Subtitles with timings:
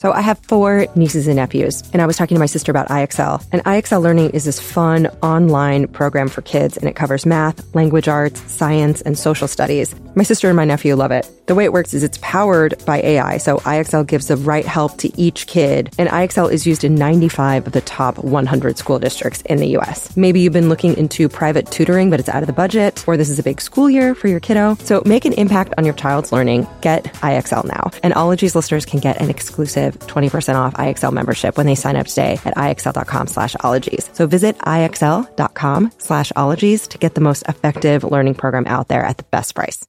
[0.00, 2.88] So I have four nieces and nephews, and I was talking to my sister about
[2.88, 3.46] IXL.
[3.52, 8.08] And IXL Learning is this fun online program for kids, and it covers math, language
[8.08, 9.94] arts, science, and social studies.
[10.14, 11.28] My sister and my nephew love it.
[11.48, 14.96] The way it works is it's powered by AI, so IXL gives the right help
[14.98, 19.42] to each kid, and IXL is used in 95 of the top 100 school districts
[19.42, 20.16] in the US.
[20.16, 23.28] Maybe you've been looking into private tutoring, but it's out of the budget, or this
[23.28, 24.76] is a big school year for your kiddo.
[24.76, 26.66] So make an impact on your child's learning.
[26.80, 27.90] Get IXL now.
[28.02, 32.06] And Ologies listeners can get an exclusive 20% off IXL membership when they sign up
[32.06, 34.08] today at IXL.com slash ologies.
[34.12, 39.16] So visit IXL.com slash ologies to get the most effective learning program out there at
[39.16, 39.84] the best price.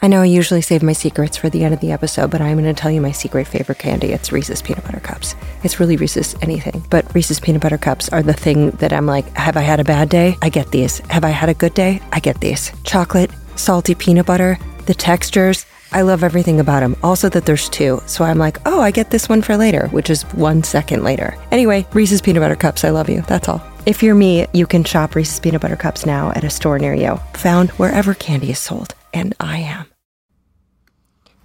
[0.00, 2.56] I know I usually save my secrets for the end of the episode, but I'm
[2.56, 4.12] going to tell you my secret favorite candy.
[4.12, 5.34] It's Reese's Peanut Butter Cups.
[5.64, 9.26] It's really Reese's anything, but Reese's Peanut Butter Cups are the thing that I'm like,
[9.36, 10.36] have I had a bad day?
[10.40, 10.98] I get these.
[11.10, 12.00] Have I had a good day?
[12.12, 12.70] I get these.
[12.84, 15.66] Chocolate, salty peanut butter, the textures.
[15.90, 16.96] I love everything about them.
[17.02, 18.02] Also, that there's two.
[18.06, 21.36] So I'm like, oh, I get this one for later, which is one second later.
[21.50, 23.22] Anyway, Reese's Peanut Butter Cups, I love you.
[23.22, 23.62] That's all.
[23.86, 26.94] If you're me, you can shop Reese's Peanut Butter Cups now at a store near
[26.94, 28.94] you, found wherever candy is sold.
[29.14, 29.86] And I am.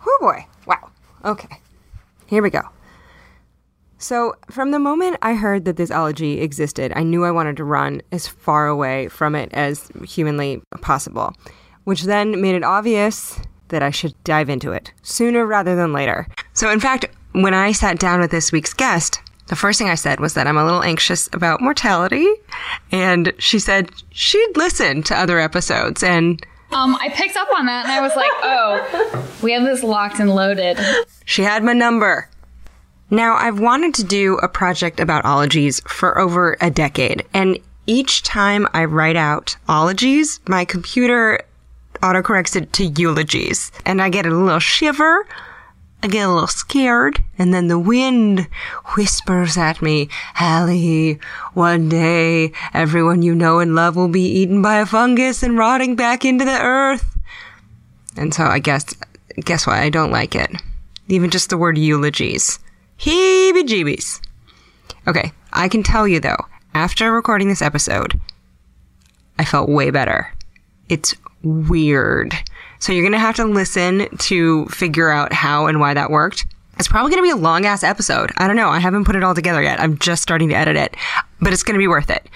[0.05, 0.45] Oh boy.
[0.65, 0.91] Wow.
[1.23, 1.59] Okay.
[2.27, 2.61] Here we go.
[3.97, 7.63] So, from the moment I heard that this ology existed, I knew I wanted to
[7.63, 11.33] run as far away from it as humanly possible,
[11.85, 13.39] which then made it obvious
[13.73, 16.27] that I should dive into it sooner rather than later.
[16.53, 19.95] So, in fact, when I sat down with this week's guest, the first thing I
[19.95, 22.27] said was that I'm a little anxious about mortality.
[22.91, 27.85] And she said she'd listen to other episodes and Um, I picked up on that
[27.85, 30.79] and I was like, oh, we have this locked and loaded.
[31.25, 32.29] She had my number.
[33.09, 38.23] Now, I've wanted to do a project about ologies for over a decade, and each
[38.23, 41.41] time I write out ologies, my computer
[42.03, 45.25] autocorrects it to eulogies, and I get a little shiver.
[46.03, 48.49] I get a little scared, and then the wind
[48.97, 51.17] whispers at me, Hallie,
[51.53, 55.95] one day everyone you know and love will be eaten by a fungus and rotting
[55.95, 57.17] back into the earth.
[58.17, 58.93] And so I guess,
[59.37, 59.77] guess what?
[59.77, 60.51] I don't like it.
[61.07, 62.59] Even just the word eulogies.
[62.99, 64.19] Heebie jeebies.
[65.07, 68.19] Okay, I can tell you though, after recording this episode,
[69.39, 70.33] I felt way better.
[70.89, 72.33] It's weird.
[72.79, 76.45] So you're gonna have to listen to figure out how and why that worked.
[76.79, 78.31] It's probably gonna be a long ass episode.
[78.37, 78.69] I don't know.
[78.69, 79.79] I haven't put it all together yet.
[79.79, 80.95] I'm just starting to edit it,
[81.39, 82.27] but it's gonna be worth it.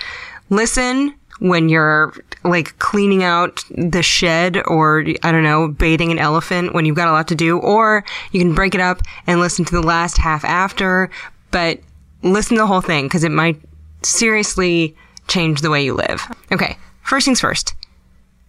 [0.50, 2.14] Listen when you're
[2.44, 7.08] like cleaning out the shed or I don't know, bathing an elephant when you've got
[7.08, 10.18] a lot to do, or you can break it up and listen to the last
[10.18, 11.10] half after,
[11.52, 11.80] but
[12.24, 13.60] listen to the whole thing because it might
[14.04, 14.96] seriously
[15.28, 16.26] change the way you live.
[16.52, 16.78] Okay.
[17.04, 17.74] First things first.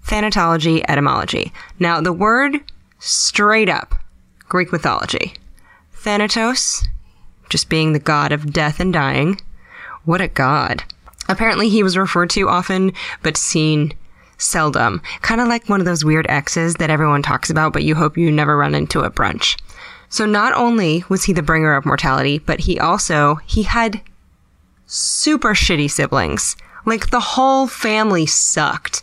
[0.08, 1.52] Thanatology, etymology.
[1.78, 2.60] Now, the word
[2.98, 3.94] straight up
[4.48, 5.34] Greek mythology.
[5.92, 6.82] Thanatos,
[7.50, 9.38] just being the god of death and dying.
[10.06, 10.82] What a god.
[11.28, 13.92] Apparently, he was referred to often, but seen
[14.38, 15.02] seldom.
[15.20, 18.16] Kind of like one of those weird exes that everyone talks about, but you hope
[18.16, 19.60] you never run into at brunch.
[20.08, 24.00] So not only was he the bringer of mortality, but he also, he had
[24.86, 26.56] super shitty siblings.
[26.86, 29.02] Like the whole family sucked.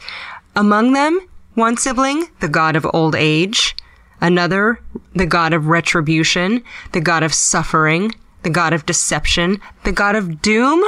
[0.55, 1.19] Among them,
[1.55, 3.75] one sibling, the god of old age,
[4.21, 4.79] another,
[5.13, 10.41] the god of retribution, the god of suffering, the god of deception, the god of
[10.41, 10.83] doom,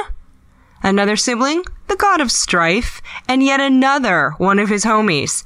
[0.83, 5.43] another sibling, the god of strife, and yet another, one of his homies,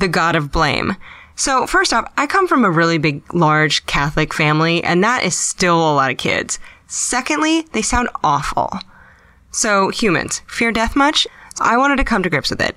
[0.00, 0.96] the god of blame.
[1.34, 5.36] So first off, I come from a really big, large Catholic family, and that is
[5.36, 6.58] still a lot of kids.
[6.86, 8.70] Secondly, they sound awful.
[9.50, 11.26] So humans, fear death much?
[11.60, 12.76] I wanted to come to grips with it.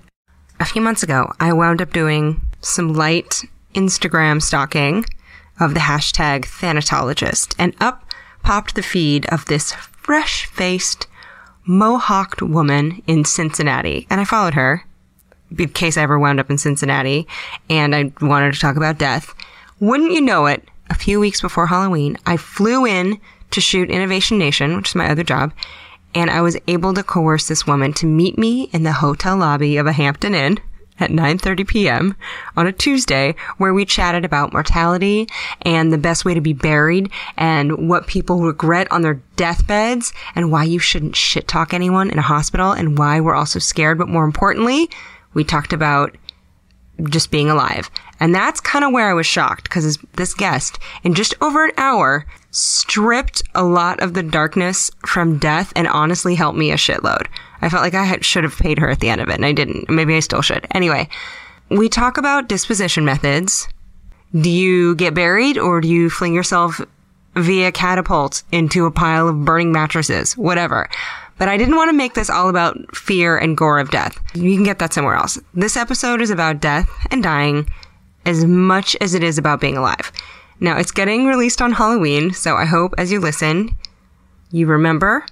[0.60, 3.44] A few months ago, I wound up doing some light
[3.74, 5.06] Instagram stalking
[5.60, 8.04] of the hashtag Thanatologist, and up
[8.44, 11.08] popped the feed of this fresh faced,
[11.68, 14.08] mohawked woman in Cincinnati.
[14.10, 14.86] And I followed her
[15.58, 17.28] in case I ever wound up in Cincinnati
[17.70, 19.34] and I wanted to talk about death.
[19.80, 23.20] Wouldn't you know it, a few weeks before Halloween, I flew in
[23.52, 25.54] to shoot Innovation Nation, which is my other job,
[26.16, 29.78] and I was able to coerce this woman to meet me in the hotel lobby
[29.78, 30.60] of a Hampton Inn
[31.00, 32.16] at 9:30 p.m.
[32.58, 35.28] on a Tuesday where we chatted about mortality
[35.62, 40.52] and the best way to be buried and what people regret on their deathbeds and
[40.52, 44.10] why you shouldn't shit talk anyone in a hospital and why we're also scared but
[44.10, 44.90] more importantly
[45.34, 46.16] we talked about
[47.10, 47.90] just being alive.
[48.20, 51.72] And that's kind of where I was shocked because this guest, in just over an
[51.78, 57.28] hour, stripped a lot of the darkness from death and honestly helped me a shitload.
[57.62, 59.46] I felt like I had, should have paid her at the end of it and
[59.46, 59.90] I didn't.
[59.90, 60.68] Maybe I still should.
[60.72, 61.08] Anyway,
[61.70, 63.68] we talk about disposition methods.
[64.34, 66.82] Do you get buried or do you fling yourself
[67.36, 70.90] via catapult into a pile of burning mattresses, whatever.
[71.38, 74.20] But I didn't want to make this all about fear and gore of death.
[74.34, 75.40] You can get that somewhere else.
[75.54, 77.70] This episode is about death and dying
[78.30, 80.12] as much as it is about being alive.
[80.60, 83.76] Now, it's getting released on Halloween, so I hope as you listen,
[84.52, 85.26] you remember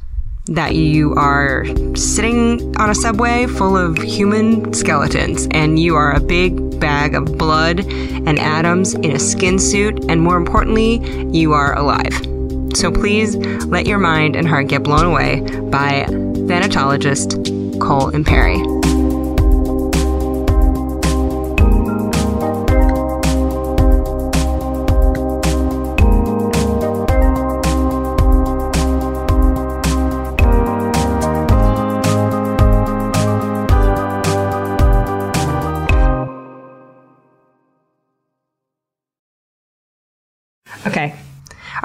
[0.47, 1.65] that you are
[1.95, 7.37] sitting on a subway full of human skeletons and you are a big bag of
[7.37, 10.99] blood and atoms in a skin suit, and more importantly,
[11.37, 12.15] you are alive.
[12.75, 13.35] So please
[13.65, 16.05] let your mind and heart get blown away by
[16.47, 18.76] thanatologist Cole Imperi.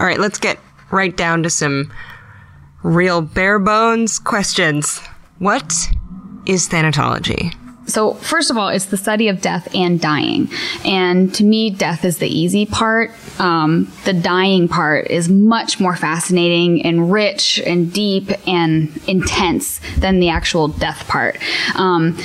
[0.03, 0.59] All right, let's get
[0.91, 1.93] right down to some
[2.83, 4.99] real bare bones questions.
[5.39, 5.73] What
[6.45, 7.55] is thanatology?
[7.87, 10.49] So, first of all, it's the study of death and dying.
[10.85, 13.13] And to me, death is the easy part.
[13.39, 20.19] Um, the dying part is much more fascinating and rich and deep and intense than
[20.19, 21.39] the actual death part.
[21.77, 22.19] Um,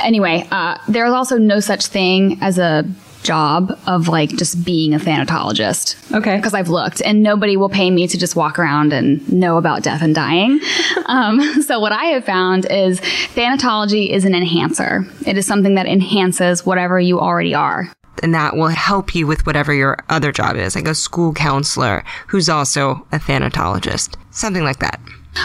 [0.00, 2.88] anyway, uh, there's also no such thing as a
[3.22, 6.14] job of like just being a thanatologist.
[6.14, 6.36] Okay.
[6.36, 9.82] Because I've looked and nobody will pay me to just walk around and know about
[9.82, 10.60] death and dying.
[11.06, 15.06] um, so what I have found is thanatology is an enhancer.
[15.26, 17.90] It is something that enhances whatever you already are.
[18.22, 22.02] And that will help you with whatever your other job is, like a school counselor
[22.26, 25.00] who's also a thanatologist, something like that.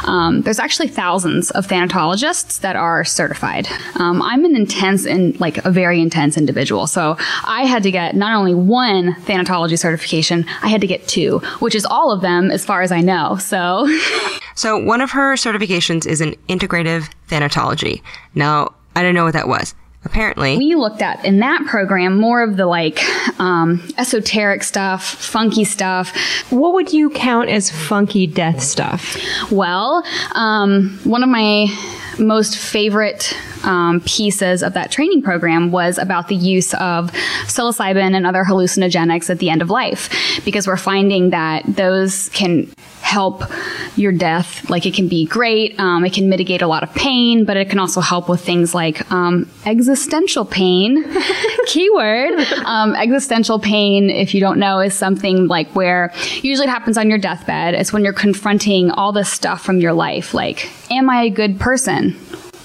[0.05, 3.67] Um, there's actually thousands of thanatologists that are certified.
[3.95, 6.87] Um, I'm an intense and like a very intense individual.
[6.87, 11.39] So I had to get not only one thanatology certification, I had to get two,
[11.59, 13.37] which is all of them as far as I know.
[13.37, 13.87] So.
[14.55, 18.01] so one of her certifications is in integrative thanatology.
[18.35, 19.73] Now, I don't know what that was
[20.05, 20.57] apparently.
[20.57, 23.01] We looked at in that program more of the like
[23.39, 26.15] um, esoteric stuff, funky stuff.
[26.51, 29.17] What would you count as funky death stuff?
[29.51, 30.03] Well,
[30.33, 31.67] um, one of my
[32.19, 37.11] most favorite um, pieces of that training program was about the use of
[37.45, 40.09] psilocybin and other hallucinogenics at the end of life
[40.45, 42.71] because we're finding that those can
[43.03, 43.43] help
[43.95, 44.69] your death.
[44.69, 45.79] Like it can be great.
[45.79, 48.73] Um, it can mitigate a lot of pain, but it can also help with things
[48.73, 51.05] like um, existential pain.
[51.67, 52.39] Keyword.
[52.65, 56.11] Um, existential pain, if you don't know, is something like where
[56.41, 57.75] usually it happens on your deathbed.
[57.75, 60.33] It's when you're confronting all this stuff from your life.
[60.33, 62.15] Like, am I a good person?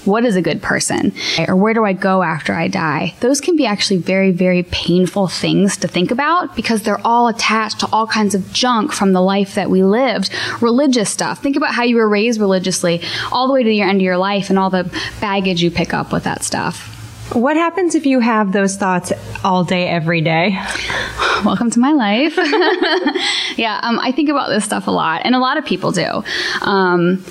[0.05, 1.13] What is a good person?
[1.47, 3.15] Or where do I go after I die?
[3.19, 7.81] Those can be actually very, very painful things to think about because they're all attached
[7.81, 10.31] to all kinds of junk from the life that we lived.
[10.61, 11.41] Religious stuff.
[11.41, 13.01] Think about how you were raised religiously
[13.31, 15.93] all the way to your end of your life and all the baggage you pick
[15.93, 16.95] up with that stuff.
[17.33, 19.13] What happens if you have those thoughts
[19.43, 20.59] all day, every day?
[21.45, 22.35] Welcome to my life.
[23.57, 26.23] yeah, um, I think about this stuff a lot, and a lot of people do.
[26.61, 27.23] Um,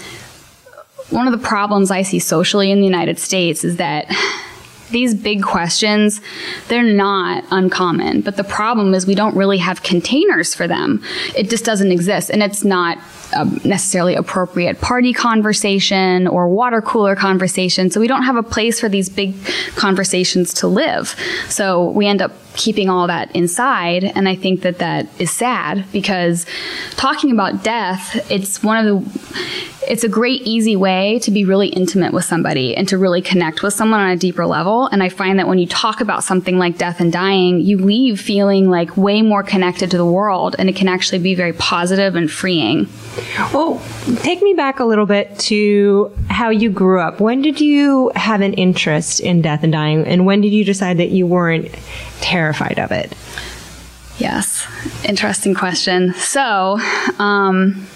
[1.10, 4.06] one of the problems I see socially in the United States is that
[4.90, 6.20] these big questions,
[6.68, 8.22] they're not uncommon.
[8.22, 11.02] But the problem is we don't really have containers for them.
[11.36, 12.30] It just doesn't exist.
[12.30, 12.96] And it's not
[13.64, 17.90] necessarily appropriate party conversation or water cooler conversation.
[17.90, 19.34] So we don't have a place for these big
[19.76, 21.14] conversations to live.
[21.50, 24.04] So we end up keeping all that inside.
[24.04, 26.44] And I think that that is sad because
[26.96, 31.68] talking about death, it's one of the, it's a great, easy way to be really
[31.68, 34.86] intimate with somebody and to really connect with someone on a deeper level.
[34.88, 38.20] And I find that when you talk about something like death and dying, you leave
[38.20, 42.16] feeling like way more connected to the world and it can actually be very positive
[42.16, 42.88] and freeing.
[43.54, 43.80] Well,
[44.16, 47.20] take me back a little bit to how you grew up.
[47.20, 50.06] When did you have an interest in death and dying?
[50.06, 51.72] And when did you decide that you weren't
[52.20, 52.47] terrified
[52.78, 53.12] of it?
[54.18, 54.66] Yes,
[55.04, 56.12] interesting question.
[56.14, 56.78] So,
[57.18, 57.86] um,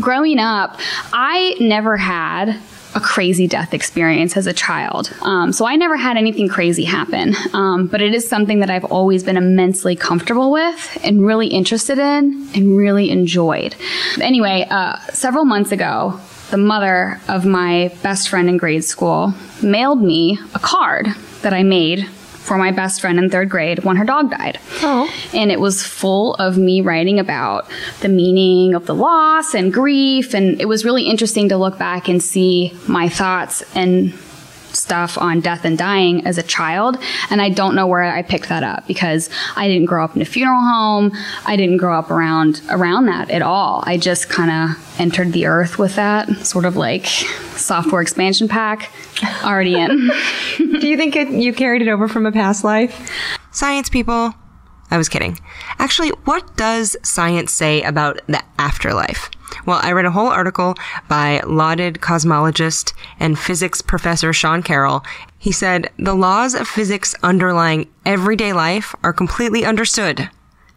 [0.00, 0.78] growing up,
[1.12, 2.60] I never had
[2.94, 5.12] a crazy death experience as a child.
[5.22, 7.34] Um, so I never had anything crazy happen.
[7.52, 11.98] Um, but it is something that I've always been immensely comfortable with and really interested
[11.98, 13.76] in and really enjoyed.
[14.20, 16.18] Anyway, uh, several months ago,
[16.50, 21.08] the mother of my best friend in grade school mailed me a card
[21.42, 22.08] that I made
[22.48, 24.58] for my best friend in third grade when her dog died.
[24.82, 25.12] Oh.
[25.34, 30.34] And it was full of me writing about the meaning of the loss and grief.
[30.34, 34.18] And it was really interesting to look back and see my thoughts and
[34.74, 36.98] stuff on death and dying as a child,
[37.30, 40.22] and I don't know where I picked that up because I didn't grow up in
[40.22, 41.12] a funeral home.
[41.46, 43.82] I didn't grow up around around that at all.
[43.86, 48.90] I just kind of entered the earth with that, sort of like software expansion pack
[49.42, 50.10] already in.
[50.58, 53.10] Do you think it, you carried it over from a past life?
[53.50, 54.34] Science people.
[54.90, 55.38] I was kidding.
[55.78, 59.30] Actually, what does science say about the afterlife?
[59.66, 60.74] Well, I read a whole article
[61.08, 65.04] by lauded cosmologist and physics professor Sean Carroll.
[65.38, 70.28] He said the laws of physics underlying everyday life are completely understood.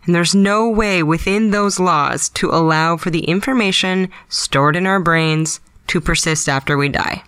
[0.05, 4.99] And there's no way within those laws to allow for the information stored in our
[4.99, 7.23] brains to persist after we die.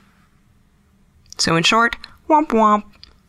[1.37, 1.95] So in short,
[2.29, 2.83] womp womp,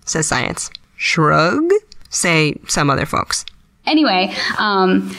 [0.04, 0.70] says science.
[0.96, 1.70] Shrug,
[2.08, 3.44] say some other folks.
[3.86, 5.14] Anyway, um,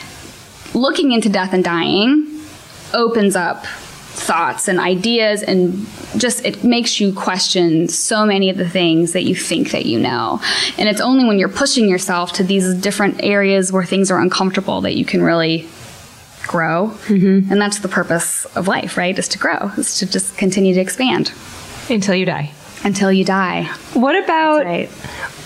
[0.74, 2.35] looking into death and dying
[2.94, 3.66] opens up
[4.16, 5.86] thoughts and ideas and
[6.18, 10.00] just it makes you question so many of the things that you think that you
[10.00, 10.40] know.
[10.78, 14.82] And it's only when you're pushing yourself to these different areas where things are uncomfortable
[14.82, 15.68] that you can really
[16.44, 16.90] grow.
[17.08, 17.52] Mm-hmm.
[17.52, 19.18] and that's the purpose of life right?
[19.18, 21.34] Is to grow is to just continue to expand.
[21.90, 22.52] Until you die
[22.86, 23.64] until you die
[23.94, 24.90] what about right.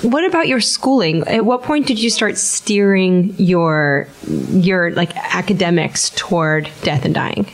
[0.01, 1.27] What about your schooling?
[1.27, 7.47] At what point did you start steering your your like academics toward death and dying?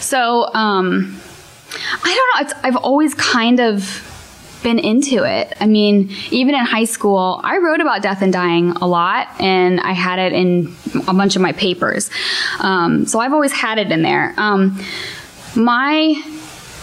[0.00, 1.20] So, um,
[2.02, 2.60] I don't know.
[2.64, 4.08] I've always kind of
[4.64, 5.56] been into it.
[5.60, 9.78] I mean, even in high school, I wrote about death and dying a lot, and
[9.80, 10.74] I had it in
[11.06, 12.10] a bunch of my papers.
[12.58, 14.34] Um, so I've always had it in there.
[14.36, 14.80] Um,
[15.54, 16.20] my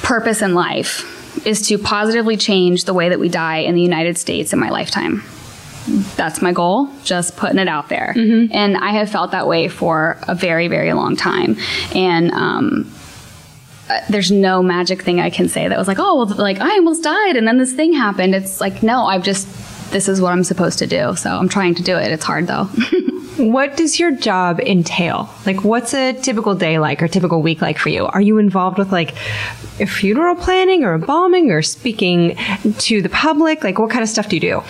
[0.02, 1.18] purpose in life
[1.50, 4.70] is to positively change the way that we die in the United States in my
[4.70, 5.24] lifetime.
[6.16, 8.14] That's my goal, just putting it out there.
[8.16, 8.54] Mm-hmm.
[8.56, 11.58] And I have felt that way for a very, very long time.
[11.96, 12.92] And, um,
[13.90, 16.74] uh, there's no magic thing I can say that was like, oh, well, like I
[16.76, 18.36] almost died and then this thing happened.
[18.36, 19.48] It's like, no, I've just,
[19.92, 21.16] this is what I'm supposed to do.
[21.16, 22.12] So I'm trying to do it.
[22.12, 22.70] It's hard though.
[23.40, 25.34] What does your job entail?
[25.46, 28.06] Like, what's a typical day like or typical week like for you?
[28.06, 29.16] Are you involved with like
[29.80, 32.36] a funeral planning or embalming or speaking
[32.80, 33.64] to the public?
[33.64, 34.62] Like, what kind of stuff do you do?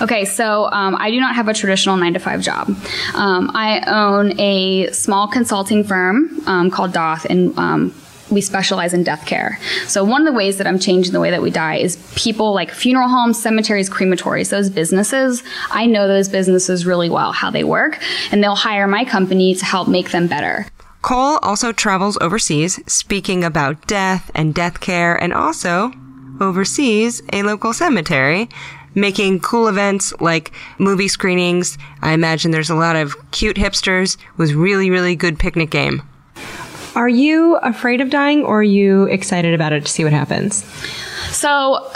[0.00, 2.68] Okay, so um, I do not have a traditional nine to five job.
[3.14, 7.94] Um, I own a small consulting firm um, called Doth, and um,
[8.34, 9.58] we specialize in death care.
[9.86, 12.52] So one of the ways that I'm changing the way that we die is people
[12.52, 15.42] like funeral homes, cemeteries, crematories, those businesses.
[15.70, 17.98] I know those businesses really well, how they work,
[18.30, 20.66] and they'll hire my company to help make them better.
[21.02, 25.92] Cole also travels overseas, speaking about death and death care, and also
[26.40, 28.48] oversees a local cemetery
[28.94, 31.76] making cool events like movie screenings.
[32.02, 36.02] I imagine there's a lot of cute hipsters with really, really good picnic game.
[36.94, 40.64] Are you afraid of dying or are you excited about it to see what happens?
[41.30, 41.90] So,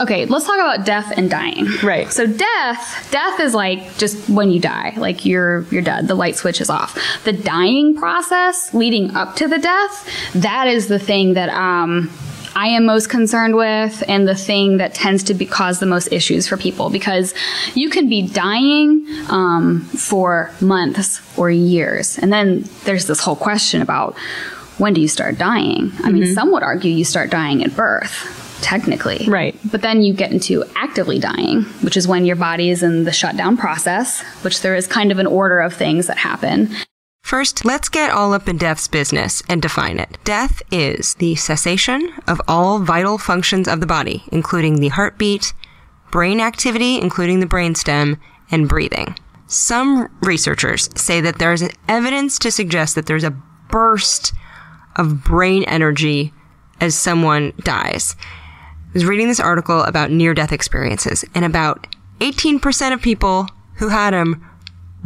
[0.00, 1.66] okay, let's talk about death and dying.
[1.82, 2.10] Right.
[2.10, 6.08] So death, death is like just when you die, like you're you're dead.
[6.08, 6.98] The light switch is off.
[7.24, 12.10] The dying process leading up to the death, that is the thing that um
[12.56, 16.10] I am most concerned with and the thing that tends to be, cause the most
[16.10, 17.34] issues for people because
[17.74, 22.16] you can be dying um, for months or years.
[22.18, 24.16] And then there's this whole question about
[24.78, 25.66] when do you start dying?
[25.66, 26.12] I mm-hmm.
[26.12, 29.28] mean, some would argue you start dying at birth technically.
[29.28, 29.54] Right.
[29.70, 33.12] But then you get into actively dying, which is when your body is in the
[33.12, 36.74] shutdown process, which there is kind of an order of things that happen.
[37.26, 40.16] First, let's get all up in death's business and define it.
[40.22, 45.52] Death is the cessation of all vital functions of the body, including the heartbeat,
[46.12, 48.20] brain activity, including the brainstem,
[48.52, 49.18] and breathing.
[49.48, 53.36] Some researchers say that there is evidence to suggest that there's a
[53.70, 54.32] burst
[54.94, 56.32] of brain energy
[56.80, 58.14] as someone dies.
[58.20, 61.88] I was reading this article about near death experiences, and about
[62.20, 64.46] 18% of people who had them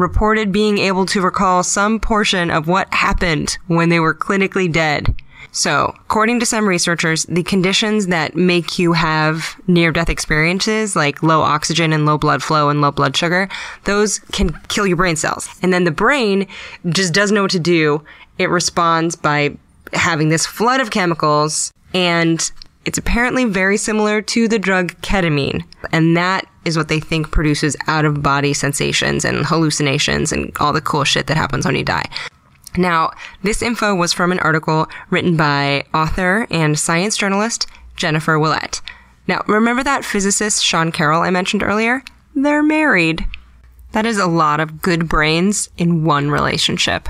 [0.01, 5.15] reported being able to recall some portion of what happened when they were clinically dead.
[5.53, 11.23] So, according to some researchers, the conditions that make you have near death experiences, like
[11.23, 13.49] low oxygen and low blood flow and low blood sugar,
[13.85, 15.49] those can kill your brain cells.
[15.61, 16.47] And then the brain
[16.89, 18.05] just doesn't know what to do.
[18.39, 19.57] It responds by
[19.93, 22.51] having this flood of chemicals and
[22.85, 25.65] it's apparently very similar to the drug ketamine.
[25.93, 30.73] And that is what they think produces out of body sensations and hallucinations and all
[30.73, 32.09] the cool shit that happens when you die.
[32.77, 33.11] Now,
[33.43, 38.81] this info was from an article written by author and science journalist Jennifer Ouellette.
[39.27, 42.03] Now, remember that physicist Sean Carroll I mentioned earlier?
[42.35, 43.25] They're married.
[43.93, 47.09] That is a lot of good brains in one relationship.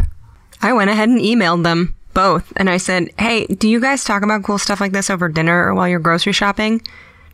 [0.63, 4.23] I went ahead and emailed them both and I said, Hey, do you guys talk
[4.23, 6.83] about cool stuff like this over dinner or while you're grocery shopping?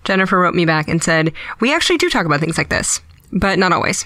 [0.06, 3.00] Jennifer wrote me back and said, We actually do talk about things like this,
[3.32, 4.04] but not always.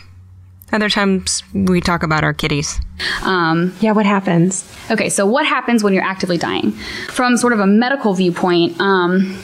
[0.72, 2.80] Other times we talk about our kitties.
[3.22, 4.64] Um, Yeah, what happens?
[4.90, 6.72] Okay, so what happens when you're actively dying?
[7.08, 9.36] From sort of a medical viewpoint, um,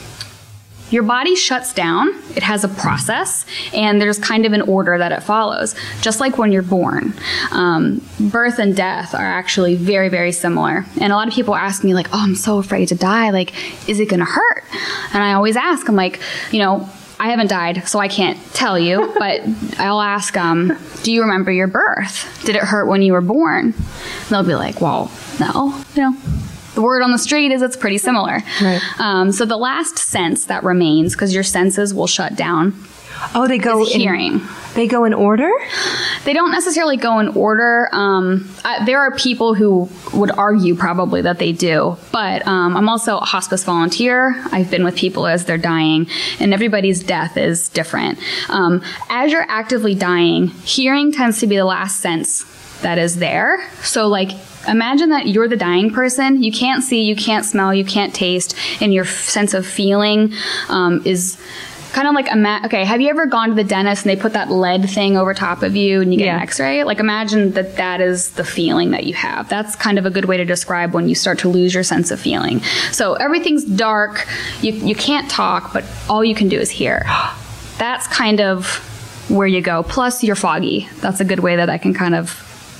[0.90, 2.08] your body shuts down.
[2.36, 6.38] It has a process, and there's kind of an order that it follows, just like
[6.38, 7.14] when you're born.
[7.50, 10.84] Um, birth and death are actually very, very similar.
[11.00, 13.30] And a lot of people ask me, like, oh, I'm so afraid to die.
[13.30, 13.52] Like,
[13.88, 14.64] is it going to hurt?
[15.12, 16.20] And I always ask, I'm like,
[16.52, 16.88] you know,
[17.18, 19.40] I haven't died, so I can't tell you, but
[19.78, 22.42] I'll ask, um, do you remember your birth?
[22.44, 23.66] Did it hurt when you were born?
[23.66, 26.16] And they'll be like, well, no, you know.
[26.76, 28.38] The word on the street is it's pretty similar.
[28.62, 28.80] Right.
[29.00, 32.74] Um, so the last sense that remains, because your senses will shut down,
[33.34, 34.40] Oh, they go in, hearing.
[34.74, 35.50] They go in order.
[36.24, 37.88] They don't necessarily go in order.
[37.92, 42.88] Um, I, there are people who would argue probably that they do, but um, I'm
[42.88, 44.34] also a hospice volunteer.
[44.52, 46.08] I've been with people as they're dying,
[46.40, 48.18] and everybody's death is different.
[48.50, 52.44] Um, as you're actively dying, hearing tends to be the last sense
[52.82, 53.66] that is there.
[53.82, 54.30] So, like,
[54.68, 56.42] imagine that you're the dying person.
[56.42, 60.32] You can't see, you can't smell, you can't taste, and your f- sense of feeling
[60.68, 61.40] um, is
[61.92, 64.20] kind of like a ima- okay have you ever gone to the dentist and they
[64.20, 66.36] put that lead thing over top of you and you get Yeah.
[66.36, 66.84] an x-ray?
[66.84, 69.48] Like imagine that that is the feeling that you have.
[69.48, 72.10] That's kind of a good way to describe when you start to lose your sense
[72.10, 72.60] of feeling.
[72.92, 74.26] So everything's dark.
[74.60, 77.04] You, you can't talk but all you can do is hear.
[77.78, 78.66] That's kind of
[79.30, 79.82] where you go.
[79.82, 80.88] Plus you're foggy.
[81.00, 82.30] That's a good way that i can kind of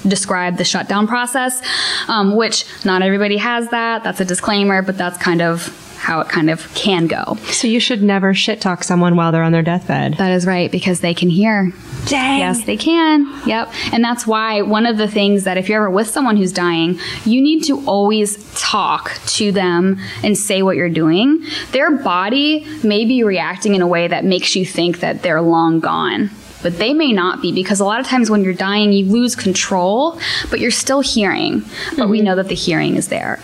[0.09, 1.63] describe the shutdown process
[2.09, 6.29] um, which not everybody has that that's a disclaimer but that's kind of how it
[6.29, 9.63] kind of can go So you should never shit talk someone while they're on their
[9.63, 10.15] deathbed.
[10.19, 11.73] that is right, because they can hear.
[12.07, 12.39] Dang.
[12.39, 13.27] Yes, they can.
[13.47, 13.73] Yep.
[13.93, 17.01] And that's why one of the things that if you're ever with someone who's dying,
[17.25, 21.45] you need to always talk to them and say what you're doing.
[21.73, 25.81] Their body may be reacting in a way that makes you think that they're long
[25.81, 26.31] gone.
[26.67, 29.37] But they may not be because a lot of times when you're dying, you lose
[29.37, 30.19] control,
[30.51, 31.63] but you're still hearing.
[31.97, 33.39] But we know that the hearing is there.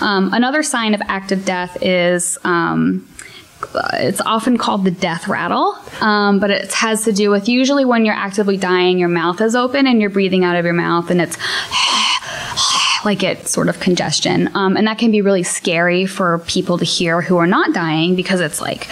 [0.00, 3.04] Um, another sign of active death is um,
[3.94, 8.04] it's often called the death rattle, um, but it has to do with usually when
[8.04, 11.20] you're actively dying, your mouth is open and you're breathing out of your mouth, and
[11.20, 11.36] it's
[13.08, 14.50] like it sort of congestion.
[14.54, 18.14] Um, and that can be really scary for people to hear who are not dying
[18.16, 18.86] because it's like,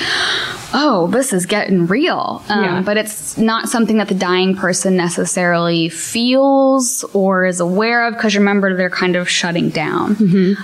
[0.73, 2.43] oh, this is getting real.
[2.49, 2.83] Um, Yeah.
[2.83, 8.35] But it's not something that the dying person necessarily feels or is aware of because
[8.37, 10.17] remember, they're kind of shutting down.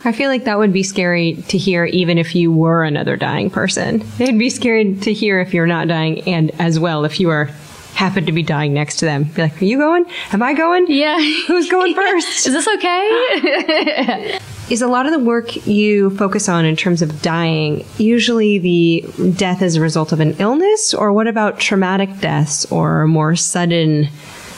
[0.05, 3.51] I feel like that would be scary to hear even if you were another dying
[3.51, 4.03] person.
[4.19, 7.51] It'd be scary to hear if you're not dying and as well if you are
[7.95, 9.25] happen to be dying next to them.
[9.25, 10.05] Be like, are you going?
[10.33, 10.87] Am I going?
[10.89, 11.19] Yeah.
[11.47, 12.47] Who's going first?
[12.47, 14.39] Is this okay?
[14.71, 19.05] Is a lot of the work you focus on in terms of dying usually the
[19.37, 24.09] death as a result of an illness, or what about traumatic deaths or more sudden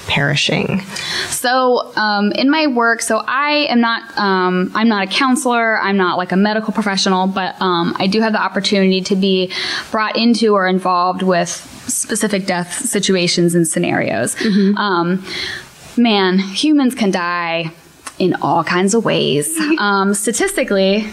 [0.07, 0.81] perishing?
[1.29, 5.81] So, um, in my work, so I am not, um, I'm not a counselor.
[5.81, 9.53] I'm not like a medical professional, but um, I do have the opportunity to be
[9.91, 14.35] brought into or involved with specific death situations and scenarios.
[14.77, 15.25] Um,
[15.97, 17.73] man, humans can die
[18.19, 19.59] in all kinds of ways.
[19.79, 21.09] Um, statistically,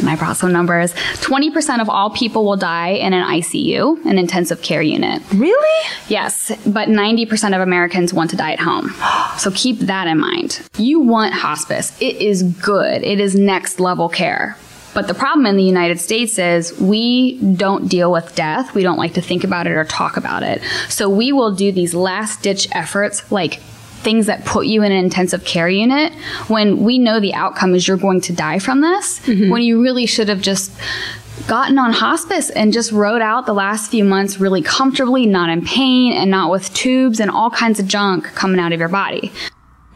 [0.00, 4.18] and I brought some numbers 20% of all people will die in an ICU, an
[4.18, 5.22] intensive care unit.
[5.32, 5.88] Really?
[6.08, 8.90] Yes, but 90% of Americans want to die at home.
[9.38, 10.60] So keep that in mind.
[10.76, 11.96] You want hospice.
[12.00, 13.02] It is good.
[13.02, 14.56] It is next level care.
[14.92, 18.74] But the problem in the United States is we don't deal with death.
[18.74, 20.62] We don't like to think about it or talk about it.
[20.88, 23.60] So we will do these last ditch efforts like
[24.02, 26.12] things that put you in an intensive care unit
[26.48, 29.50] when we know the outcome is you're going to die from this mm-hmm.
[29.50, 30.72] when you really should have just
[31.46, 35.64] gotten on hospice and just rode out the last few months really comfortably, not in
[35.64, 39.32] pain and not with tubes and all kinds of junk coming out of your body.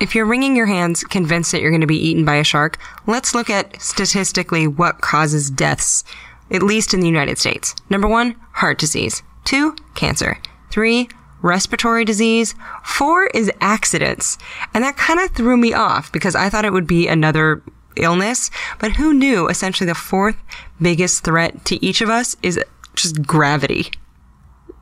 [0.01, 2.79] If you're wringing your hands convinced that you're going to be eaten by a shark,
[3.07, 6.05] let's look at statistically what causes deaths,
[6.51, 7.75] at least in the United States.
[7.89, 9.23] Number one, heart disease.
[9.45, 10.39] Two, cancer.
[10.71, 11.09] Three,
[11.45, 12.55] respiratory disease.
[12.83, 14.39] Four is accidents.
[14.73, 17.63] And that kind of threw me off because I thought it would be another
[17.97, 20.37] illness, but who knew essentially the fourth
[20.81, 22.59] biggest threat to each of us is
[22.97, 23.93] just gravity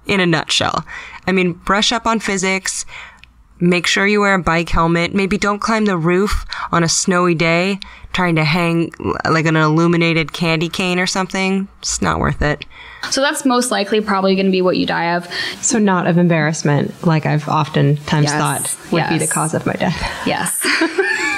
[0.07, 0.87] in a nutshell.
[1.27, 2.87] I mean, brush up on physics,
[3.61, 7.35] make sure you wear a bike helmet, maybe don't climb the roof on a snowy
[7.35, 7.81] day
[8.12, 8.92] trying to hang
[9.29, 11.68] like an illuminated candy cane or something.
[11.81, 12.64] It's not worth it.
[13.11, 15.29] So that's most likely probably going to be what you die of.
[15.61, 18.33] So not of embarrassment, like I've oftentimes Yes.
[18.33, 20.27] thought would be the cause of my death.
[20.27, 20.65] Yes.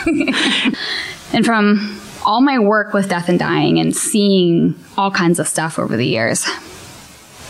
[1.33, 5.79] and from all my work with death and dying and seeing all kinds of stuff
[5.79, 6.45] over the years,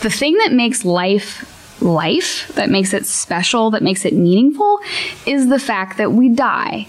[0.01, 1.51] the thing that makes life
[1.83, 4.79] life, that makes it special, that makes it meaningful,
[5.27, 6.87] is the fact that we die.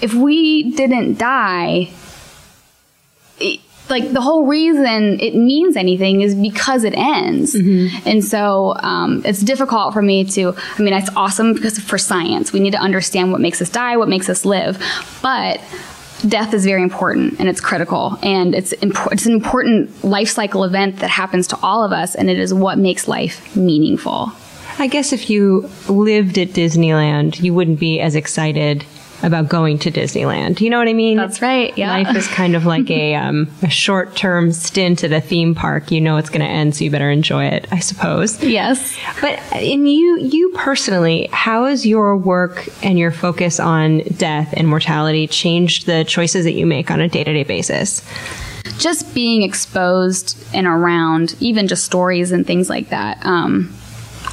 [0.00, 1.90] If we didn't die,
[3.38, 7.54] it, like the whole reason it means anything is because it ends.
[7.54, 8.08] Mm-hmm.
[8.08, 12.52] And so um, it's difficult for me to, I mean, it's awesome because for science,
[12.52, 14.82] we need to understand what makes us die, what makes us live.
[15.22, 15.60] But
[16.26, 20.64] death is very important and it's critical and it's impo- it's an important life cycle
[20.64, 24.32] event that happens to all of us and it is what makes life meaningful.
[24.78, 28.84] I guess if you lived at Disneyland, you wouldn't be as excited
[29.24, 30.60] about going to Disneyland.
[30.60, 31.16] You know what I mean?
[31.16, 31.76] That's right.
[31.76, 31.90] Yeah.
[31.90, 35.90] Life is kind of like a, um, a short term stint at a theme park.
[35.90, 38.42] You know it's going to end, so you better enjoy it, I suppose.
[38.42, 38.96] Yes.
[39.20, 44.68] But in you, you personally, how has your work and your focus on death and
[44.68, 48.06] mortality changed the choices that you make on a day to day basis?
[48.78, 53.24] Just being exposed and around, even just stories and things like that.
[53.24, 53.74] Um,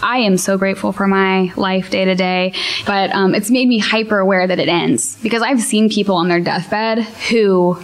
[0.02, 2.54] I am so grateful for my life day to day,
[2.86, 6.28] but um, it's made me hyper aware that it ends because I've seen people on
[6.28, 7.78] their deathbed who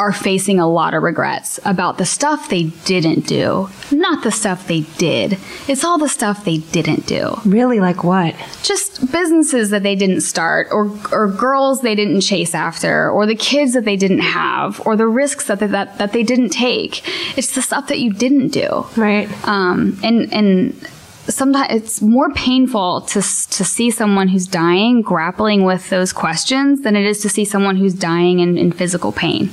[0.00, 4.66] are facing a lot of regrets about the stuff they didn't do, not the stuff
[4.66, 5.38] they did.
[5.68, 7.34] It's all the stuff they didn't do.
[7.44, 8.34] Really, like what?
[8.62, 13.34] Just businesses that they didn't start, or or girls they didn't chase after, or the
[13.34, 17.06] kids that they didn't have, or the risks that they, that that they didn't take.
[17.36, 18.86] It's the stuff that you didn't do.
[18.96, 19.28] Right.
[19.46, 19.98] Um.
[20.02, 20.88] And and
[21.28, 26.96] sometimes it's more painful to to see someone who's dying grappling with those questions than
[26.96, 29.50] it is to see someone who's dying in, in physical pain.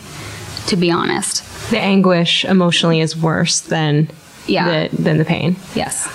[0.67, 4.09] To be honest, the anguish emotionally is worse than
[4.47, 5.55] yeah the, than the pain.
[5.75, 6.07] Yes.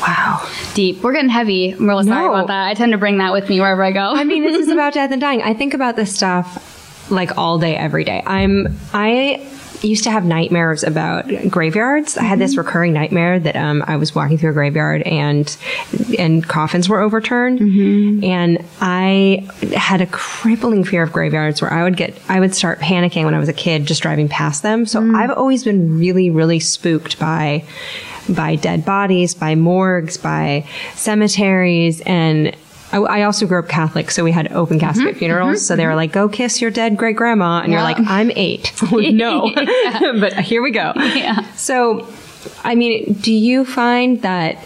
[0.00, 0.46] Wow.
[0.74, 1.02] Deep.
[1.02, 1.70] We're getting heavy.
[1.70, 2.34] I'm really sorry No.
[2.34, 2.66] about that.
[2.66, 4.00] I tend to bring that with me wherever I go.
[4.14, 5.40] I mean, this is about death and dying.
[5.42, 8.22] I think about this stuff like all day, every day.
[8.26, 9.46] I'm, I
[9.84, 12.16] used to have nightmares about graveyards.
[12.16, 12.60] I had this mm-hmm.
[12.60, 15.56] recurring nightmare that um, I was walking through a graveyard and
[16.18, 18.24] and coffins were overturned, mm-hmm.
[18.24, 22.80] and I had a crippling fear of graveyards where I would get I would start
[22.80, 24.86] panicking when I was a kid just driving past them.
[24.86, 25.14] So mm.
[25.14, 27.64] I've always been really really spooked by
[28.28, 32.56] by dead bodies, by morgues, by cemeteries, and
[32.94, 35.66] I, I also grew up Catholic, so we had open casket funerals.
[35.66, 38.72] So they were like, "Go kiss your dead great grandma," and you're like, "I'm eight.
[38.92, 39.50] no,
[40.20, 41.42] but here we go." Yeah.
[41.54, 42.08] So,
[42.62, 44.58] I mean, do you find that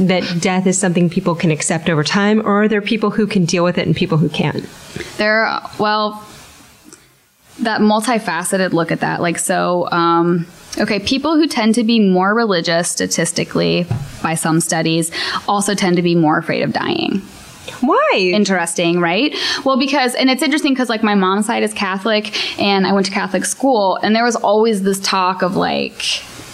[0.00, 3.44] that death is something people can accept over time, or are there people who can
[3.44, 4.66] deal with it and people who can't?
[5.18, 6.24] There, well,
[7.58, 9.20] that multifaceted look at that.
[9.20, 10.46] Like, so, um,
[10.78, 13.86] okay, people who tend to be more religious statistically
[14.22, 15.10] by some studies
[15.46, 17.20] also tend to be more afraid of dying.
[17.80, 18.10] Why?
[18.14, 19.34] Interesting, right?
[19.64, 23.06] Well, because, and it's interesting because, like, my mom's side is Catholic and I went
[23.06, 26.02] to Catholic school, and there was always this talk of, like,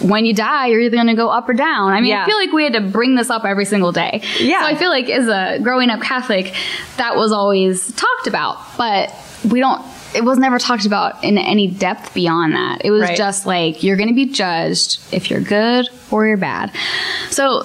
[0.01, 1.93] when you die, you're either going to go up or down.
[1.93, 2.23] I mean, Yeah.
[2.23, 4.21] I feel like we had to bring this up every single day.
[4.39, 4.59] Yeah.
[4.59, 6.53] So I feel like as a growing up Catholic,
[6.97, 9.13] that was always talked about, but
[9.49, 9.81] we don't.
[10.13, 12.85] It was never talked about in any depth beyond that.
[12.85, 13.17] It was Right.
[13.17, 16.71] just like you're going to be judged if you're good or you're bad.
[17.31, 17.63] So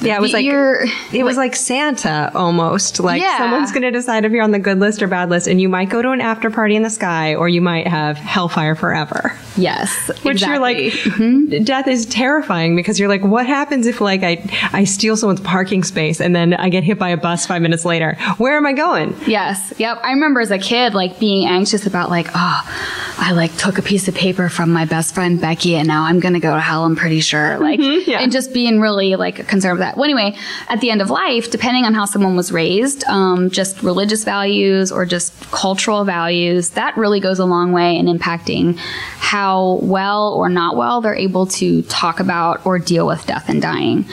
[0.00, 3.00] yeah, it was like you're it was like Santa almost.
[3.00, 3.38] Like Yeah.
[3.38, 5.68] someone's going to decide if you're on the good list or bad list, and you
[5.68, 9.32] might go to an after party in the sky, or you might have hellfire forever.
[9.56, 11.60] yes, Which you're like, exactly.
[11.64, 15.82] death is terrifying because you're like, what happens if like I I steal someone's parking
[15.82, 18.16] space and then I get hit by a bus five minutes later?
[18.38, 19.14] Where am I going?
[19.26, 19.72] Yes.
[19.78, 20.00] Yep.
[20.02, 23.82] I remember as a kid, like being anxious about like, oh, I like took a
[23.82, 26.84] piece of paper from my best friend Becky, and now I'm gonna go to hell.
[26.84, 27.58] I'm pretty sure.
[27.58, 28.20] Like, yeah.
[28.20, 29.96] and just being really like concerned with that.
[29.96, 30.36] Well, anyway,
[30.68, 34.92] at the end of life, depending on how someone was raised, um, just religious values
[34.92, 38.78] or just cultural values, that really goes a long way in impacting
[39.18, 43.60] how well or not well they're able to talk about or deal with death and
[43.60, 44.04] dying.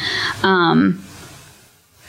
[0.41, 1.06] Um,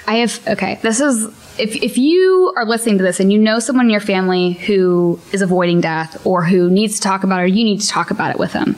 [0.07, 0.79] I have okay.
[0.83, 4.01] This is if if you are listening to this and you know someone in your
[4.01, 7.81] family who is avoiding death or who needs to talk about it, or you need
[7.81, 8.77] to talk about it with them.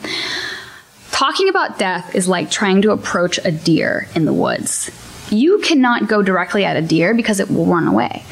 [1.10, 4.90] Talking about death is like trying to approach a deer in the woods.
[5.30, 8.22] You cannot go directly at a deer because it will run away.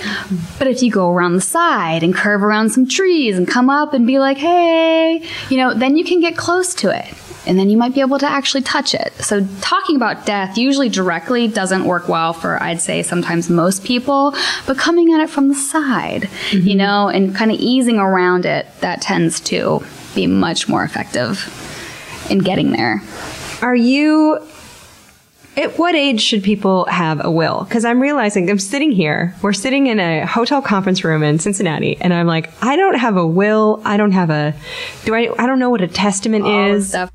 [0.59, 3.93] But if you go around the side and curve around some trees and come up
[3.93, 7.13] and be like, hey, you know, then you can get close to it.
[7.47, 9.13] And then you might be able to actually touch it.
[9.15, 14.35] So, talking about death usually directly doesn't work well for, I'd say, sometimes most people,
[14.67, 16.79] but coming at it from the side, you mm-hmm.
[16.79, 21.53] know, and kind of easing around it, that tends to be much more effective
[22.31, 23.03] in getting there.
[23.63, 24.47] Are you
[25.57, 27.65] at what age should people have a will?
[27.65, 29.35] Because I'm realizing I'm sitting here.
[29.43, 33.17] We're sitting in a hotel conference room in Cincinnati, and I'm like, I don't have
[33.17, 33.81] a will.
[33.85, 34.55] I don't have a.
[35.05, 35.31] Do I?
[35.39, 36.91] I don't know what a testament All is.
[36.91, 37.11] stuff.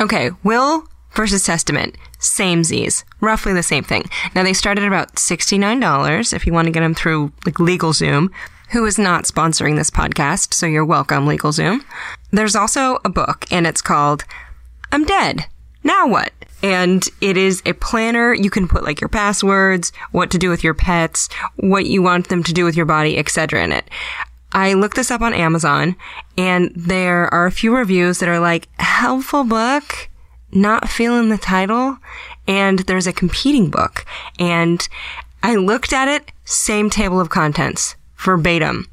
[0.00, 4.10] Okay, will versus Testament, same Z's, roughly the same thing.
[4.34, 8.30] Now they start at about $69 if you want to get them through like LegalZoom,
[8.72, 11.84] who is not sponsoring this podcast, so you're welcome, LegalZoom.
[12.32, 14.24] There's also a book and it's called
[14.90, 15.46] I'm Dead.
[15.84, 16.32] Now what?
[16.62, 18.34] And it is a planner.
[18.34, 22.28] You can put like your passwords, what to do with your pets, what you want
[22.28, 23.62] them to do with your body, etc.
[23.62, 23.88] in it.
[24.54, 25.96] I looked this up on Amazon
[26.38, 30.08] and there are a few reviews that are like helpful book,
[30.52, 31.98] not feeling the title.
[32.46, 34.06] And there's a competing book
[34.38, 34.88] and
[35.42, 38.88] I looked at it, same table of contents, verbatim.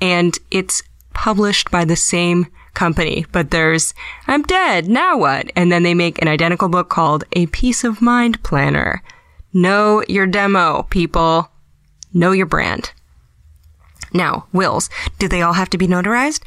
[0.00, 3.92] And it's published by the same company, but there's
[4.26, 5.50] I'm dead, now what?
[5.54, 9.02] And then they make an identical book called A Peace of Mind Planner.
[9.52, 11.50] Know your demo, people.
[12.14, 12.92] Know your brand.
[14.12, 16.42] Now, wills, do they all have to be notarized?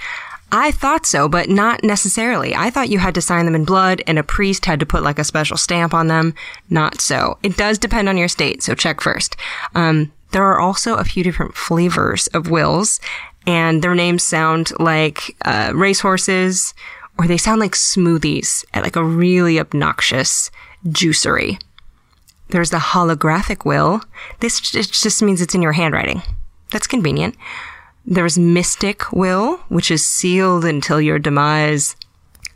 [0.52, 2.56] I thought so, but not necessarily.
[2.56, 5.04] I thought you had to sign them in blood and a priest had to put
[5.04, 6.34] like a special stamp on them.
[6.70, 7.38] Not so.
[7.44, 9.36] It does depend on your state, so check first.
[9.74, 13.00] Um, there are also a few different flavors of wills,
[13.48, 16.74] and their names sound like uh, racehorses,
[17.18, 20.52] or they sound like smoothies at like a really obnoxious
[20.88, 21.62] juicery.
[22.50, 24.02] There's the holographic will.
[24.40, 26.22] This just means it's in your handwriting.
[26.72, 27.36] That's convenient.
[28.06, 31.96] There's mystic will, which is sealed until your demise.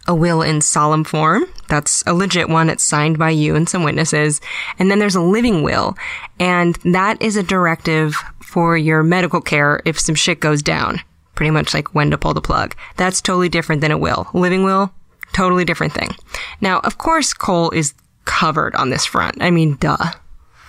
[0.07, 1.45] A will in solemn form.
[1.67, 2.69] That's a legit one.
[2.69, 4.41] It's signed by you and some witnesses.
[4.79, 5.95] And then there's a living will.
[6.39, 11.01] And that is a directive for your medical care if some shit goes down.
[11.35, 12.75] Pretty much like when to pull the plug.
[12.97, 14.27] That's totally different than a will.
[14.33, 14.91] Living will,
[15.31, 16.15] totally different thing.
[16.59, 17.93] Now, of course, Cole is
[18.25, 19.41] covered on this front.
[19.41, 20.11] I mean, duh.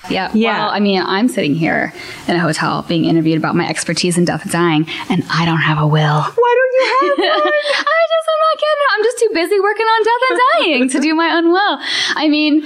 [0.08, 0.30] Yeah.
[0.34, 0.58] Yeah.
[0.66, 1.92] Well, I mean, I'm sitting here
[2.26, 5.58] in a hotel being interviewed about my expertise in death and dying, and I don't
[5.58, 6.22] have a will.
[6.22, 6.84] Why don't you
[7.18, 7.52] have one?
[7.52, 8.86] I just, I'm not kidding.
[8.96, 11.78] I'm just too busy working on death and dying to do my own will.
[12.16, 12.62] I mean,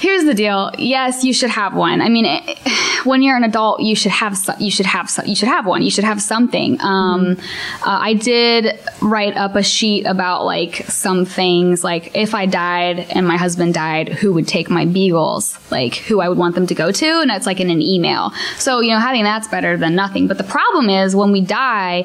[0.00, 0.70] here's the deal.
[0.78, 2.00] Yes, you should have one.
[2.02, 2.58] I mean, it,
[3.06, 5.66] when you're an adult, you should have so- you should have so- you should have
[5.66, 5.82] one.
[5.82, 6.78] You should have something.
[6.80, 7.36] Um,
[7.82, 13.00] uh, I did write up a sheet about like some things, like if I died
[13.10, 16.66] and my husband died, who would take my beagles, like who I would want them
[16.66, 18.32] to go to, and it's like in an email.
[18.56, 20.26] So you know, having that's better than nothing.
[20.26, 22.04] But the problem is when we die,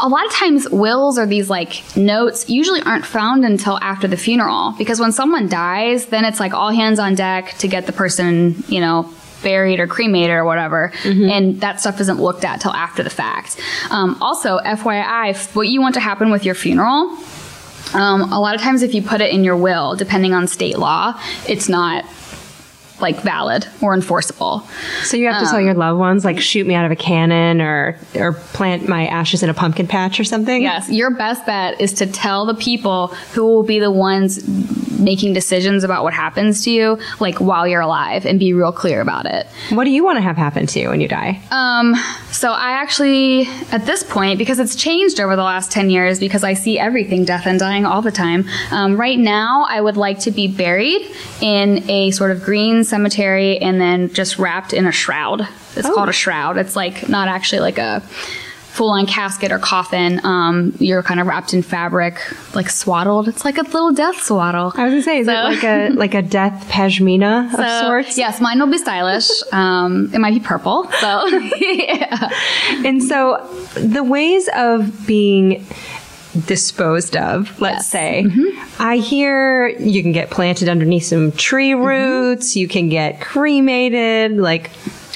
[0.00, 4.16] a lot of times wills or these like notes usually aren't found until after the
[4.16, 7.92] funeral because when someone dies, then it's like all hands on deck to get the
[7.92, 10.92] person, you know, buried or cremated or whatever,
[11.30, 13.60] and that stuff isn't looked at till after the fact.
[13.90, 17.16] Um, also, FYI, what you want to happen with your funeral.
[17.94, 20.78] Um, a lot of times, if you put it in your will, depending on state
[20.78, 22.04] law, it's not
[23.00, 24.60] like valid or enforceable.
[25.02, 27.60] So you have to tell your loved ones, like, shoot me out of a cannon
[27.60, 30.62] or or plant my ashes in a pumpkin patch or something.
[30.62, 34.46] Yes, your best bet is to tell the people who will be the ones
[34.98, 39.00] making decisions about what happens to you, like while you're alive, and be real clear
[39.00, 39.46] about it.
[39.70, 41.40] What do you want to have happen to you when you die?
[41.50, 41.94] Um,
[42.30, 46.44] so I actually, at this point, because it's changed over the last 10 years, because
[46.44, 50.18] I see everything death and dying all the time, um, right now I would like
[50.20, 54.92] to be buried in a sort of green cemetery and then just wrapped in a
[54.92, 55.46] shroud.
[55.74, 56.56] It's called a shroud.
[56.56, 58.00] It's like not actually like a
[58.76, 60.20] full on casket or coffin.
[60.22, 62.18] Um, you're kind of wrapped in fabric,
[62.54, 63.26] like swaddled.
[63.26, 64.72] It's like a little death swaddle.
[64.76, 68.18] I was gonna say, is it like a like a death pashmina of So, sorts?
[68.18, 69.28] Yes, mine will be stylish.
[69.52, 70.84] Um, it might be purple.
[71.00, 71.26] So,
[71.60, 72.28] yeah.
[72.84, 73.46] And so
[73.76, 75.64] the ways of being
[76.46, 77.90] disposed of, let's Yes.
[77.90, 78.82] say, mm-hmm.
[78.82, 81.84] I hear you can get planted underneath some tree mm-hmm.
[81.84, 84.36] roots, you can get cremated.
[84.36, 84.70] Like,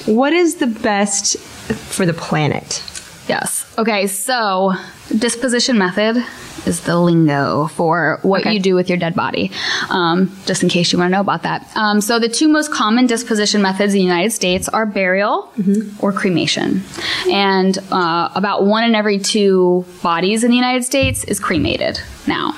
[0.05, 2.83] what is the best for the planet?
[3.27, 3.65] Yes.
[3.77, 4.73] Okay, so
[5.17, 6.23] disposition method
[6.65, 8.53] is the lingo for what Okay.
[8.53, 9.51] you do with your dead body,
[9.89, 11.67] um, just in case you want to know about that.
[11.75, 15.51] Um, so, the two most common disposition methods in the United States are burial
[15.99, 16.83] or cremation.
[17.29, 22.53] And uh, about one in every two bodies in the United States is cremated now.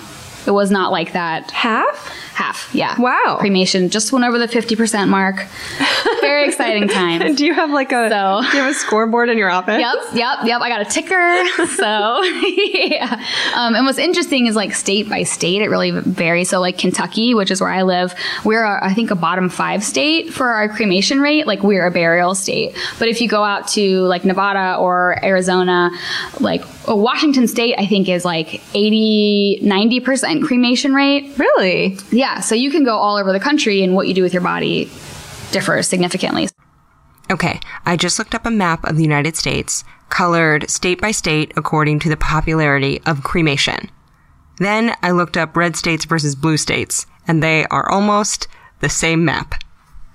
[0.46, 2.14] It was not like that Half?
[2.34, 3.00] Half, yeah.
[3.00, 3.38] Wow.
[3.40, 5.46] Cremation just went over the 50% mark.
[6.22, 7.36] Very exciting times.
[7.38, 9.80] Do you have like a So- do you have a scoreboard in your office?
[9.80, 10.62] Yep, yep, yep.
[10.62, 11.44] I got a ticker.
[11.74, 13.24] So, yeah.
[13.56, 16.50] Um, and what's interesting is like state by state, it really varies.
[16.50, 19.84] So, like Kentucky, which is where I live, we're, a, I think, a bottom five
[19.84, 21.48] state for our cremation rate.
[21.48, 22.76] Like, we're a burial state.
[23.00, 25.90] But if you go out to like Nevada or Arizona,
[26.40, 31.32] like Washington state, I think is like 80, 90% cremation rate.
[31.38, 31.98] Really?
[32.12, 32.23] Yeah.
[32.24, 34.42] Yeah, so, you can go all over the country, and what you do with your
[34.42, 34.86] body
[35.52, 36.48] differs significantly.
[37.30, 41.52] Okay, I just looked up a map of the United States, colored state by state
[41.58, 43.92] according to the popularity of cremation.
[44.60, 48.48] Then I looked up red states versus blue states, and they are almost
[48.80, 49.56] the same map.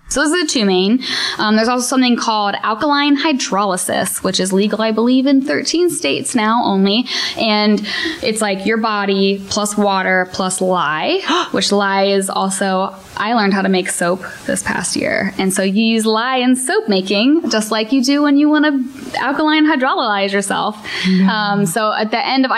[0.08, 1.02] So those are the two main.
[1.36, 6.34] Um, there's also something called alkaline hydrolysis, which is legal, I believe, in 13 states
[6.34, 7.04] now only.
[7.36, 7.86] And
[8.22, 13.62] it's like your body plus water plus lye, which lye is also, I learned how
[13.62, 15.34] to make soap this past year.
[15.36, 18.64] And so you use lye in soap making, just like you do when you want
[18.64, 20.76] to alkaline hydrolyze yourself.
[21.28, 22.50] Um, so at the end of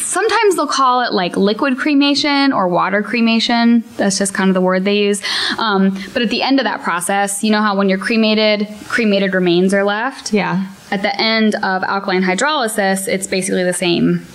[0.00, 3.82] sometimes they'll call it like liquid cremation or water cremation.
[3.96, 5.20] That's just kind of the word they use.
[5.58, 9.34] Um, but at the end of that process, you know how when you're cremated, cremated
[9.34, 10.32] remains are left?
[10.32, 10.70] Yeah.
[10.90, 14.26] At the end of alkaline hydrolysis, it's basically the same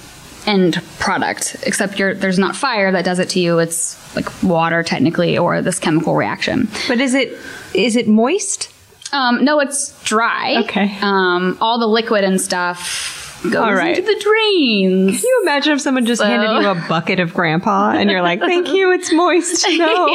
[0.45, 3.59] end product, except you're, there's not fire that does it to you.
[3.59, 6.67] It's like water technically or this chemical reaction.
[6.87, 7.37] But is it
[7.73, 8.69] is it moist?
[9.11, 10.63] Um, no, it's dry.
[10.63, 10.97] Okay.
[11.01, 13.97] Um, all the liquid and stuff goes All right.
[13.97, 15.21] into the drains.
[15.21, 18.39] Can you imagine if someone just handed you a bucket of grandpa and you're like,
[18.39, 19.65] thank you, it's moist.
[19.77, 20.07] No.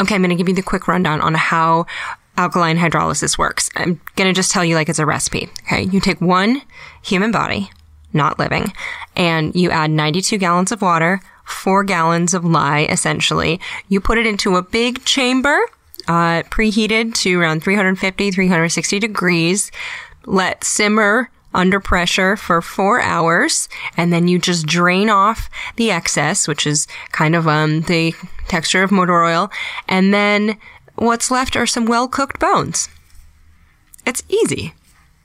[0.00, 1.86] Okay, I'm going to give you the quick rundown on how
[2.36, 3.70] alkaline hydrolysis works.
[3.76, 5.48] I'm going to just tell you like it's a recipe.
[5.66, 5.82] Okay.
[5.84, 6.62] You take one
[7.02, 7.70] human body,
[8.12, 8.72] not living,
[9.16, 13.60] and you add 92 gallons of water, four gallons of lye, essentially.
[13.88, 15.58] You put it into a big chamber,
[16.08, 19.70] uh, preheated to around 350, 360 degrees.
[20.26, 26.46] Let simmer under pressure for four hours, and then you just drain off the excess,
[26.48, 28.14] which is kind of um, the
[28.48, 29.50] texture of motor oil,
[29.88, 30.58] and then
[30.96, 32.88] what's left are some well cooked bones.
[34.06, 34.74] It's easy.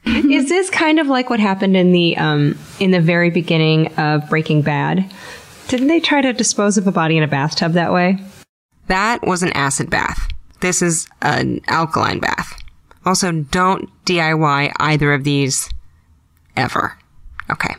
[0.06, 4.30] Is this kind of like what happened in the um, in the very beginning of
[4.30, 5.12] Breaking Bad?
[5.68, 8.18] Didn't they try to dispose of a body in a bathtub that way?
[8.88, 10.30] That was an acid bath.
[10.62, 12.60] This is an alkaline bath.
[13.06, 15.70] Also, don't DIY either of these
[16.60, 16.98] ever.
[17.50, 17.76] Okay.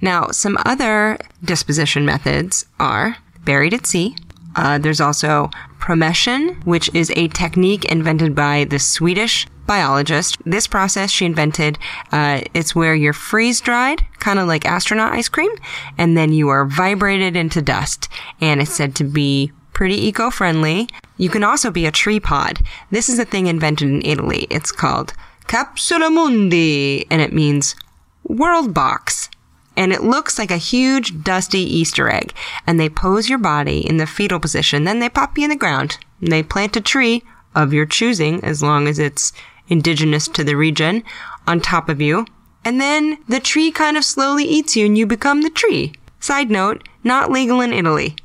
[0.00, 4.16] Now, some other disposition methods are buried at sea.
[4.56, 10.36] Uh, there's also promession, which is a technique invented by the Swedish biologist.
[10.44, 11.78] This process she invented,
[12.12, 15.50] uh, it's where you're freeze dried, kind of like astronaut ice cream,
[15.98, 18.08] and then you are vibrated into dust.
[18.40, 20.88] And it's said to be pretty eco-friendly.
[21.16, 22.60] You can also be a tree pod.
[22.90, 24.46] This is a thing invented in Italy.
[24.50, 25.14] It's called
[25.46, 27.74] Capsula Mundi, and it means
[28.24, 29.30] world box.
[29.76, 32.32] And it looks like a huge dusty Easter egg.
[32.66, 35.56] And they pose your body in the fetal position, then they pop you in the
[35.56, 35.98] ground.
[36.20, 37.22] And they plant a tree
[37.54, 39.32] of your choosing, as long as it's
[39.68, 41.02] indigenous to the region,
[41.46, 42.26] on top of you.
[42.64, 45.92] And then the tree kind of slowly eats you and you become the tree.
[46.20, 48.16] Side note, not legal in Italy.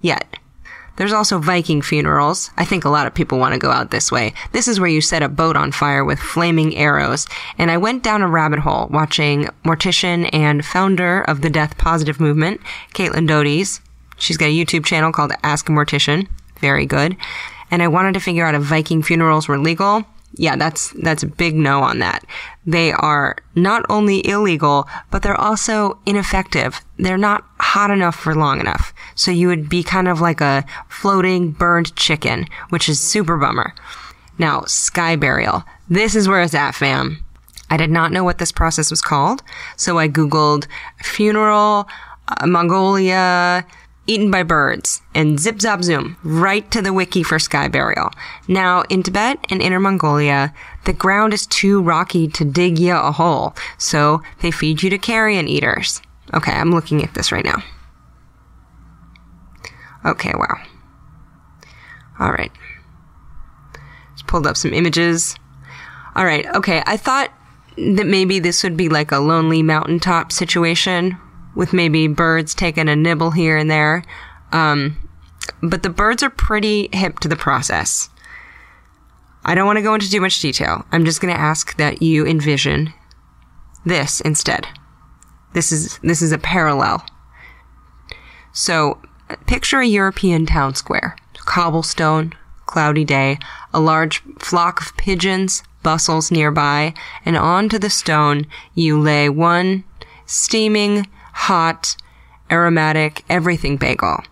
[0.00, 0.36] Yet.
[1.00, 2.50] There's also Viking funerals.
[2.58, 4.34] I think a lot of people want to go out this way.
[4.52, 7.26] This is where you set a boat on fire with flaming arrows.
[7.56, 12.20] And I went down a rabbit hole watching mortician and founder of the death positive
[12.20, 12.60] movement,
[12.92, 13.64] Caitlin Doughty.
[14.18, 16.28] She's got a YouTube channel called Ask a Mortician.
[16.58, 17.16] Very good.
[17.70, 20.04] And I wanted to figure out if Viking funerals were legal.
[20.34, 22.24] Yeah, that's, that's a big no on that.
[22.64, 26.80] They are not only illegal, but they're also ineffective.
[26.98, 28.94] They're not hot enough for long enough.
[29.16, 33.74] So you would be kind of like a floating burned chicken, which is super bummer.
[34.38, 35.64] Now, sky burial.
[35.88, 37.24] This is where it's at, fam.
[37.68, 39.42] I did not know what this process was called,
[39.76, 40.66] so I googled
[41.02, 41.88] funeral,
[42.28, 43.66] uh, Mongolia,
[44.10, 48.10] eaten by birds, and zip zap zoom right to the wiki for sky burial.
[48.48, 50.52] Now, in Tibet and Inner Mongolia,
[50.84, 54.98] the ground is too rocky to dig you a hole, so they feed you to
[54.98, 56.02] carrion eaters.
[56.34, 57.62] Okay, I'm looking at this right now.
[60.04, 60.60] Okay, wow.
[62.18, 62.52] All right.
[64.14, 65.36] Just pulled up some images.
[66.16, 66.82] All right, okay.
[66.84, 67.32] I thought
[67.76, 71.16] that maybe this would be like a lonely mountaintop situation
[71.54, 74.04] with maybe birds taking a nibble here and there.
[74.52, 75.08] Um,
[75.62, 78.08] but the birds are pretty hip to the process.
[79.44, 80.84] I don't want to go into too much detail.
[80.92, 82.92] I'm just going to ask that you envision
[83.84, 84.66] this instead.
[85.54, 87.04] This is this is a parallel.
[88.52, 89.00] So,
[89.46, 91.16] picture a European town square.
[91.34, 92.34] Cobblestone,
[92.66, 93.38] cloudy day,
[93.72, 96.94] a large flock of pigeons bustles nearby,
[97.24, 99.84] and onto the stone you lay one
[100.26, 101.06] steaming,
[101.40, 101.96] hot,
[102.50, 104.22] aromatic, everything bagel.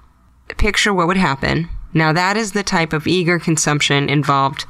[0.58, 1.68] Picture what would happen.
[1.94, 4.66] Now that is the type of eager consumption involved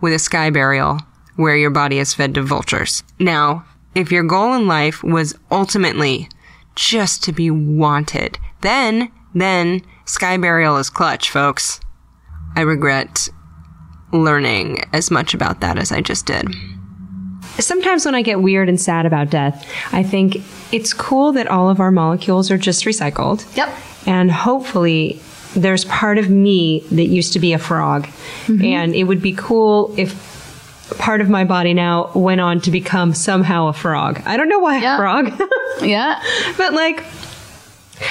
[0.00, 1.00] with a sky burial
[1.36, 3.02] where your body is fed to vultures.
[3.18, 3.64] Now,
[3.94, 6.28] if your goal in life was ultimately
[6.74, 11.80] just to be wanted, then, then sky burial is clutch, folks.
[12.56, 13.28] I regret
[14.12, 16.46] learning as much about that as I just did.
[17.58, 20.36] Sometimes when I get weird and sad about death, I think
[20.72, 23.44] it's cool that all of our molecules are just recycled.
[23.56, 23.68] Yep.
[24.06, 25.20] And hopefully
[25.54, 28.06] there's part of me that used to be a frog,
[28.46, 28.64] Mm-hmm.
[28.64, 30.28] and it would be cool if
[30.98, 34.20] part of my body now went on to become somehow a frog.
[34.26, 34.94] I don't know why Yeah.
[34.94, 35.42] a frog,
[35.82, 36.20] Yeah.
[36.56, 37.04] but like,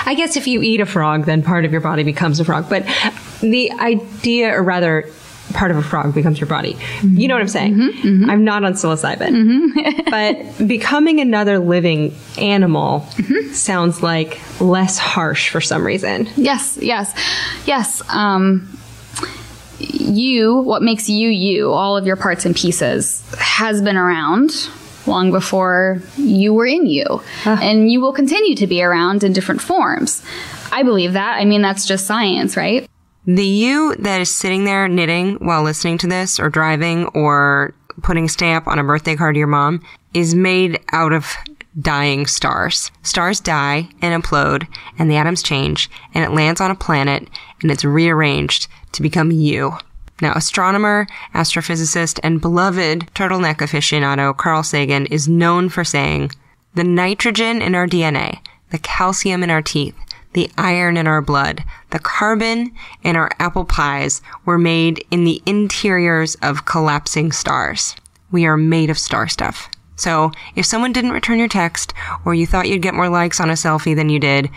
[0.05, 2.69] I guess if you eat a frog, then part of your body becomes a frog.
[2.69, 2.85] But
[3.41, 5.09] the idea, or rather,
[5.53, 6.77] part of a frog becomes your body.
[7.03, 7.75] You know what I'm saying?
[7.75, 8.29] Mm-hmm, mm-hmm.
[8.29, 9.29] I'm not on psilocybin.
[9.29, 10.09] Mm-hmm.
[10.59, 13.01] but becoming another living animal
[13.51, 16.29] sounds like less harsh for some reason.
[16.35, 17.13] Yes, yes,
[17.65, 18.01] yes.
[18.09, 18.77] Um,
[19.79, 24.69] you, what makes you you, all of your parts and pieces, has been around
[25.05, 27.21] long before you were in you.
[27.45, 27.59] Ah.
[27.61, 30.23] And you will continue to be around in different forms.
[30.71, 31.37] I believe that.
[31.37, 32.87] I mean, that's just science, right?
[33.31, 38.25] The you that is sitting there knitting while listening to this or driving or putting
[38.25, 39.83] a stamp on a birthday card to your mom
[40.15, 41.35] is made out of
[41.79, 42.89] dying stars.
[43.03, 44.67] Stars die and implode
[44.97, 47.29] and the atoms change and it lands on a planet
[47.61, 49.77] and it's rearranged to become you.
[50.23, 51.05] Now, astronomer,
[51.35, 56.31] astrophysicist, and beloved turtleneck aficionado Carl Sagan is known for saying,
[56.73, 58.39] the nitrogen in our DNA,
[58.71, 59.95] the calcium in our teeth,
[60.33, 62.71] the iron in our blood, the carbon
[63.03, 67.95] in our apple pies were made in the interiors of collapsing stars.
[68.31, 69.69] We are made of star stuff.
[69.95, 73.49] So if someone didn't return your text or you thought you'd get more likes on
[73.49, 74.49] a selfie than you did,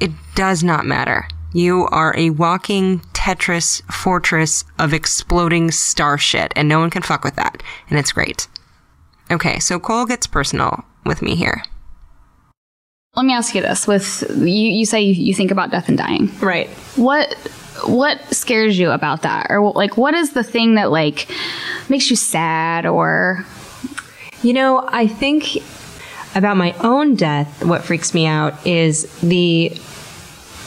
[0.00, 1.28] it does not matter.
[1.52, 7.24] You are a walking Tetris fortress of exploding star shit and no one can fuck
[7.24, 7.62] with that.
[7.88, 8.48] And it's great.
[9.30, 11.62] Okay, so Cole gets personal with me here.
[13.18, 15.98] Let me ask you this: With you, you say you, you think about death and
[15.98, 16.30] dying.
[16.38, 16.68] Right.
[16.94, 17.34] What
[17.84, 21.28] what scares you about that, or like what is the thing that like
[21.88, 23.44] makes you sad or
[24.42, 25.56] You know, I think
[26.36, 29.72] about my own death, what freaks me out is the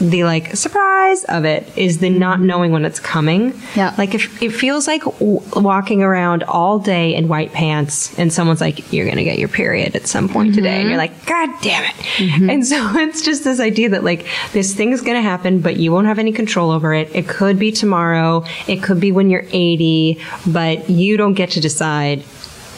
[0.01, 2.47] the like surprise of it is the not mm-hmm.
[2.47, 3.53] knowing when it's coming.
[3.75, 3.93] Yeah.
[3.97, 8.61] Like if it feels like w- walking around all day in white pants and someone's
[8.61, 10.81] like, you're going to get your period at some point today.
[10.81, 11.13] And you're mm-hmm.
[11.13, 11.95] like, God damn it.
[12.17, 12.49] Mm-hmm.
[12.49, 15.91] And so it's just this idea that like this thing's going to happen, but you
[15.91, 17.15] won't have any control over it.
[17.15, 18.43] It could be tomorrow.
[18.67, 22.23] It could be when you're 80, but you don't get to decide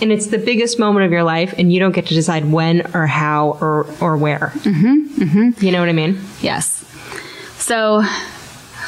[0.01, 2.93] and it's the biggest moment of your life and you don't get to decide when
[2.93, 6.82] or how or or where mm-hmm, you know what i mean Yes.
[7.63, 8.03] So,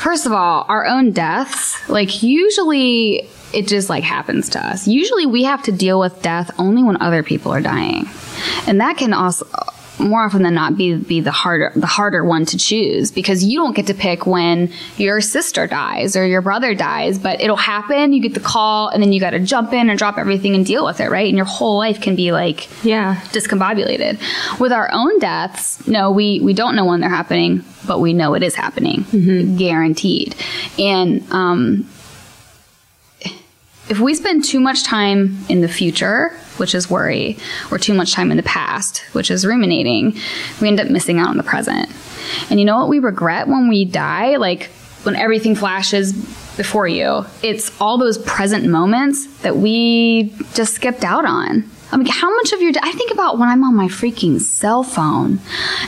[0.02, 4.86] first of all, our own deaths, like usually it just like happens to us.
[4.86, 8.06] Usually we have to deal with death only when other people are dying.
[8.68, 9.48] And that can also
[10.00, 13.60] more often than not be be the harder the harder one to choose because you
[13.60, 18.14] don't get to pick when your sister dies or your brother dies, but it'll happen,
[18.14, 20.66] you get the call and then you got to jump in and drop everything and
[20.66, 21.28] deal with it, right?
[21.28, 24.20] And your whole life can be like yeah discombobulated.
[24.60, 28.34] With our own deaths, no, we we don't know when they're happening, but we know
[28.34, 29.06] it is happening,
[29.58, 30.36] guaranteed.
[30.78, 31.90] And um,
[33.88, 37.38] if we spend too much time in the future, which is worry,
[37.72, 40.18] or too much time in the past, which is ruminating,
[40.62, 41.90] we end up missing out on the present.
[42.50, 44.38] And you know what we regret when we die?
[44.38, 44.72] Like
[45.04, 46.14] when everything flashes
[46.58, 51.70] before you, it's all those present moments that we just skipped out on.
[51.96, 52.82] I mean, how much of your day?
[52.84, 55.40] I think about when I'm on my freaking cell phone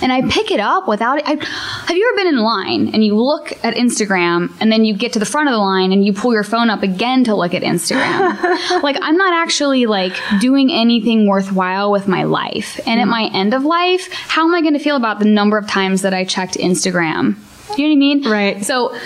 [0.01, 1.25] and I pick it up without it.
[1.27, 4.95] I, have you ever been in line and you look at Instagram and then you
[4.95, 7.35] get to the front of the line and you pull your phone up again to
[7.35, 8.41] look at Instagram?
[8.83, 12.79] like, I'm not actually like doing anything worthwhile with my life.
[12.87, 13.11] And at mm.
[13.11, 16.03] my end of life, how am I going to feel about the number of times
[16.03, 17.35] that I checked Instagram?
[17.77, 18.29] You know what I mean?
[18.29, 18.65] Right.
[18.65, 18.97] So,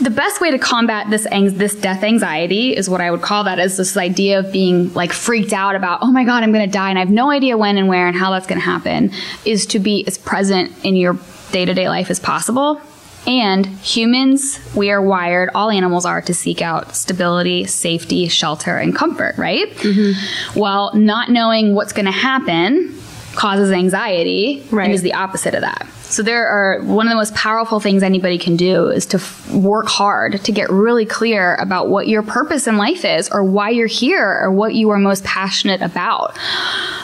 [0.00, 3.44] the best way to combat this ang- this death anxiety is what I would call
[3.44, 6.66] that is this idea of being like freaked out about oh my god I'm going
[6.66, 8.64] to die and I have no idea when and where and how that's going to
[8.64, 9.10] happen
[9.44, 11.18] is to be as present in your
[11.52, 12.80] day-to-day life as possible.
[13.28, 18.94] And humans, we are wired, all animals are, to seek out stability, safety, shelter, and
[18.94, 19.68] comfort, right?
[19.68, 20.58] Mm-hmm.
[20.60, 22.94] Well, not knowing what's going to happen
[23.34, 24.84] causes anxiety Right.
[24.84, 25.88] and is the opposite of that.
[26.08, 29.50] So there are one of the most powerful things anybody can do is to f-
[29.50, 33.70] work hard to get really clear about what your purpose in life is or why
[33.70, 36.38] you're here or what you are most passionate about.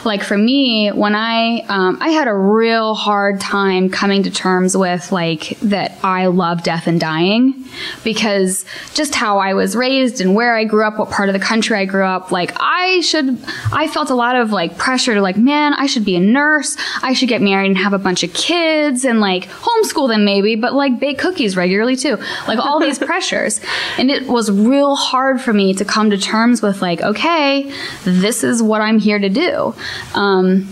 [0.05, 4.75] Like for me, when I um, I had a real hard time coming to terms
[4.75, 7.65] with like that I love death and dying
[8.05, 11.39] because just how I was raised and where I grew up, what part of the
[11.39, 13.37] country I grew up, like I should
[13.71, 16.77] I felt a lot of like pressure to like, man, I should be a nurse,
[17.01, 20.55] I should get married and have a bunch of kids and like homeschool them maybe,
[20.55, 22.17] but like bake cookies regularly too.
[22.47, 23.59] Like all these pressures.
[23.97, 27.71] And it was real hard for me to come to terms with like, okay,
[28.03, 29.73] this is what I'm here to do.
[30.13, 30.67] Um,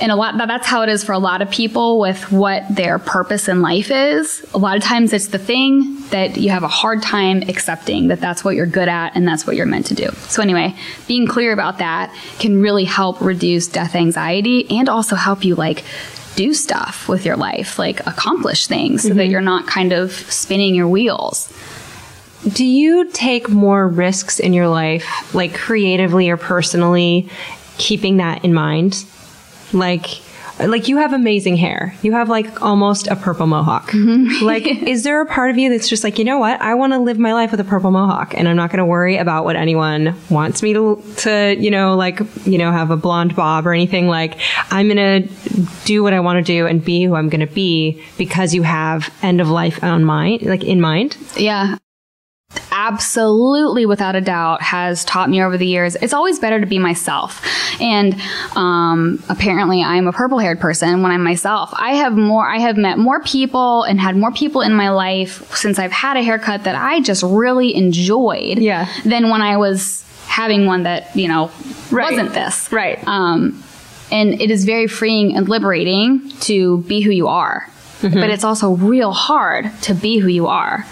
[0.00, 2.98] and a lot that's how it is for a lot of people with what their
[2.98, 6.68] purpose in life is a lot of times it's the thing that you have a
[6.68, 9.94] hard time accepting that that's what you're good at and that's what you're meant to
[9.94, 10.74] do so anyway
[11.06, 15.82] being clear about that can really help reduce death anxiety and also help you like
[16.36, 19.30] do stuff with your life like accomplish things so that mm-hmm.
[19.32, 21.52] you're not kind of spinning your wheels
[22.52, 27.28] Do you take more risks in your life, like creatively or personally,
[27.76, 29.04] keeping that in mind?
[29.72, 30.20] Like,
[30.58, 31.94] like you have amazing hair.
[32.02, 33.90] You have like almost a purple mohawk.
[33.90, 34.44] Mm-hmm.
[34.44, 36.60] like, is there a part of you that's just like, you know what?
[36.60, 38.84] I want to live my life with a purple mohawk, and I'm not going to
[38.84, 42.96] worry about what anyone wants me to, to, you know, like, you know, have a
[42.96, 44.08] blonde bob or anything.
[44.08, 44.38] Like,
[44.70, 47.52] I'm going to do what I want to do and be who I'm going to
[47.52, 51.16] be because you have end of life on mind, like in mind.
[51.36, 51.76] Yeah.
[52.78, 55.96] Absolutely, without a doubt, has taught me over the years.
[55.96, 57.42] It's always better to be myself.
[57.80, 58.14] And
[58.54, 61.70] um, apparently, I'm a purple haired person when I'm myself.
[61.74, 65.54] I have more, I have met more people and had more people in my life
[65.56, 68.86] since I've had a haircut that I just really enjoyed Yeah.
[69.04, 71.50] than when I was having one that, you know,
[71.90, 72.10] Right.
[72.10, 72.70] wasn't this.
[72.70, 72.98] Right.
[73.08, 73.62] Um,
[74.12, 77.68] and it is very freeing and liberating to be who you are.
[78.02, 78.20] Mm-hmm.
[78.20, 80.84] But it's also real hard to be who you are.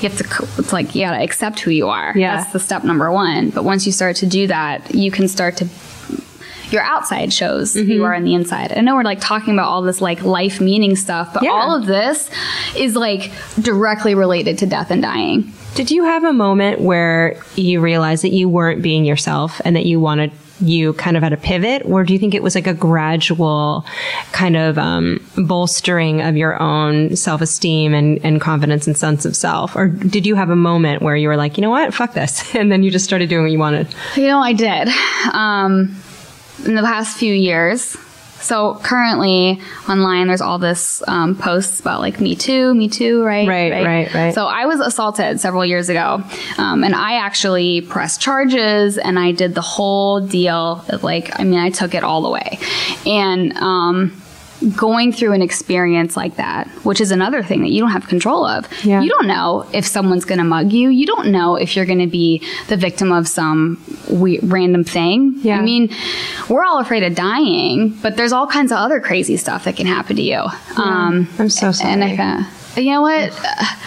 [0.00, 2.12] You have to, it's like, you gotta accept who you are.
[2.16, 2.36] Yeah.
[2.36, 3.50] That's the step number one.
[3.50, 5.68] But once you start to do that, you can start to,
[6.70, 7.90] your outside shows Mm-hmm.
[7.90, 8.72] you are on the inside.
[8.76, 11.50] I know we're like talking about all this like life meaning stuff, but Yeah.
[11.50, 12.30] all of this
[12.76, 15.52] is like directly related to death and dying.
[15.74, 19.86] Did you have a moment where you realized that you weren't being yourself and that
[19.86, 20.30] you wanted
[20.60, 23.84] you kind of had a pivot, or do you think it was like a gradual
[24.32, 29.36] kind of um, bolstering of your own self esteem and, and confidence and sense of
[29.36, 29.76] self?
[29.76, 32.54] Or did you have a moment where you were like, you know what, fuck this,
[32.54, 33.88] and then you just started doing what you wanted?
[34.16, 34.88] You know, I did.
[35.32, 35.96] Um,
[36.64, 37.96] in the past few years.
[38.40, 43.48] So currently online, there's all this um, posts about like Me Too, Me Too, right?
[43.48, 44.34] Right, right, right.
[44.34, 46.22] So I was assaulted several years ago,
[46.56, 50.84] um, and I actually pressed charges, and I did the whole deal.
[50.88, 52.58] Of, like, I mean, I took it all the way,
[53.06, 54.22] and um,
[54.76, 58.44] going through an experience like that, which is another thing that you don't have control
[58.44, 58.66] of.
[58.84, 59.00] Yeah.
[59.00, 60.88] You don't know if someone's going to mug you.
[60.88, 65.34] You don't know if you're going to be the victim of some we- random thing.
[65.42, 65.58] Yeah.
[65.58, 65.94] I mean,
[66.48, 69.86] we're all afraid of dying, but there's all kinds of other crazy stuff that can
[69.86, 70.40] happen to you.
[70.76, 71.92] Um, I'm so sorry.
[71.92, 72.46] and I,
[72.76, 73.32] you know what?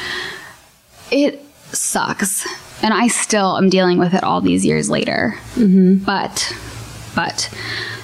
[1.14, 1.44] It
[1.74, 2.48] sucks.
[2.82, 5.36] And I still am dealing with it all these years later.
[5.58, 6.56] But,
[7.16, 7.50] but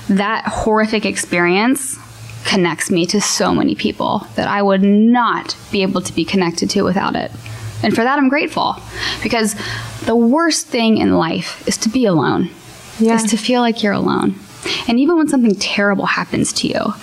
[0.10, 1.98] that horrific experience
[2.48, 6.70] connects me to so many people that I would not be able to be connected
[6.72, 7.30] to without it.
[7.84, 8.78] And for that, I'm grateful
[9.22, 9.56] because
[10.06, 12.50] the worst thing in life is to be alone,
[13.00, 13.16] Yeah.
[13.16, 14.36] is to feel like you're alone.
[14.88, 16.94] And even when something terrible happens to you,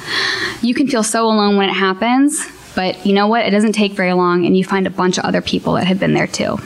[0.62, 3.46] you can feel so alone when it happens, but you know what?
[3.46, 6.00] It doesn't take very long, and you find a bunch of other people that have
[6.00, 6.58] been there too.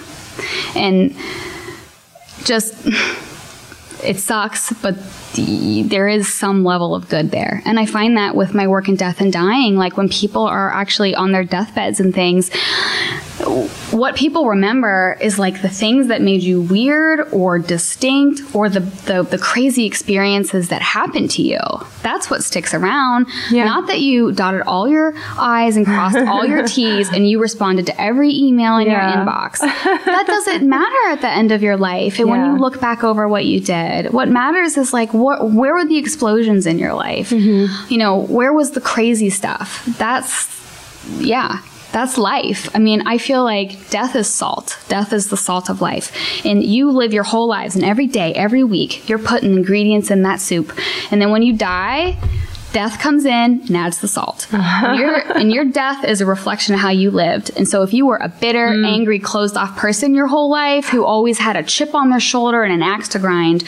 [0.74, 1.14] And
[2.44, 2.74] just
[4.04, 4.96] it sucks, but
[5.34, 7.62] there is some level of good there.
[7.64, 10.70] And I find that with my work in death and dying, like when people are
[10.72, 12.50] actually on their deathbeds and things,
[13.92, 18.80] what people remember is like the things that made you weird or distinct or the,
[18.80, 21.60] the, the crazy experiences that happened to you.
[22.02, 23.26] That's what sticks around.
[23.50, 23.64] Yeah.
[23.64, 27.86] Not that you dotted all your I's and crossed all your T's and you responded
[27.86, 29.14] to every email in Yeah.
[29.14, 29.58] your inbox.
[30.08, 32.18] That doesn't matter at the end of your life.
[32.18, 35.74] And when you look back over what you did, what matters is like, what, where
[35.74, 37.30] were the explosions in your life?
[37.30, 37.92] Mm-hmm.
[37.92, 39.84] You know, where was the crazy stuff?
[39.98, 40.48] That's,
[41.18, 41.62] yeah,
[41.92, 42.68] that's life.
[42.74, 44.78] I mean, I feel like death is salt.
[44.88, 46.12] Death is the salt of life.
[46.44, 50.22] And you live your whole lives, and every day, every week, you're putting ingredients in
[50.22, 50.72] that soup.
[51.10, 52.18] And then when you die,
[52.72, 54.46] death comes in and adds the salt.
[54.78, 57.50] And your, and your death is a reflection of how you lived.
[57.56, 58.86] And so if you were a bitter, mm.
[58.86, 62.62] angry, closed off person your whole life who always had a chip on their shoulder
[62.62, 63.64] and an axe to grind,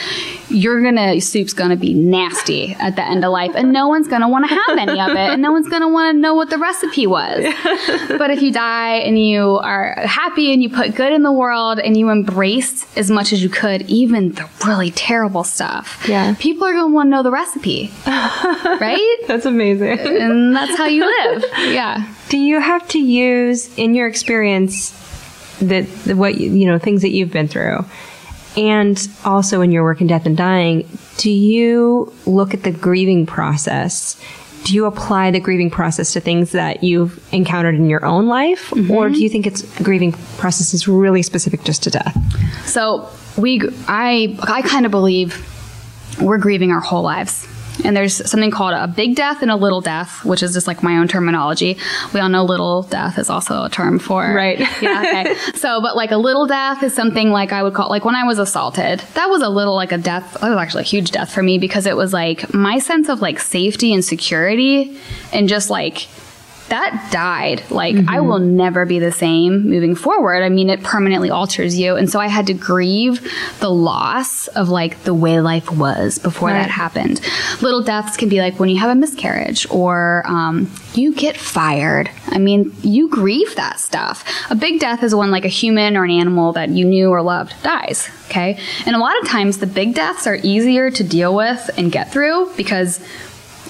[0.49, 3.53] you're gonna, soup's gonna be nasty at the end of life.
[3.55, 5.17] And no one's gonna wanna have any of it.
[5.17, 7.45] And no one's gonna wanna know what the recipe was.
[8.09, 11.79] but if you die and you are happy and you put good in the world
[11.79, 16.35] and you embraced as much as you could, even the really terrible stuff, Yeah.
[16.39, 17.91] people are gonna wanna know the recipe.
[18.07, 18.90] right?
[19.27, 19.99] That's amazing.
[19.99, 21.45] and that's how you live.
[21.59, 22.13] Yeah.
[22.29, 24.91] Do you have to use in your experience
[25.61, 27.85] that the, what you, you know things that you've been through,
[28.57, 30.89] and also in your work in death and dying?
[31.19, 34.21] Do you look at the grieving process?
[34.65, 38.71] Do you apply the grieving process to things that you've encountered in your own life,
[38.71, 38.91] mm-hmm.
[38.91, 42.17] or do you think it's grieving process is really specific just to death?
[42.67, 45.47] So we, I, I kind of believe
[46.21, 47.47] we're grieving our whole lives.
[47.85, 50.83] And there's something called a big death and a little death, which is just like
[50.83, 51.79] my own terminology.
[52.13, 54.23] We all know little death is also a term for.
[54.23, 54.59] Right.
[54.83, 55.01] yeah.
[55.01, 55.35] Okay.
[55.55, 58.25] So, but like a little death is something like I would call, like when I
[58.25, 60.37] was assaulted, that was a little like a death.
[60.41, 63.21] That was actually a huge death for me because it was like my sense of
[63.21, 64.99] like safety and security
[65.33, 66.09] and just like,
[66.71, 67.63] that died.
[67.71, 68.09] Like, mm-hmm.
[68.09, 70.43] I will never be the same moving forward.
[70.43, 71.97] I mean, it permanently alters you.
[71.97, 73.21] And so I had to grieve
[73.61, 76.55] the loss of like the way life was before right.
[76.55, 77.21] that happened.
[77.61, 82.11] Little deaths can be like when you have a miscarriage or um, you get fired.
[82.29, 84.25] I mean, you grieve that stuff.
[84.51, 87.23] A big death is when like a human or an animal that you knew or
[87.23, 88.09] loved dies.
[88.27, 88.59] Okay.
[88.87, 92.13] And a lot of times the big deaths are easier to deal with and get
[92.13, 93.05] through because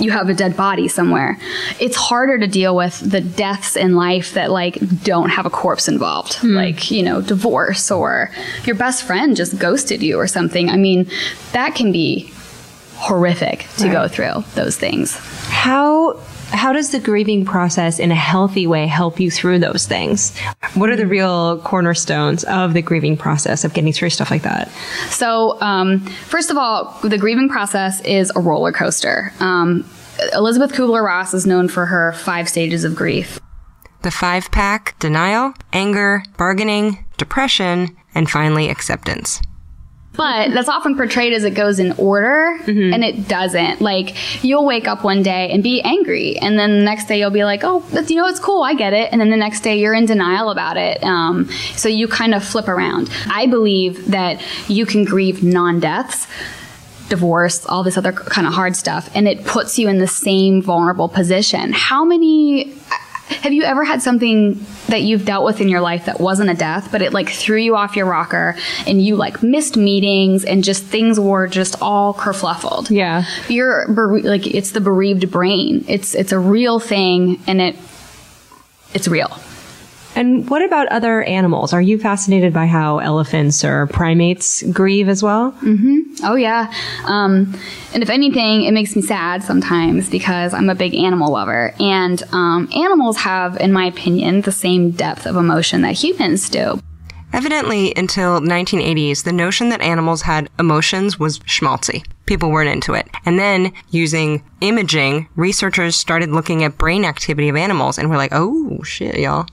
[0.00, 1.38] you have a dead body somewhere.
[1.78, 5.88] It's harder to deal with the deaths in life that like don't have a corpse
[5.88, 6.54] involved, mm.
[6.54, 8.30] like, you know, divorce or
[8.64, 10.68] your best friend just ghosted you or something.
[10.68, 11.10] I mean,
[11.52, 12.32] that can be
[13.00, 13.92] horrific to right.
[13.92, 15.16] go through those things.
[15.48, 16.20] How
[16.52, 20.36] how does the grieving process in a healthy way help you through those things?
[20.74, 24.68] What are the real cornerstones of the grieving process of getting through stuff like that?
[25.10, 29.32] So, um, first of all, the grieving process is a roller coaster.
[29.38, 29.88] Um,
[30.34, 33.38] Elisabeth Kubler Ross is known for her five stages of grief.
[34.02, 39.40] The five pack denial, anger, bargaining, depression, and finally acceptance.
[40.20, 42.92] But that's often portrayed as it goes in order, mm-hmm.
[42.92, 43.80] and it doesn't.
[43.80, 47.30] Like, you'll wake up one day and be angry, and then the next day you'll
[47.30, 49.10] be like, oh, you know, it's cool, I get it.
[49.12, 51.02] And then the next day you're in denial about it.
[51.02, 53.08] Um, so you kind of flip around.
[53.30, 56.26] I believe that you can grieve non deaths
[57.08, 60.60] divorce, all this other kind of hard stuff, and it puts you in the same
[60.60, 61.72] vulnerable position.
[61.72, 62.74] How many
[63.42, 66.54] have you ever had something that you've dealt with in your life that wasn't a
[66.54, 68.56] death, but it like threw you off your rocker
[68.86, 72.90] and you like missed meetings and just things were just all kerfluffled?
[72.90, 73.24] Yeah.
[73.48, 75.84] You're bere- like, it's the bereaved brain.
[75.88, 77.76] It's, it's a real thing and it,
[78.94, 79.38] it's real.
[80.16, 81.72] And what about other animals?
[81.72, 85.52] Are you fascinated by how elephants or primates grieve as well?
[85.62, 86.24] Mm-hmm.
[86.24, 86.72] Oh, yeah.
[87.04, 87.56] Um,
[87.94, 91.74] and if anything, it makes me sad sometimes because I'm a big animal lover.
[91.78, 96.80] And um, animals have, in my opinion, the same depth of emotion that humans do.
[97.32, 102.04] Evidently, until 1980s, the notion that animals had emotions was schmaltzy.
[102.26, 103.08] People weren't into it.
[103.24, 108.32] And then, using imaging, researchers started looking at brain activity of animals and were like,
[108.32, 109.46] oh, shit, y'all.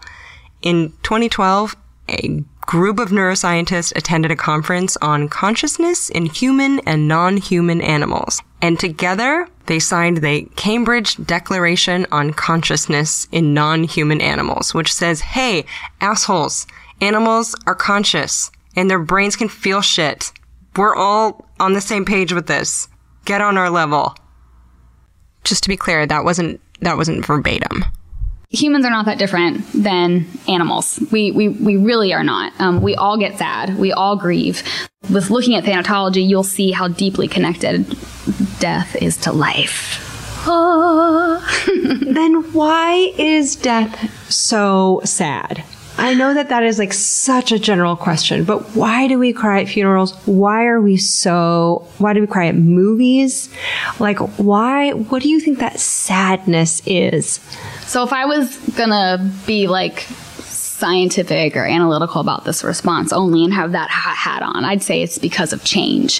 [0.61, 1.75] In 2012,
[2.09, 8.41] a group of neuroscientists attended a conference on consciousness in human and non-human animals.
[8.61, 15.65] And together, they signed the Cambridge Declaration on Consciousness in Non-Human Animals, which says, hey,
[16.01, 16.65] assholes,
[17.01, 20.31] animals are conscious and their brains can feel shit.
[20.75, 22.87] We're all on the same page with this.
[23.25, 24.15] Get on our level.
[25.43, 27.85] Just to be clear, that wasn't that wasn't verbatim
[28.49, 30.99] humans are not that different than animals.
[31.11, 32.53] We, we, we really are not.
[32.59, 33.77] Um, we all get sad.
[33.77, 34.63] We all grieve.
[35.11, 37.85] With looking at thanatology, you'll see how deeply connected
[38.59, 40.03] death is to life.
[40.45, 45.63] then why is death so sad?
[45.99, 49.61] I know that that is like such a general question, but why do we cry
[49.61, 50.13] at funerals?
[50.27, 53.49] Why are we so, why do we cry at movies?
[53.99, 57.39] Like, why, what do you think that sadness is?
[57.88, 60.01] So if I was gonna be like
[60.41, 65.17] scientific or analytical about this response only and have that hat on, I'd say it's
[65.17, 66.19] because of change.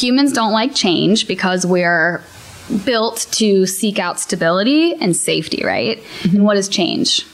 [0.00, 2.24] Humans don't like change because we're
[2.84, 5.98] built to seek out stability and safety, right?
[5.98, 6.36] Mm-hmm.
[6.36, 7.26] And what is change?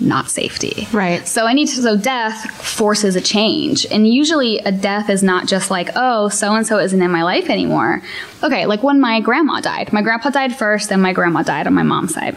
[0.00, 0.88] Not safety.
[0.92, 1.26] Right.
[1.26, 3.86] So any so death forces a change.
[3.90, 7.22] And usually a death is not just like, oh, so and so isn't in my
[7.22, 8.02] life anymore.
[8.42, 9.92] Okay, like when my grandma died.
[9.92, 12.34] My grandpa died first, then my grandma died on my mom's side.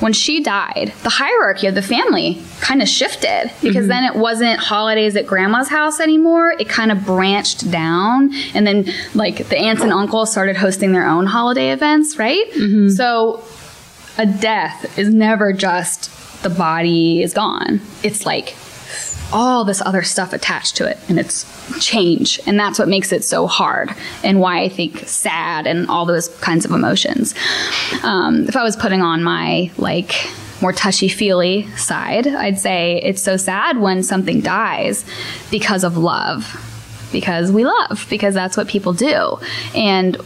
[0.00, 3.88] When she died, the hierarchy of the family kind of shifted because mm-hmm.
[3.88, 6.52] then it wasn't holidays at grandma's house anymore.
[6.58, 11.06] It kind of branched down and then like the aunts and uncles started hosting their
[11.06, 12.50] own holiday events, right?
[12.52, 12.88] Mm-hmm.
[12.90, 13.44] So
[14.16, 16.10] a death is never just
[16.42, 17.80] the body is gone.
[18.02, 18.54] It's like
[19.32, 21.46] all this other stuff attached to it and it's
[21.80, 22.38] change.
[22.46, 23.90] And that's what makes it so hard
[24.22, 27.34] and why I think sad and all those kinds of emotions.
[28.02, 30.30] Um, if I was putting on my like
[30.60, 35.04] more touchy feely side, I'd say it's so sad when something dies
[35.50, 36.68] because of love.
[37.10, 39.38] Because we love, because that's what people do.
[39.74, 40.16] And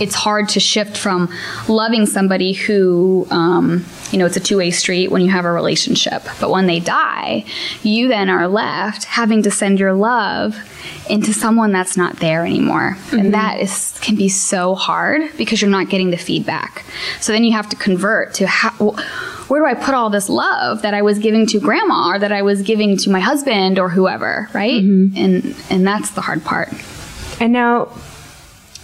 [0.00, 1.32] it's hard to shift from
[1.68, 5.52] loving somebody who, um, you know, it's a two way street when you have a
[5.52, 6.22] relationship.
[6.40, 7.44] But when they die,
[7.82, 10.56] you then are left having to send your love
[11.08, 12.96] into someone that's not there anymore.
[13.12, 16.84] And that is can be so hard because you're not getting the feedback.
[17.20, 18.70] So then you have to convert to how
[19.48, 22.30] where do I put all this love that I was giving to grandma or that
[22.30, 24.80] I was giving to my husband or whoever, right?
[25.16, 26.68] And and that's the hard part.
[27.40, 27.88] And now,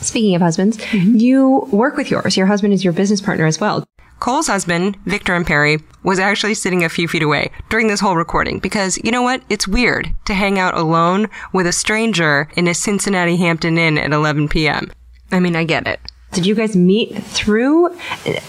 [0.01, 1.17] speaking of husbands, mm-hmm.
[1.17, 2.37] you work with yours.
[2.37, 3.85] Your husband is your business partner as well.
[4.19, 8.59] Cole's husband, Victor Imperi, was actually sitting a few feet away during this whole recording
[8.59, 9.43] because you know what?
[9.51, 14.13] It's weird to hang out alone with a stranger in a Cincinnati Hampton Inn at
[14.13, 14.91] 11 p.m.
[15.31, 16.01] I mean, I get it.
[16.37, 17.89] Did you guys meet through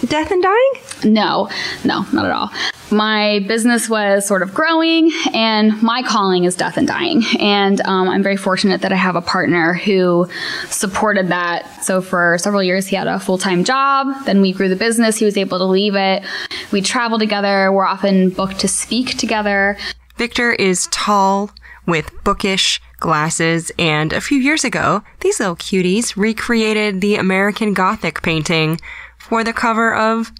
[0.07, 0.71] death and dying?
[1.05, 1.49] No,
[1.85, 2.51] no, not at all.
[2.91, 7.23] My business was sort of growing, and my calling is death and dying.
[7.39, 10.27] And um, I'm very fortunate that I have a partner who
[10.65, 11.81] supported that.
[11.81, 14.25] So for several years, he had a full time job.
[14.25, 15.15] Then we grew the business.
[15.15, 16.25] He was able to leave it.
[16.73, 17.71] We travel together.
[17.71, 19.77] We're often booked to speak together.
[20.17, 21.51] Victor is tall
[21.87, 28.21] with bookish glasses, and a few years ago, these little cuties recreated the American Gothic
[28.21, 28.79] painting
[29.17, 30.31] for the cover of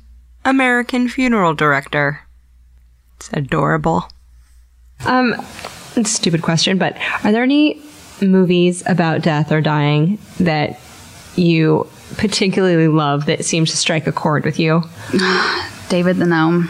[0.45, 2.21] American Funeral Director.
[3.15, 4.09] It's adorable.
[5.05, 5.35] Um,
[6.03, 7.81] stupid question, but are there any
[8.21, 10.79] movies about death or dying that
[11.35, 11.87] you
[12.17, 14.83] particularly love that seems to strike a chord with you?
[15.89, 16.69] David the Gnome.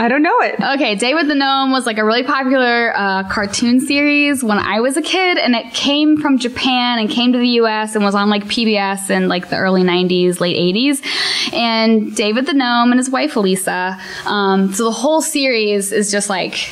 [0.00, 0.54] I don't know it.
[0.58, 4.96] Okay, David the Gnome was like a really popular uh, cartoon series when I was
[4.96, 8.30] a kid, and it came from Japan and came to the US and was on
[8.30, 11.52] like PBS in like the early 90s, late 80s.
[11.52, 13.98] And David the Gnome and his wife Elisa.
[14.24, 16.70] Um, so the whole series is just like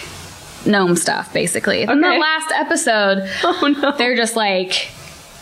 [0.65, 1.83] gnome stuff, basically.
[1.83, 3.95] In the last episode, Oh no.
[3.99, 4.89] they're just like,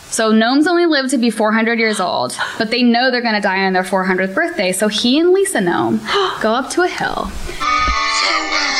[0.09, 3.41] so gnomes only live to be 400 years old, but they know they're going to
[3.41, 4.71] die on their 400th birthday.
[4.71, 5.97] So he and Lisa Gnome
[6.41, 7.25] go up to a hill.
[7.25, 8.75] Farewell.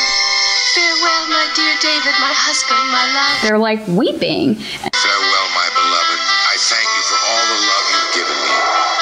[0.74, 3.42] Farewell, my dear David, my husband, my love.
[3.42, 6.20] They're like weeping, Farewell, my beloved.
[6.20, 8.54] I thank you for all the love you've given me.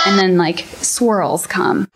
[0.06, 1.88] and then like swirls come.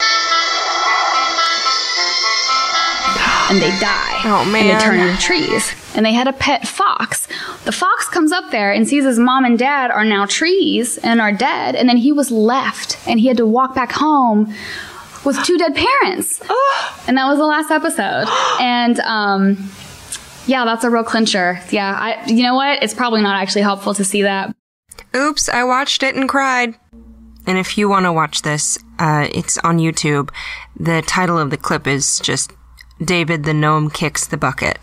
[3.50, 4.20] And they die.
[4.26, 4.68] Oh, And man.
[4.68, 5.72] they turn into trees.
[5.94, 7.26] And they had a pet fox.
[7.64, 11.20] The fox comes up there and sees his mom and dad are now trees and
[11.20, 11.74] are dead.
[11.74, 14.54] And then he was left and he had to walk back home
[15.24, 16.40] with two dead parents.
[17.08, 18.26] and that was the last episode.
[18.60, 19.70] And um,
[20.46, 21.60] yeah, that's a real clincher.
[21.70, 22.82] Yeah, I, you know what?
[22.82, 24.54] It's probably not actually helpful to see that.
[25.14, 26.74] Oops, I watched it and cried.
[27.46, 30.30] And if you want to watch this, uh, it's on YouTube.
[30.78, 32.52] The title of the clip is just
[33.02, 34.78] David the Gnome Kicks the Bucket.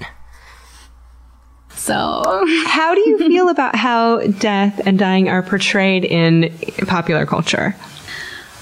[1.88, 6.54] So How do you feel about how death and dying are portrayed in
[6.88, 7.76] popular culture?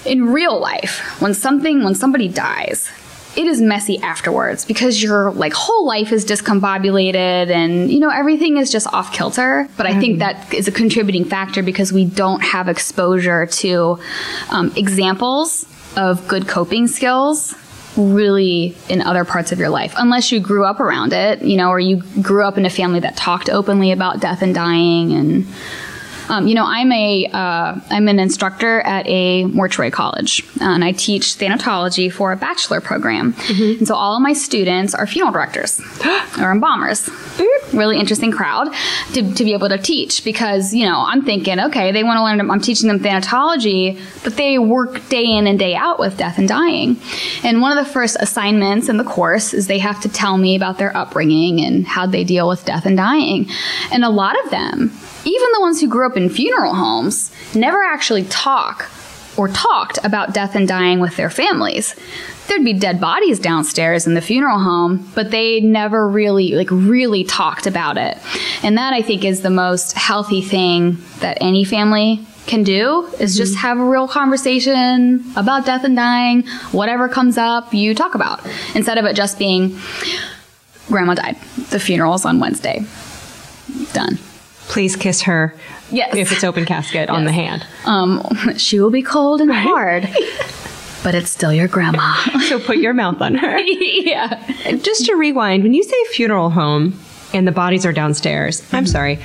[0.06, 2.92] in real life, when something when somebody dies,
[3.36, 8.58] it is messy afterwards because your like whole life is discombobulated and you know everything
[8.58, 9.68] is just off kilter.
[9.76, 14.00] But I think that is a contributing factor because we don't have exposure to
[14.52, 15.66] um, examples
[15.98, 17.56] of good coping skills
[17.98, 21.70] really in other parts of your life unless you grew up around it you know
[21.70, 25.46] or you grew up in a family that talked openly about death and dying and
[26.30, 30.84] um, you know, I'm a uh, I'm an instructor at a mortuary college, uh, and
[30.84, 33.36] I teach thanatology for a bachelor program.
[33.78, 35.80] And so all of my students are funeral directors
[36.40, 37.10] or embalmers.
[37.74, 38.74] Really interesting crowd
[39.14, 42.24] to, to be able to teach because you know I'm thinking, okay, they want to
[42.24, 42.50] learn.
[42.50, 46.48] I'm teaching them thanatology, but they work day in and day out with death and
[46.48, 46.98] dying.
[47.44, 50.56] And one of the first assignments in the course is they have to tell me
[50.56, 53.48] about their upbringing and how they deal with death and dying.
[53.92, 54.92] And a lot of them
[55.26, 58.90] even the ones who grew up in funeral homes never actually talk
[59.38, 61.96] or talked about death and dying with their families.
[62.48, 67.24] There'd be dead bodies downstairs in the funeral home, but they never really, like, really
[67.24, 68.18] talked about it.
[68.64, 73.36] And that I think is the most healthy thing that any family can do is
[73.36, 73.62] just mm-hmm.
[73.62, 76.44] have a real conversation about death and dying.
[76.72, 78.46] Whatever comes up, you talk about
[78.76, 79.78] instead of it just being,
[80.88, 81.36] Grandma died.
[81.72, 82.86] The funeral's on Wednesday.
[83.94, 84.20] Done.
[84.68, 85.54] Please kiss her
[85.92, 86.16] Yes.
[86.16, 87.66] if it's open casket on the hand.
[87.86, 88.22] Um,
[88.58, 90.10] she will be cold and hard,
[91.04, 92.16] but it's still your grandma.
[92.46, 93.58] So put your mouth on her.
[93.60, 94.44] yeah.
[94.82, 97.00] Just to rewind, when you say funeral home
[97.34, 99.20] and the bodies are downstairs, I'm sorry.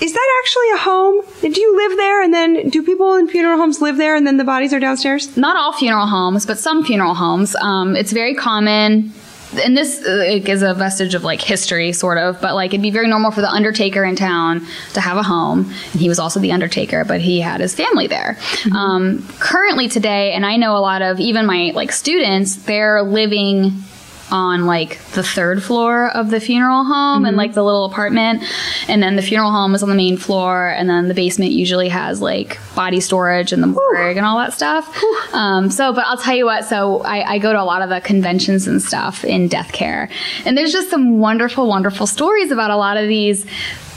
[0.00, 1.22] Is that actually a home?
[1.40, 4.36] Do you live there and then do people in funeral homes live there and then
[4.36, 5.36] the bodies are downstairs?
[5.36, 7.56] Not all funeral homes, but some funeral homes.
[7.56, 9.12] Um, it's very common
[9.54, 12.90] and this uh, is a vestige of like history, sort of, but like it'd be
[12.90, 15.72] very normal for the undertaker in town to have a home.
[15.92, 18.38] And he was also the undertaker, but he had his family there.
[18.74, 23.72] Um, currently today, and I know a lot of even my like students, they're living
[24.30, 28.42] on like the third floor of the funeral home and like the little apartment.
[28.88, 31.88] And then the funeral home is on the main floor and then the basement usually
[31.88, 34.94] has like body storage and the morgue and all that stuff.
[35.32, 37.88] Um, so but i'll tell you what so I, I go to a lot of
[37.88, 40.08] the conventions and stuff in death care.
[40.44, 43.46] And there's just some wonderful wonderful stories about a lot of these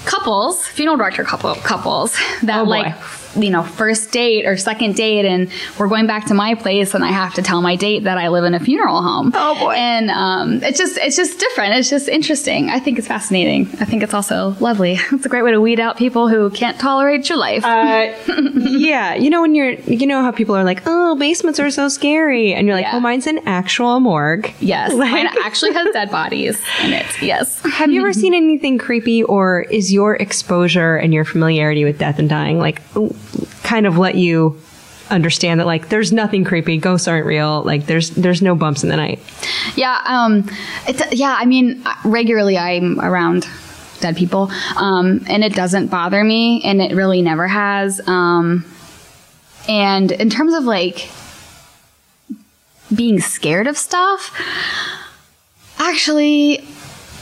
[0.06, 2.96] couples funeral director couple couples that Oh, like
[3.36, 7.04] you know, first date or second date, and we're going back to my place, and
[7.04, 9.32] I have to tell my date that I live in a funeral home.
[9.36, 9.74] Oh, boy.
[9.74, 11.76] And um, it's just it's just different.
[11.76, 12.70] It's just interesting.
[12.70, 13.68] I think it's fascinating.
[13.80, 14.98] I think it's also lovely.
[15.12, 17.64] It's a great way to weed out people who can't tolerate your life.
[17.64, 18.14] Uh,
[18.56, 21.88] yeah, you know when you're, you know how people are like, "Oh, basements are so
[21.90, 22.96] scary," and you're like, Yeah.
[22.96, 27.22] "Oh, mine's an actual morgue." yes, like- mine actually has dead bodies in it.
[27.22, 27.62] Yes.
[27.74, 32.18] Have you ever seen anything creepy, or is your exposure and your familiarity with death
[32.20, 32.82] and dying like
[33.64, 34.60] kind of let you
[35.10, 38.90] understand that like there's nothing creepy, ghosts aren't real, like there's there's no bumps in
[38.90, 39.20] the night.
[39.76, 40.50] Yeah, um,
[40.88, 41.36] it's, yeah.
[41.38, 43.48] I mean, regularly I'm around
[44.00, 48.02] dead people, um, and it doesn't bother me, and it really never has.
[48.08, 48.66] Um,
[49.68, 51.10] and in terms of like
[52.96, 54.36] being scared of stuff,
[55.78, 56.66] actually.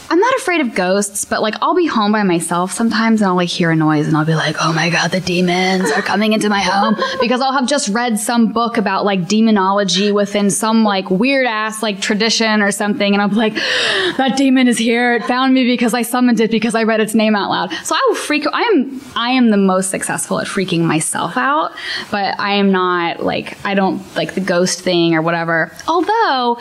[0.10, 3.36] I'm not afraid of ghosts, but like I'll be home by myself sometimes and I'll
[3.36, 6.34] like hear a noise and I'll be like, oh my God, the demons are coming
[6.34, 10.84] into my home because I'll have just read some book about like demonology within some
[10.84, 13.14] like weird ass like tradition or something.
[13.14, 15.14] And I'll be like, that demon is here.
[15.14, 17.72] It found me because I summoned it because I read its name out loud.
[17.84, 18.48] So I will freak.
[18.52, 21.72] I am, I am the most successful at freaking myself out,
[22.10, 25.72] but I am not like, I don't like the ghost thing or whatever.
[25.88, 26.58] Although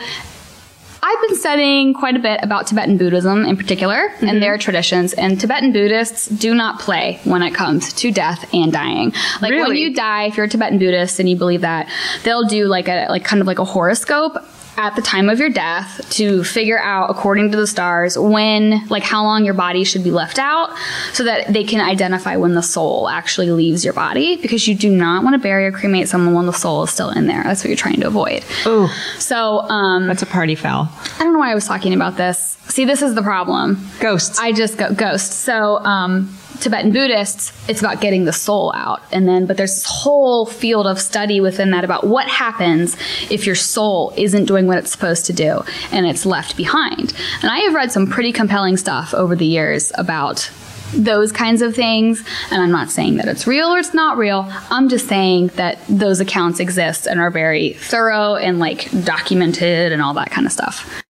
[1.09, 4.39] I've been studying quite a bit about Tibetan Buddhism in particular and mm-hmm.
[4.41, 5.13] their traditions.
[5.13, 9.11] And Tibetan Buddhists do not play when it comes to death and dying.
[9.41, 11.89] Like when you die, if you're a Tibetan Buddhist and you believe that,
[12.23, 14.37] they'll do like a like kind of like a horoscope
[14.79, 19.03] at the time of your death to figure out according to the stars when like
[19.03, 20.69] how long your body should be left out
[21.11, 24.89] so that they can identify when the soul actually leaves your body because you do
[24.89, 27.61] not want to bury or cremate someone when the soul is still in there that's
[27.61, 30.89] what you're trying to avoid Ooh, so um that's a party foul.
[31.15, 32.57] I don't know why I was talking about this.
[32.69, 33.85] See, this is the problem.
[33.99, 34.39] Ghosts.
[34.39, 35.31] I just go ghost.
[35.33, 39.01] So, um, Tibetan Buddhists, it's about getting the soul out.
[39.11, 42.97] And then, but there's this whole field of study within that about what happens
[43.29, 47.13] if your soul isn't doing what it's supposed to do and it's left behind.
[47.41, 50.51] And I have read some pretty compelling stuff over the years about
[50.93, 52.23] those kinds of things.
[52.51, 54.47] And I'm not saying that it's real or it's not real.
[54.69, 60.01] I'm just saying that those accounts exist and are very thorough and like documented and
[60.01, 61.03] all that kind of stuff.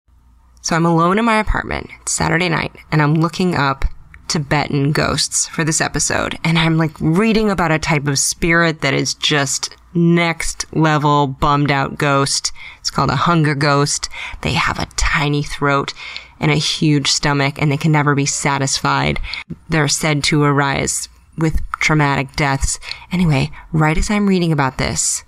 [0.61, 1.89] So I'm alone in my apartment.
[2.01, 3.85] It's Saturday night, and I'm looking up
[4.29, 6.37] Tibetan ghosts for this episode.
[6.43, 11.71] And I'm like reading about a type of spirit that is just next level bummed
[11.71, 12.51] out ghost.
[12.79, 14.07] It's called a hunger ghost.
[14.41, 15.93] They have a tiny throat
[16.39, 19.19] and a huge stomach, and they can never be satisfied.
[19.67, 22.79] They're said to arise with traumatic deaths.
[23.11, 25.23] Anyway, right as I'm reading about this,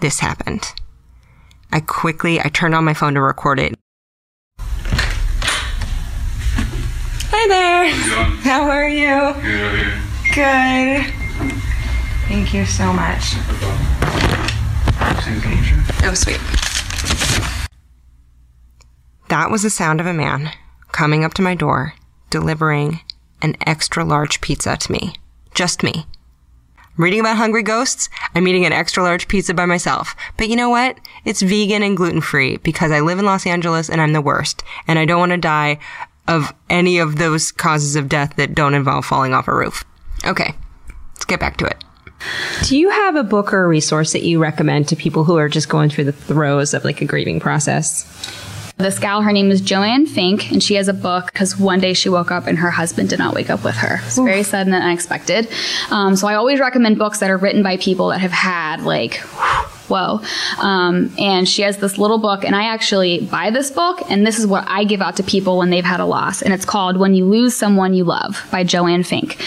[0.00, 0.72] this happened.
[1.72, 3.77] I quickly, I turned on my phone to record it.
[7.30, 7.90] Hi there.
[8.40, 9.34] How are you?
[10.34, 11.12] Good.
[12.26, 13.34] Thank you so much.
[16.04, 16.40] Oh, sweet.
[19.28, 20.52] That was the sound of a man
[20.92, 21.92] coming up to my door,
[22.30, 23.00] delivering
[23.42, 25.14] an extra large pizza to me.
[25.54, 26.06] Just me.
[26.98, 28.08] I'm reading about hungry ghosts.
[28.34, 30.16] I'm eating an extra large pizza by myself.
[30.36, 30.98] But you know what?
[31.24, 34.64] It's vegan and gluten free because I live in Los Angeles and I'm the worst.
[34.88, 35.78] And I don't want to die
[36.28, 39.84] of any of those causes of death that don't involve falling off a roof.
[40.24, 40.54] Okay,
[41.14, 41.82] let's get back to it.
[42.64, 45.48] Do you have a book or a resource that you recommend to people who are
[45.48, 48.04] just going through the throes of like a grieving process?
[48.76, 51.94] This gal, her name is Joanne Fink, and she has a book because one day
[51.94, 53.98] she woke up and her husband did not wake up with her.
[54.04, 55.48] It's very sudden and unexpected.
[55.90, 59.20] Um, so I always recommend books that are written by people that have had like,
[59.88, 60.20] whoa.
[60.58, 64.38] Um, and she has this little book, and I actually buy this book, and this
[64.38, 66.96] is what I give out to people when they've had a loss, and it's called
[66.96, 69.38] "When You Lose Someone You Love" by Joanne Fink.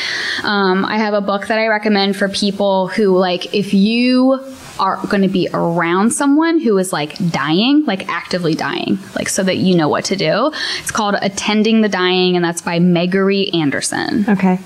[0.43, 4.39] Um, I have a book that I recommend for people who like if you
[4.79, 9.43] are going to be around someone who is like dying, like actively dying, like so
[9.43, 10.51] that you know what to do.
[10.79, 14.25] It's called Attending the Dying, and that's by Megory Anderson.
[14.27, 14.59] Okay.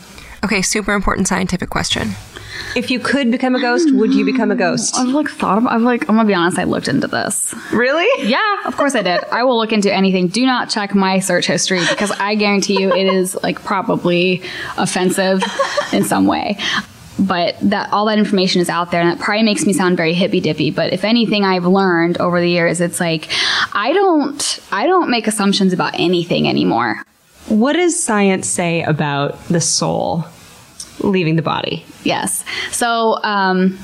[0.43, 2.11] Okay, super important scientific question.
[2.75, 4.97] If you could become a ghost, would you become a ghost?
[4.97, 7.55] I've like thought of, I've like, I'm gonna be honest, I looked into this.
[7.71, 8.29] Really?
[8.29, 9.23] Yeah, of course I did.
[9.31, 10.27] I will look into anything.
[10.27, 14.43] Do not check my search history because I guarantee you it is like probably
[14.77, 15.41] offensive
[15.93, 16.57] in some way.
[17.17, 20.13] But that all that information is out there, and that probably makes me sound very
[20.13, 20.69] hippy dippy.
[20.69, 23.29] But if anything, I've learned over the years, it's like
[23.73, 27.01] I don't I don't make assumptions about anything anymore.
[27.47, 30.25] What does science say about the soul
[30.99, 31.85] leaving the body?
[32.05, 32.45] Yes.
[32.71, 33.77] So, um,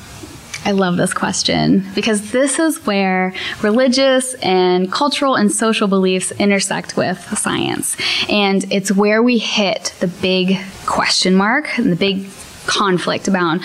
[0.63, 6.95] I love this question because this is where religious and cultural and social beliefs intersect
[6.95, 7.97] with science.
[8.29, 12.29] And it's where we hit the big question mark and the big
[12.67, 13.59] conflict about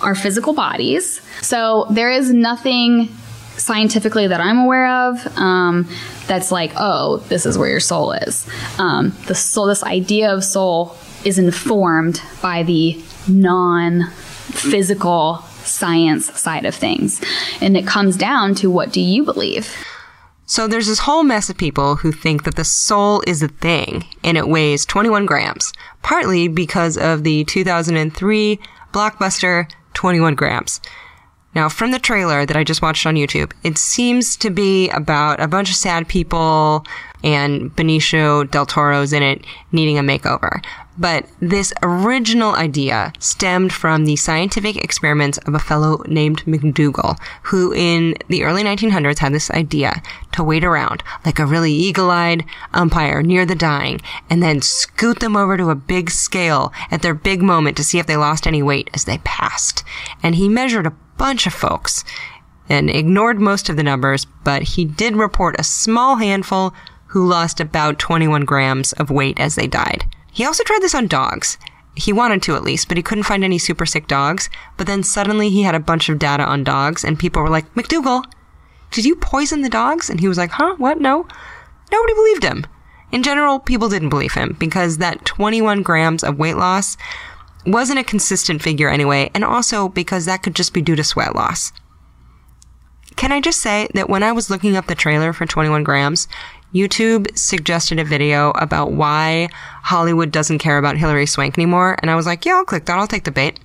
[0.00, 1.20] our physical bodies.
[1.42, 3.08] So, there is nothing
[3.58, 5.88] scientifically that I'm aware of um,
[6.26, 8.46] that's like, oh, this is where your soul is.
[8.78, 16.64] Um, the soul, this idea of soul is informed by the non physical science side
[16.64, 17.20] of things.
[17.60, 19.74] And it comes down to what do you believe?
[20.46, 24.06] So there's this whole mess of people who think that the soul is a thing
[24.24, 28.58] and it weighs 21 grams, partly because of the 2003
[28.92, 30.80] blockbuster 21 grams.
[31.54, 35.40] Now, from the trailer that I just watched on YouTube, it seems to be about
[35.40, 36.84] a bunch of sad people
[37.24, 40.64] and Benicio del Toro's in it needing a makeover.
[40.98, 47.72] But this original idea stemmed from the scientific experiments of a fellow named MacDougall, who
[47.72, 52.44] in the early 1900s had this idea to wait around like a really eagle-eyed
[52.74, 57.14] umpire near the dying and then scoot them over to a big scale at their
[57.14, 59.84] big moment to see if they lost any weight as they passed.
[60.20, 62.04] And he measured a bunch of folks
[62.68, 66.74] and ignored most of the numbers, but he did report a small handful
[67.06, 70.04] who lost about 21 grams of weight as they died.
[70.38, 71.58] He also tried this on dogs.
[71.96, 74.48] He wanted to at least, but he couldn't find any super sick dogs.
[74.76, 77.74] But then suddenly he had a bunch of data on dogs, and people were like,
[77.74, 78.22] MacDougall,
[78.92, 80.08] did you poison the dogs?
[80.08, 80.76] And he was like, huh?
[80.76, 81.00] What?
[81.00, 81.26] No.
[81.90, 82.64] Nobody believed him.
[83.10, 86.96] In general, people didn't believe him because that 21 grams of weight loss
[87.66, 91.34] wasn't a consistent figure anyway, and also because that could just be due to sweat
[91.34, 91.72] loss.
[93.16, 96.28] Can I just say that when I was looking up the trailer for 21 grams,
[96.74, 99.48] YouTube suggested a video about why
[99.82, 102.98] Hollywood doesn't care about Hilary Swank anymore, and I was like, yeah, I'll click that,
[102.98, 103.58] I'll take the bait.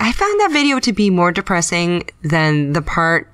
[0.00, 3.28] I found that video to be more depressing than the part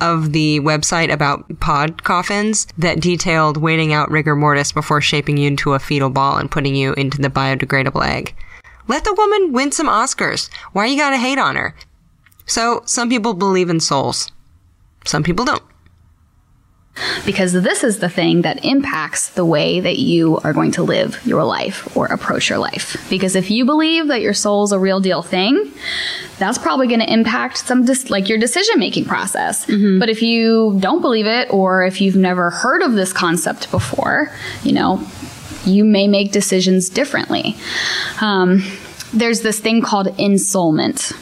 [0.00, 5.48] of the website about pod coffins that detailed waiting out rigor mortis before shaping you
[5.48, 8.34] into a fetal ball and putting you into the biodegradable egg.
[8.86, 10.48] Let the woman win some Oscars.
[10.72, 11.74] Why you gotta hate on her?
[12.46, 14.30] So, some people believe in souls.
[15.04, 15.62] Some people don't.
[17.24, 21.24] Because this is the thing that impacts the way that you are going to live
[21.26, 22.96] your life or approach your life.
[23.10, 25.72] Because if you believe that your soul's a real deal thing,
[26.38, 29.66] that's probably going to impact some dis- like your decision making process.
[29.98, 34.32] But if you don't believe it or if you've never heard of this concept before,
[34.62, 35.04] you know,
[35.64, 37.56] you may make decisions differently.
[38.20, 38.62] Um,
[39.12, 41.12] there's this thing called ensoulment.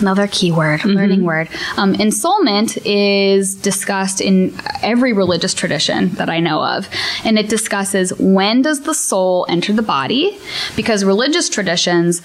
[0.00, 1.48] Another keyword, learning word.
[1.76, 6.88] Um, ensoulment is discussed in every religious tradition that I know of,
[7.24, 10.38] and it discusses when does the soul enter the body,
[10.76, 12.22] because religious traditions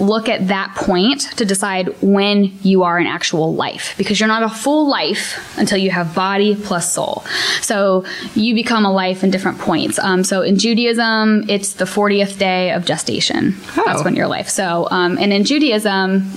[0.00, 4.42] look at that point to decide when you are an actual life because you're not
[4.42, 7.22] a full life until you have body plus soul.
[7.60, 9.98] So you become a life in different points.
[9.98, 13.56] Um, so in judaism it's the 40th day of gestation.
[13.76, 14.48] That's when you're life.
[14.48, 16.32] So um, and in judaism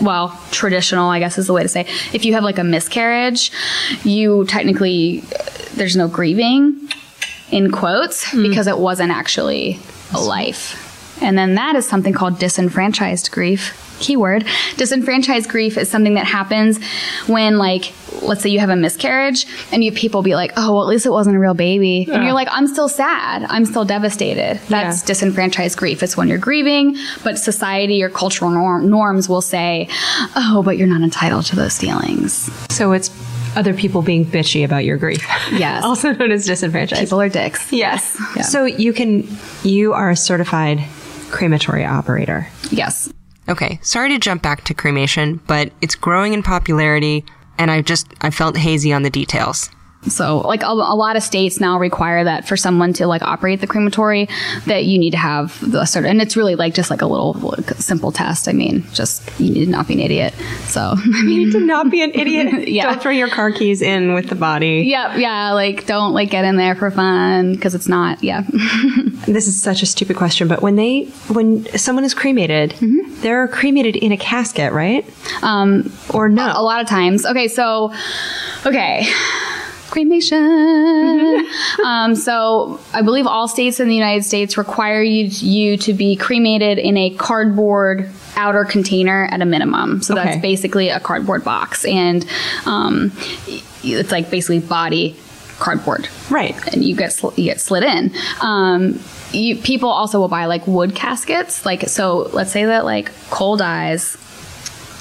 [0.00, 1.86] well, traditional, I guess is the way to say.
[2.12, 3.52] If you have like a miscarriage,
[4.04, 5.20] you technically
[5.74, 6.88] there's no grieving
[7.50, 8.42] in quotes hmm.
[8.42, 9.78] because it wasn't actually
[10.12, 10.82] a life.
[11.22, 13.82] And then that is something called disenfranchised grief.
[14.00, 14.44] Keyword.
[14.76, 16.78] Disenfranchised grief is something that happens
[17.26, 17.92] when like
[18.22, 20.88] let's say you have a miscarriage and you have people be like, "Oh, well, at
[20.88, 23.44] least it wasn't a real baby." And you're like, "I'm still sad.
[23.48, 25.06] I'm still devastated." That's Yeah.
[25.06, 26.02] disenfranchised grief.
[26.02, 29.88] It's when you're grieving, but society or cultural norm- norms will say,
[30.34, 33.10] "Oh, but you're not entitled to those feelings." So it's
[33.54, 35.26] other people being bitchy about your grief.
[35.52, 35.82] Yes.
[35.90, 37.00] also known as disenfranchised.
[37.00, 37.72] People are dicks.
[37.72, 38.16] Yes.
[38.36, 38.42] Yeah.
[38.42, 39.26] So you can,
[39.62, 40.82] you are a certified
[41.30, 42.48] crematory operator.
[42.70, 43.10] Yes.
[43.48, 47.24] Okay, sorry to jump back to cremation, but it's growing in popularity,
[47.58, 49.70] and I just I felt hazy on the details.
[50.08, 53.60] So, like a, a lot of states now require that for someone to like operate
[53.60, 54.28] the crematory,
[54.66, 57.06] that you need to have the sort of, and it's really like just like a
[57.06, 58.48] little like, simple test.
[58.48, 60.34] I mean, just you need to not be an idiot.
[60.66, 62.68] So, I mean, You need to not be an idiot.
[62.76, 62.86] Yeah.
[62.90, 64.82] Don't throw your car keys in with the body.
[64.86, 68.22] yeah, yeah, like don't like get in there for fun because it's not.
[68.22, 68.42] Yeah,
[69.26, 73.20] This is such a stupid question, but when they when someone is cremated, Mm-hmm.
[73.22, 75.04] they're cremated in a casket, right?
[75.42, 76.52] um, Or no?
[76.54, 77.24] a lot of times.
[77.26, 77.92] Okay, so
[78.64, 79.06] okay.
[79.90, 81.46] Cremation.
[81.84, 86.16] um, so I believe all states in the United States require you you to be
[86.16, 90.02] cremated in a cardboard outer container at a minimum.
[90.02, 90.24] So Okay.
[90.24, 92.26] that's basically a cardboard box, and
[92.66, 93.12] um,
[93.82, 95.16] it's like basically body
[95.58, 96.54] cardboard Right.
[96.74, 98.12] and you get sl- you get slid in.
[98.42, 99.00] Um,
[99.32, 101.64] you, people also will buy like wood caskets.
[101.64, 104.18] Like so, let's say that like Cole dies.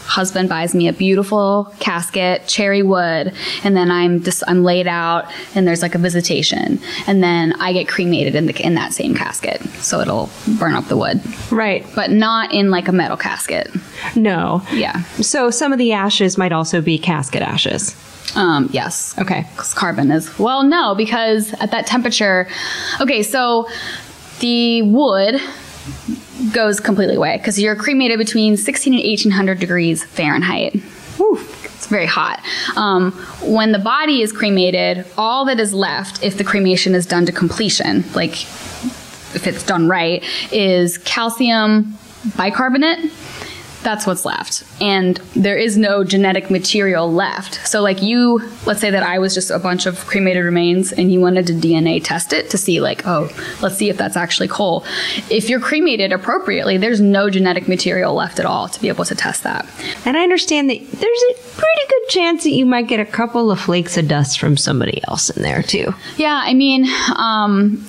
[0.07, 3.33] Husband buys me a beautiful casket, cherry wood,
[3.63, 5.25] and then I'm just I'm laid out,
[5.55, 9.15] and there's like a visitation, and then I get cremated in the in that same
[9.15, 10.29] casket, so it'll
[10.59, 11.85] burn up the wood, Right.
[11.95, 13.69] but not in like a metal casket.
[14.15, 14.61] No.
[14.71, 15.01] Yeah.
[15.21, 17.95] So some of the ashes might also be casket ashes.
[18.35, 19.15] Um, yes.
[19.17, 19.47] Okay.
[19.57, 22.47] 'Cause carbon is well no because at that temperature
[22.99, 23.67] okay so
[24.39, 25.39] the wood
[26.53, 30.73] goes completely away because you're cremated between 16 and 1800 degrees fahrenheit
[31.17, 31.37] Whew.
[31.63, 32.41] it's very hot
[32.75, 37.25] um, when the body is cremated all that is left if the cremation is done
[37.25, 41.97] to completion like if it's done right is calcium
[42.37, 43.11] bicarbonate
[43.85, 44.63] that's what's left.
[44.81, 47.65] And there is no genetic material left.
[47.65, 51.13] So, like, you, let's say that I was just a bunch of cremated remains and
[51.13, 53.29] you wanted to DNA test it to see, like, oh,
[53.61, 54.83] let's see if that's actually Cole.
[55.29, 59.15] If you're cremated appropriately, there's no genetic material left at all to be able to
[59.15, 59.65] test that.
[60.03, 63.51] And I understand that there's a pretty good chance that you might get a couple
[63.51, 65.93] of flakes of dust from somebody else in there too.
[66.17, 67.85] Yeah, I mean, um,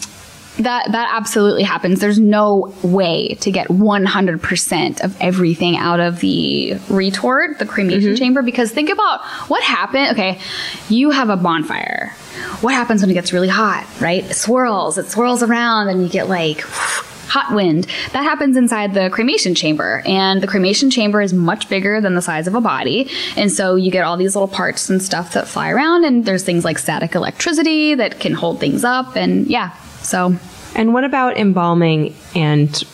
[0.58, 2.00] that that absolutely happens.
[2.00, 8.16] There's no way to get 100% of everything out of the retort, the cremation mm-hmm.
[8.16, 10.12] chamber, because think about what happened.
[10.12, 10.40] Okay,
[10.88, 12.12] you have a bonfire.
[12.60, 14.24] What happens when it gets really hot, right?
[14.24, 16.60] It swirls, it swirls around, and you get like
[17.28, 17.86] hot wind.
[18.12, 22.22] That happens inside the cremation chamber, and the cremation chamber is much bigger than the
[22.22, 25.48] size of a body, and so you get all these little parts and stuff that
[25.48, 29.74] fly around, and there's things like static electricity that can hold things up, and yeah,
[30.06, 30.34] so
[30.74, 32.84] And what about embalming and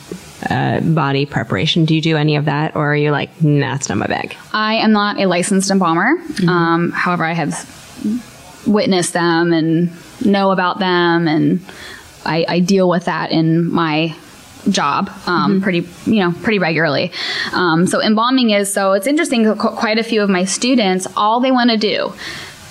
[0.49, 1.85] uh, body preparation?
[1.85, 4.37] Do you do any of that, or are you like, nah, that's not my bag?
[4.53, 6.15] I am not a licensed embalmer.
[6.49, 7.55] Um, however, I have
[8.67, 9.91] witnessed them and
[10.25, 11.61] know about them, and
[12.25, 14.15] I, I deal with that in my
[14.71, 17.11] job um, pretty you know pretty regularly
[17.53, 21.41] um, so embalming is so it's interesting qu- quite a few of my students all
[21.41, 22.13] they want to do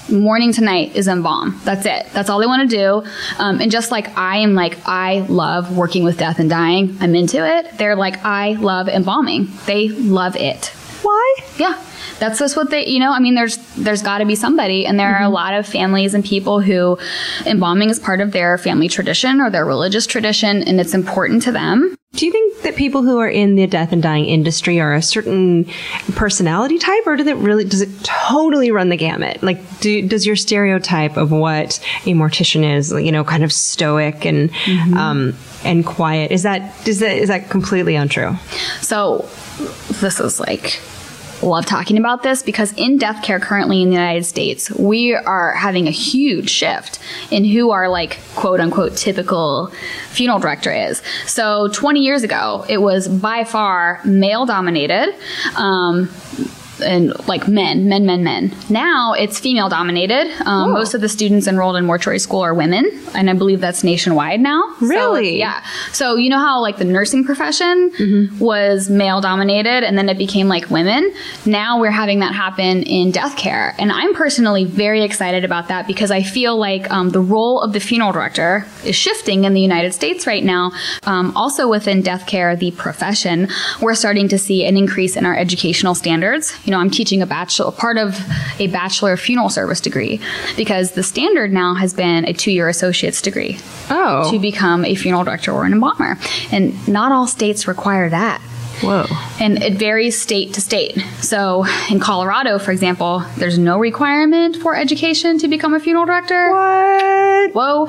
[0.09, 2.07] morning to night is embalm that's it.
[2.13, 3.09] That's all they want to do.
[3.37, 6.97] Um, and just like i am like i love working with death and dying.
[6.99, 7.77] I'm into it.
[7.77, 9.47] They're like i love embalming.
[9.65, 10.67] They love it.
[11.01, 11.35] Why?
[11.57, 11.83] yeah.
[12.19, 14.85] That's just what they you know i mean there's there's got to be somebody.
[14.85, 16.97] And there are a lot of families and people who
[17.45, 21.51] embalming is part of their family tradition or their religious tradition and it's important to
[21.51, 24.93] them Do you think that people who are in the death and dying industry are
[24.93, 25.66] a certain
[26.16, 29.41] personality type, or does it really does it totally run the gamut?
[29.41, 34.26] Like, do, does your stereotype of what a mortician is, you know, kind of stoic
[34.26, 34.51] and
[34.97, 38.36] um, and quiet, is that is that is that completely untrue?
[38.82, 39.30] So
[40.01, 40.82] this is like
[41.43, 45.53] love talking about this because in death care currently in the United States, we are
[45.53, 46.99] having a huge shift
[47.31, 49.71] in who our like quote unquote typical
[50.09, 51.01] funeral director is.
[51.25, 55.15] So 20 years ago, it was by far male dominated.
[55.55, 56.09] Um,
[56.82, 58.53] and like men, men, men, men.
[58.69, 60.27] Now it's female dominated.
[60.45, 63.84] Um, most of the students enrolled in mortuary school are women, and I believe that's
[63.84, 64.61] nationwide now.
[64.82, 65.38] Really?
[65.38, 65.63] it's- yeah.
[65.93, 67.91] So you know how like the nursing profession
[68.39, 71.13] was male dominated and then it became like women.
[71.45, 75.88] Now we're having that happen in death care, and I'm personally very excited about that
[75.88, 79.61] because I feel like um, the role of the funeral director is shifting in the
[79.61, 80.71] United States right now.
[81.03, 83.47] Um, also within death care, the profession,
[83.82, 86.53] we're starting to see an increase in our educational standards.
[86.65, 88.17] You know, I'm teaching a bachelor, part of
[88.59, 90.19] a bachelor of funeral service degree
[90.57, 93.59] because the standard now has been a two-year associate's degree
[93.89, 96.17] Oh, to become a funeral director or an embalmer.
[96.51, 98.41] And not all states require that.
[98.82, 99.05] Whoa.
[99.39, 100.97] And it varies state to state.
[101.21, 106.51] So in Colorado, for example, there's no requirement for education to become a funeral director.
[106.51, 107.51] What?
[107.53, 107.86] Whoa.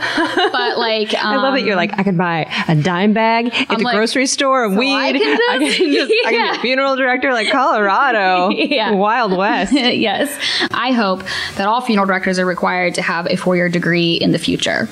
[0.52, 3.70] But like, um, I love that you're like, I could buy a dime bag at
[3.70, 4.92] I'm the like, grocery store of so weed.
[4.94, 8.50] I can I can just, I can be a funeral director like Colorado.
[8.50, 8.92] Yeah.
[8.92, 9.72] Wild West.
[9.72, 10.36] yes.
[10.72, 11.22] I hope
[11.56, 14.88] that all funeral directors are required to have a four year degree in the future.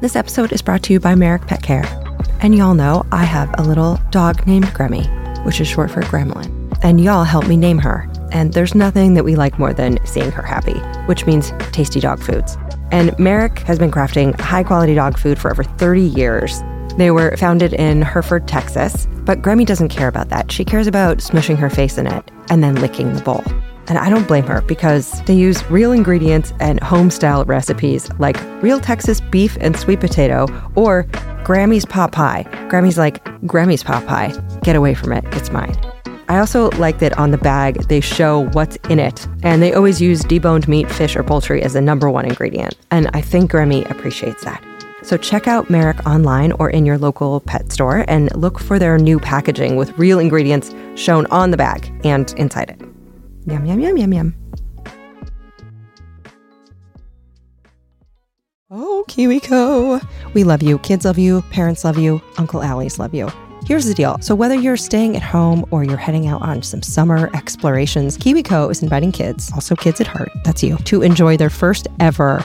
[0.00, 2.05] This episode is brought to you by Merrick Pet Care.
[2.40, 5.06] And y'all know I have a little dog named Grammy,
[5.44, 6.52] which is short for Gremlin.
[6.82, 8.08] And y'all helped me name her.
[8.32, 12.22] And there's nothing that we like more than seeing her happy, which means tasty dog
[12.22, 12.56] foods.
[12.92, 16.62] And Merrick has been crafting high quality dog food for over 30 years.
[16.96, 20.52] They were founded in Hereford, Texas, but Grammy doesn't care about that.
[20.52, 23.44] She cares about smushing her face in it and then licking the bowl.
[23.88, 28.36] And I don't blame her because they use real ingredients and home style recipes like
[28.62, 31.04] real Texas beef and sweet potato or
[31.44, 32.44] Grammy's pot pie.
[32.68, 34.32] Grammy's like, Grammy's pot pie.
[34.62, 35.24] Get away from it.
[35.32, 35.76] It's mine.
[36.28, 40.00] I also like that on the bag they show what's in it, and they always
[40.00, 42.74] use deboned meat, fish, or poultry as the number one ingredient.
[42.90, 44.60] And I think Grammy appreciates that.
[45.02, 48.98] So check out Merrick online or in your local pet store and look for their
[48.98, 52.85] new packaging with real ingredients shown on the bag and inside it.
[53.46, 54.34] Yum, yum, yum, yum, yum.
[58.68, 60.04] Oh, KiwiCo.
[60.34, 60.78] We love you.
[60.80, 61.42] Kids love you.
[61.52, 62.20] Parents love you.
[62.38, 63.28] Uncle Allie's love you.
[63.64, 64.16] Here's the deal.
[64.20, 68.70] So, whether you're staying at home or you're heading out on some summer explorations, KiwiCo
[68.70, 72.44] is inviting kids, also kids at heart, that's you, to enjoy their first ever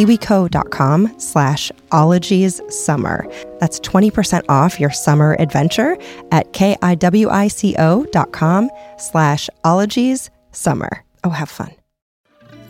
[0.01, 3.25] kiwico.com slash ologies summer.
[3.59, 5.97] That's 20% off your summer adventure
[6.31, 11.03] at K-I-W-I-C-O dot com slash ologies summer.
[11.23, 11.80] Oh, have fun.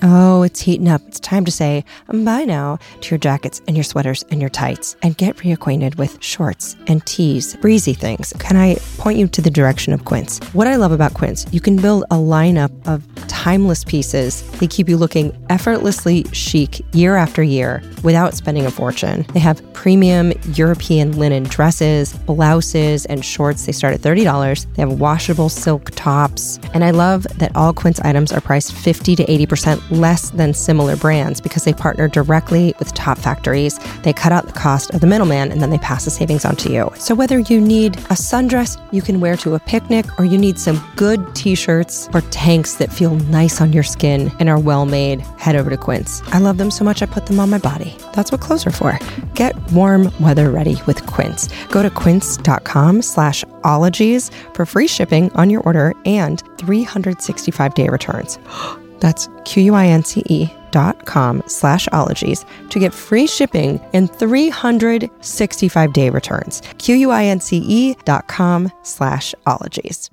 [0.04, 1.02] Oh, it's heating up.
[1.08, 4.96] It's time to say bye now to your jackets and your sweaters and your tights
[5.04, 8.34] and get reacquainted with shorts and tees, breezy things.
[8.40, 10.40] Can I point you to the direction of Quince?
[10.54, 14.42] What I love about Quince, you can build a lineup of timeless pieces.
[14.60, 19.26] They keep you looking effortlessly chic year after year without spending a fortune.
[19.34, 23.66] They have premium European linen dresses, blouses, and shorts.
[23.66, 24.76] They start at $30.
[24.76, 26.60] They have washable silk tops.
[26.74, 30.96] And I love that all Quince items are priced 50 to 80% less than similar
[30.96, 33.80] brands because they partner directly with top factories.
[34.04, 36.56] They cut out the cost of the middleman and then they pass the savings on
[36.58, 36.92] to you.
[36.96, 40.60] So whether you need a sundress you can wear to a picnic or you need
[40.60, 45.22] some good t-shirts or tanks that feel nice on your skin and are well made,
[45.38, 46.22] head over to Quince.
[46.28, 47.96] I love them so much I put them on my body.
[48.14, 49.00] That's what clothes are for.
[49.36, 51.50] Get warm weather ready with Quince.
[51.68, 58.40] Go to quince.com slash ologies for free shipping on your order and 365 day returns.
[59.02, 66.62] That's Q-U-I-N-C-E dot com slash ologies to get free shipping and 365 day returns.
[66.78, 70.10] Q-U-I-N-C-E dot com slash ologies.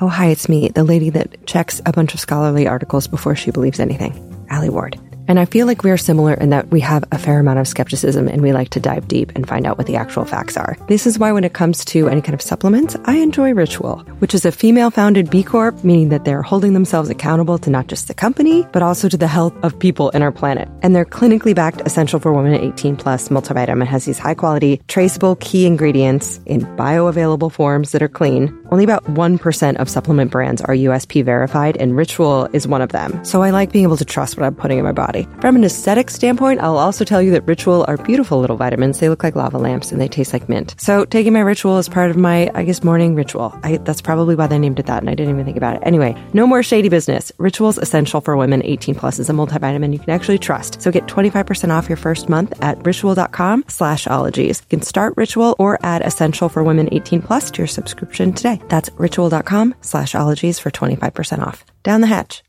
[0.00, 3.50] Oh, hi, it's me, the lady that checks a bunch of scholarly articles before she
[3.50, 4.98] believes anything, Allie Ward.
[5.28, 7.68] And I feel like we are similar in that we have a fair amount of
[7.68, 10.76] skepticism and we like to dive deep and find out what the actual facts are.
[10.88, 14.34] This is why when it comes to any kind of supplements, I enjoy Ritual, which
[14.34, 18.08] is a female founded B Corp, meaning that they're holding themselves accountable to not just
[18.08, 20.68] the company, but also to the health of people in our planet.
[20.82, 25.36] And their clinically backed essential for women 18 plus multivitamin has these high quality, traceable
[25.36, 28.58] key ingredients in bioavailable forms that are clean.
[28.70, 33.24] Only about 1% of supplement brands are USP verified, and Ritual is one of them.
[33.24, 35.11] So I like being able to trust what I'm putting in my body.
[35.12, 35.40] Body.
[35.40, 38.98] From an aesthetic standpoint, I'll also tell you that Ritual are beautiful little vitamins.
[38.98, 40.74] They look like lava lamps and they taste like mint.
[40.78, 43.58] So taking my Ritual is part of my, I guess, morning ritual.
[43.62, 45.82] I, that's probably why they named it that, and I didn't even think about it.
[45.84, 47.32] Anyway, no more shady business.
[47.38, 50.80] Ritual's essential for women 18 plus is a multivitamin you can actually trust.
[50.80, 54.60] So get 25% off your first month at ritual.com slash ologies.
[54.62, 58.60] You can start Ritual or add essential for women 18 plus to your subscription today.
[58.68, 61.64] That's ritual.com slash ologies for 25% off.
[61.82, 62.42] Down the hatch.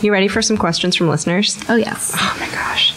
[0.00, 1.58] You ready for some questions from listeners?
[1.68, 2.12] Oh, yes.
[2.14, 2.94] Oh my gosh.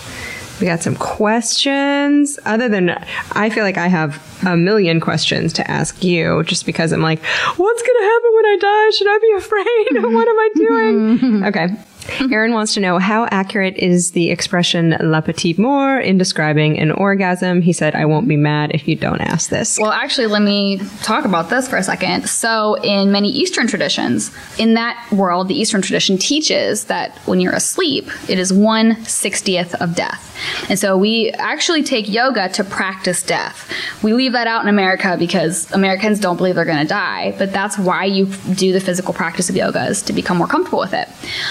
[0.59, 2.39] We got some questions.
[2.45, 2.89] Other than,
[3.33, 7.23] I feel like I have a million questions to ask you just because I'm like,
[7.23, 8.89] what's going to happen when I die?
[8.91, 10.03] Should I be afraid?
[10.13, 11.43] what am I doing?
[11.45, 11.67] okay.
[12.31, 16.91] Aaron wants to know how accurate is the expression la petite mort in describing an
[16.91, 17.61] orgasm?
[17.61, 19.77] He said, I won't be mad if you don't ask this.
[19.79, 22.29] Well, actually, let me talk about this for a second.
[22.29, 27.53] So, in many Eastern traditions, in that world, the Eastern tradition teaches that when you're
[27.53, 30.23] asleep, it is one sixtieth of death.
[30.69, 33.71] And so, we actually take yoga to practice death.
[34.03, 37.51] We leave that out in America because Americans don't believe they're going to die, but
[37.51, 40.93] that's why you do the physical practice of yoga is to become more comfortable with
[40.93, 41.07] it.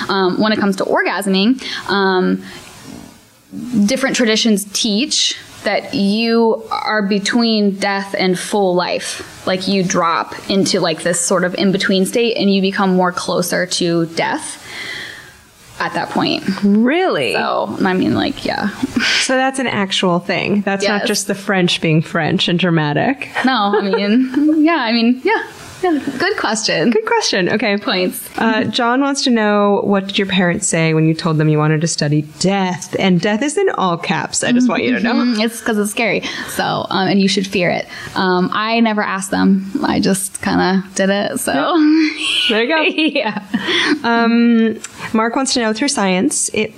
[0.08, 1.60] Um, when it comes to orgasming,
[1.90, 2.40] um,
[3.86, 9.44] different traditions teach that you are between death and full life.
[9.48, 13.10] Like you drop into like this sort of in between state and you become more
[13.10, 14.62] closer to death
[15.80, 16.44] at that point.
[16.62, 17.32] Really?
[17.32, 18.68] So, I mean, like, yeah.
[19.22, 20.60] So that's an actual thing.
[20.60, 23.28] That's not just the French being French and dramatic.
[23.44, 25.50] No, I mean, yeah, I mean, yeah.
[25.82, 26.90] Yeah, good question.
[26.90, 27.48] Good question.
[27.50, 27.76] Okay.
[27.76, 28.28] Points.
[28.38, 31.58] Uh, John wants to know what did your parents say when you told them you
[31.58, 32.94] wanted to study death?
[32.98, 34.42] And death is in all caps.
[34.42, 35.14] I just want you to know.
[35.14, 36.22] Mm, It's because it's scary.
[36.48, 37.86] So, um, and you should fear it.
[38.14, 39.70] Um, I never asked them.
[39.84, 41.38] I just kind of did it.
[41.40, 41.52] So,
[42.48, 42.80] There you go.
[43.18, 43.42] yeah.
[44.02, 44.80] Um,
[45.12, 46.72] Mark wants to know through science, it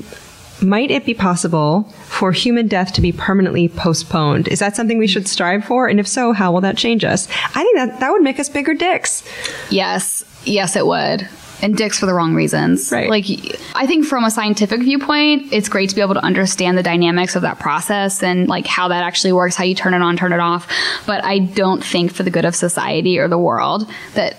[0.63, 4.49] might it be possible for human death to be permanently postponed?
[4.49, 5.89] Is that something we should strive for?
[5.89, 7.29] And if so, how will that change us?
[7.55, 9.23] I think that that would make us bigger dicks.
[9.71, 11.29] Yes, yes, it would.
[11.61, 12.93] And dicks for the wrong reasons.
[12.93, 13.11] Right.
[13.11, 13.27] Like,
[13.75, 17.35] I think from a scientific viewpoint, it's great to be able to understand the dynamics
[17.35, 20.33] of that process and like how that actually works, how you turn it on, turn
[20.33, 20.69] it off.
[21.05, 24.37] But I don't think for the good of society or the world that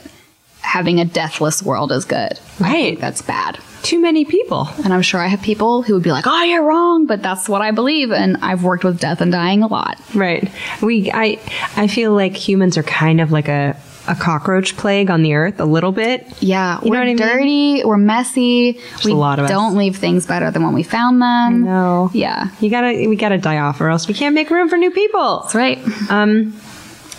[0.62, 2.40] having a deathless world is good.
[2.60, 2.98] Right.
[3.00, 3.60] that's bad.
[3.84, 4.68] Too many people.
[4.84, 7.48] And I'm sure I have people who would be like, "Oh, you're wrong," but that's
[7.50, 9.98] what I believe, and I've worked with death and dying a lot.
[10.14, 10.50] Right.
[10.82, 11.40] We I
[11.76, 13.76] I feel like humans are kind of like a
[14.08, 16.26] a cockroach plague on the earth a little bit.
[16.40, 17.18] Yeah, You know we're what I mean?
[17.18, 18.80] dirty, we're messy.
[19.06, 21.64] we a lot of don't leave things better than when we found them.
[21.64, 22.10] No.
[22.14, 24.90] Yeah, You gotta we gotta die off or else we can't make room for new
[24.90, 25.42] people.
[25.42, 25.78] that's right.
[26.10, 26.60] Um,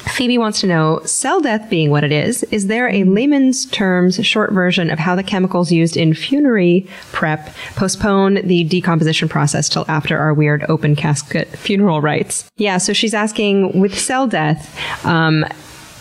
[0.00, 4.24] Phoebe wants to know cell death being what it is, is there a layman's terms
[4.24, 9.84] short version of how the chemicals used in funerary prep postpone the decomposition process till
[9.88, 12.50] after our weird open casket funeral rites?
[12.56, 15.44] Yeah, so she's asking with cell death, um,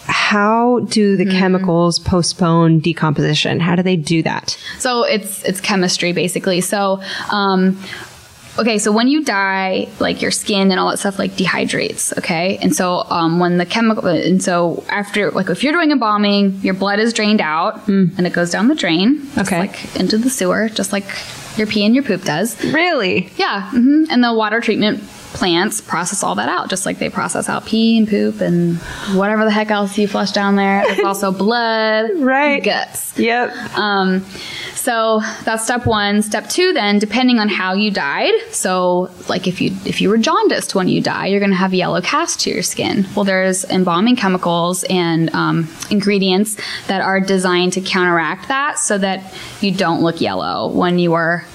[0.09, 3.59] how do the chemicals postpone decomposition?
[3.59, 4.57] How do they do that?
[4.80, 6.61] So it's it's chemistry basically.
[6.61, 7.01] So
[7.31, 7.80] um
[8.60, 12.57] okay, so when you die, like your skin and all that stuff like dehydrates, okay?
[12.61, 16.73] And so um when the chemical and so after like if you're doing embalming, your
[16.73, 19.27] blood is drained out and it goes down the drain.
[19.38, 19.60] Okay.
[19.60, 21.06] like into the sewer, just like
[21.57, 22.61] your pee and your poop does.
[22.64, 23.30] Really?
[23.38, 25.03] Yeah, hmm and the water treatment
[25.34, 28.77] plants process all that out, just like they process out pee and poop and
[29.15, 30.84] whatever the heck else you flush down there.
[30.88, 32.64] There's also blood, Right.
[32.64, 33.18] guts.
[33.18, 33.49] Yep.
[33.77, 34.26] Um,
[34.76, 36.22] so that's step one.
[36.22, 38.34] Step two, then, depending on how you died.
[38.51, 41.73] So, like if you if you were jaundiced when you die, you're going to have
[41.73, 43.06] yellow cast to your skin.
[43.15, 46.57] Well, there's embalming chemicals and um, ingredients
[46.88, 51.45] that are designed to counteract that, so that you don't look yellow when you are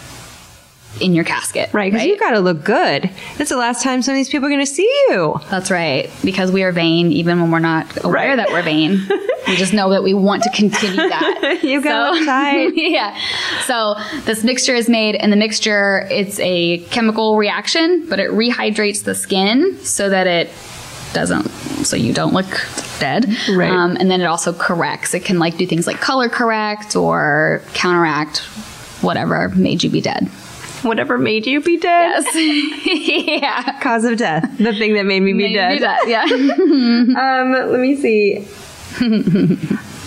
[1.01, 1.71] in your casket.
[1.73, 3.11] Right, because you gotta look good.
[3.37, 5.41] That's the last time some of these people are gonna see you.
[5.51, 6.11] That's right.
[6.25, 8.37] Because we are vain, even when we're not aware Right.
[8.37, 9.01] that we're vain.
[9.49, 11.59] we just know that we want to continue that.
[11.65, 12.73] You gotta look tight.
[12.77, 13.19] yeah.
[13.67, 19.05] So this mixture is made, and the mixture it's a chemical reaction, but it rehydrates
[19.05, 20.51] the skin so that it
[21.13, 21.45] doesn't,
[21.85, 22.47] so you don't look
[23.01, 23.27] dead.
[23.51, 23.71] Right.
[23.71, 25.15] Um, and then it also corrects.
[25.15, 28.39] It can like do things like color correct or counteract
[29.03, 30.29] whatever made you be dead.
[30.89, 32.25] Whatever made you be dead.
[32.25, 33.27] Yes.
[33.43, 33.81] yeah.
[33.81, 34.59] Cause of death.
[34.59, 35.79] The thing that made me be Made dead.
[35.81, 35.99] dead.
[36.09, 36.25] Yeah.
[37.25, 38.47] Um, let me see.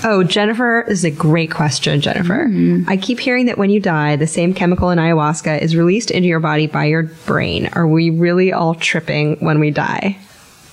[0.04, 2.49] oh, Jennifer, this is a great question, Jennifer.
[2.88, 6.28] I keep hearing that when you die, the same chemical in ayahuasca is released into
[6.28, 7.68] your body by your brain.
[7.74, 10.18] Are we really all tripping when we die?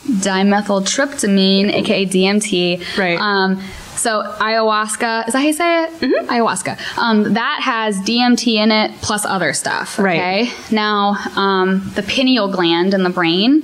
[0.06, 2.98] dimethyltryptamine, aka DMT.
[2.98, 3.18] Right.
[3.18, 3.62] Um,
[3.96, 5.90] So ayahuasca, is that how you say it?
[6.00, 6.26] Mm-hmm.
[6.28, 6.98] Ayahuasca.
[6.98, 9.98] Um, that has DMT in it plus other stuff.
[9.98, 10.52] Right.
[10.70, 13.62] Now, um, the pineal gland in the brain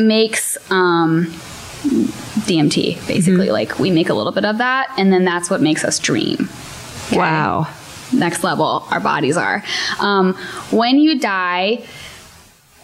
[0.00, 1.26] makes um,
[2.46, 3.06] DMT.
[3.06, 3.52] Basically, Mm-hmm.
[3.52, 6.48] like we make a little bit of that, and then that's what makes us dream.
[7.12, 7.68] Wow.
[8.12, 9.62] Next level, our bodies are.
[10.00, 10.34] Um,
[10.70, 11.82] when you die,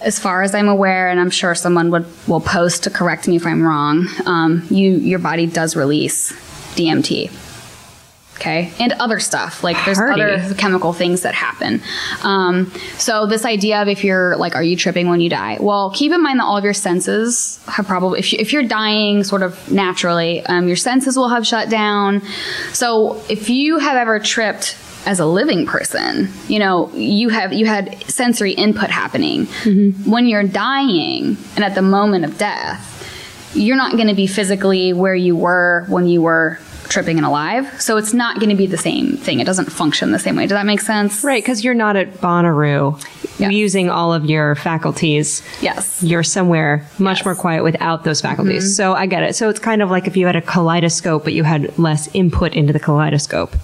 [0.01, 3.37] as far as I'm aware, and I'm sure someone would will post to correct me
[3.37, 4.07] if I'm wrong.
[4.27, 6.33] Um, you your body does release
[6.77, 7.31] DMT.
[8.37, 11.83] Okay, and other stuff like there's other chemical things that happen.
[12.23, 15.57] Um, so this idea of if you're like, are you tripping when you die?
[15.59, 18.63] Well, keep in mind that all of your senses have probably if you, if you're
[18.63, 22.23] dying sort of naturally, um, your senses will have shut down.
[22.73, 24.77] So if you have ever tripped
[25.09, 29.47] as a living person, you know, you have you had sensory input happening.
[29.47, 30.11] Mm-hmm.
[30.11, 32.85] When you're dying and at the moment of death,
[33.55, 36.59] you're not going to be physically where you were when you were
[36.91, 37.81] tripping and alive.
[37.81, 39.41] So it's not going to be the same thing.
[39.41, 40.43] It doesn't function the same way.
[40.43, 41.25] Does that make sense?
[41.25, 43.03] Right, because you're not at Bonnaroo
[43.39, 43.49] Yeah.
[43.49, 45.43] using all of your faculties.
[45.63, 46.03] Yes.
[46.03, 48.65] You're somewhere much more quiet without those faculties.
[48.65, 48.73] Mm-hmm.
[48.73, 49.37] So I get it.
[49.37, 52.53] So it's kind of like if you had a kaleidoscope, but you had less input
[52.55, 53.55] into the kaleidoscope.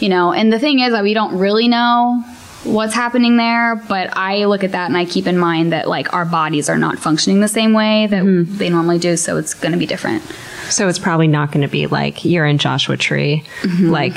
[0.00, 2.22] You know and the thing is that we don't really know
[2.64, 6.12] what's happening there but i look at that and i keep in mind that like
[6.12, 8.56] our bodies are not functioning the same way that mm-hmm.
[8.56, 10.22] they normally do so it's going to be different.
[10.68, 13.90] So it's probably not going to be like you're in Joshua Tree, mm-hmm.
[13.90, 14.14] like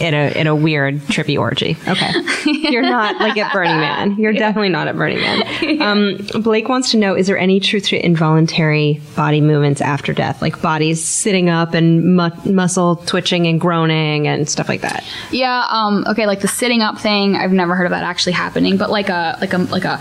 [0.00, 1.76] in a in a weird trippy orgy.
[1.86, 2.12] Okay,
[2.70, 4.16] you're not like at Burning Man.
[4.16, 5.42] You're definitely not at Burning Man.
[5.86, 10.40] Um, Blake wants to know: Is there any truth to involuntary body movements after death,
[10.42, 15.04] like bodies sitting up and mu- muscle twitching and groaning and stuff like that?
[15.30, 18.76] yeah um okay like the sitting up thing i've never heard of that actually happening
[18.76, 20.00] but like a like a like a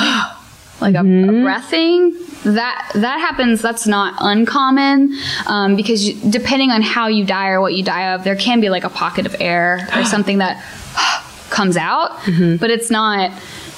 [0.80, 2.14] like a, a breath thing
[2.44, 5.14] that that happens that's not uncommon
[5.46, 8.60] um, because you, depending on how you die or what you die of there can
[8.60, 10.62] be like a pocket of air or something that
[11.50, 12.12] comes out.
[12.26, 13.30] But it's not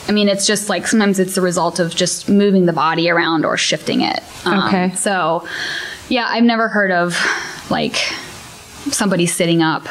[0.08, 3.44] i mean it's just like sometimes it's the result of just moving the body around
[3.44, 4.20] or shifting it.
[4.44, 4.94] Um, Okay.
[4.96, 5.46] so
[6.08, 7.16] yeah i've never heard of
[7.70, 7.94] like
[8.90, 9.86] somebody sitting up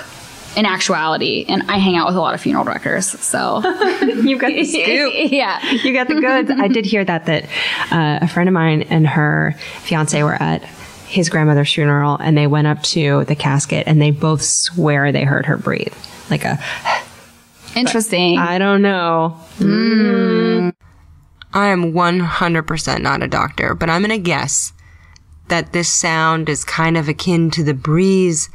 [0.57, 3.61] in actuality and i hang out with a lot of funeral directors so
[4.01, 5.13] You got the scoop.
[5.31, 6.51] yeah you got the goods.
[6.51, 7.45] I did hear that that
[7.91, 10.63] uh, a friend of mine and her fiance were at
[11.07, 15.25] his grandmother's funeral, and they went up to the casket, and they both swear they
[15.25, 15.93] heard her breathe,
[16.29, 16.57] like a
[17.75, 19.37] interesting I don't know.
[21.53, 24.71] I am 100% not a doctor, but I'm going to guess
[25.49, 28.49] that this sound is kind of akin to the breeze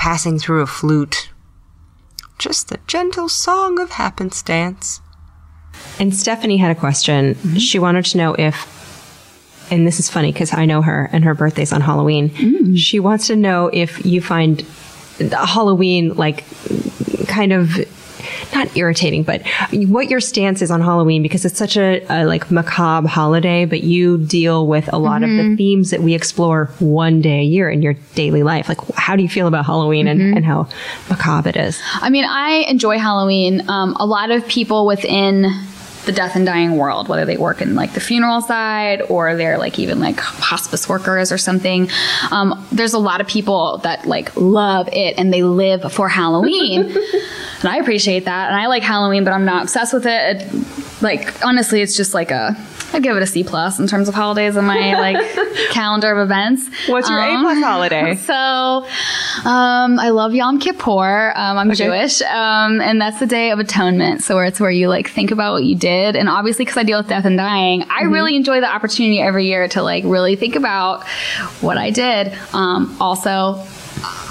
[0.00, 1.28] passing through a flute.
[2.38, 5.02] Just the gentle song of happenstance.
[5.98, 7.34] And Stephanie had a question.
[7.34, 7.56] Mm-hmm.
[7.58, 11.34] She wanted to know if, and this is funny because I know her, and her
[11.34, 12.30] birthday's on Halloween.
[12.30, 12.78] Mm.
[12.78, 14.62] She wants to know if you find
[15.18, 16.44] Halloween like
[17.28, 17.76] kind of
[18.54, 19.42] not irritating, but
[19.72, 23.82] what your stance is on Halloween because it's such a, a like macabre holiday, but
[23.82, 27.70] you deal with a lot of the themes that we explore one day a year
[27.70, 28.68] in your daily life.
[28.68, 30.68] Like, how do you feel about Halloween and, and how
[31.08, 31.80] macabre it is?
[31.94, 33.68] I mean, I enjoy Halloween.
[33.68, 35.50] Um, a lot of people within
[36.06, 39.58] the death and dying world, whether they work in like the funeral side or they're
[39.58, 41.88] like even like hospice workers or something,
[42.30, 46.82] um, there's a lot of people that like love it and they live for Halloween.
[47.60, 48.48] and I appreciate that.
[48.48, 50.42] And I like Halloween, but I'm not obsessed with it.
[50.42, 52.56] it like, honestly, it's just like a,
[52.92, 55.16] I'd give it a C plus in terms of holidays in my like
[55.70, 56.68] calendar of events.
[56.88, 58.14] What's your Um, A plus holiday?
[58.16, 58.34] so,
[59.48, 61.32] um, I love Yom Kippur.
[61.34, 64.22] Um, I'm Jewish, um, and that's the Day of Atonement.
[64.22, 66.82] So where it's where you like think about what you did, and obviously because I
[66.82, 70.36] deal with death and dying, I really enjoy the opportunity every year to like really
[70.36, 71.06] think about
[71.60, 72.36] what I did.
[72.52, 73.64] Um, also.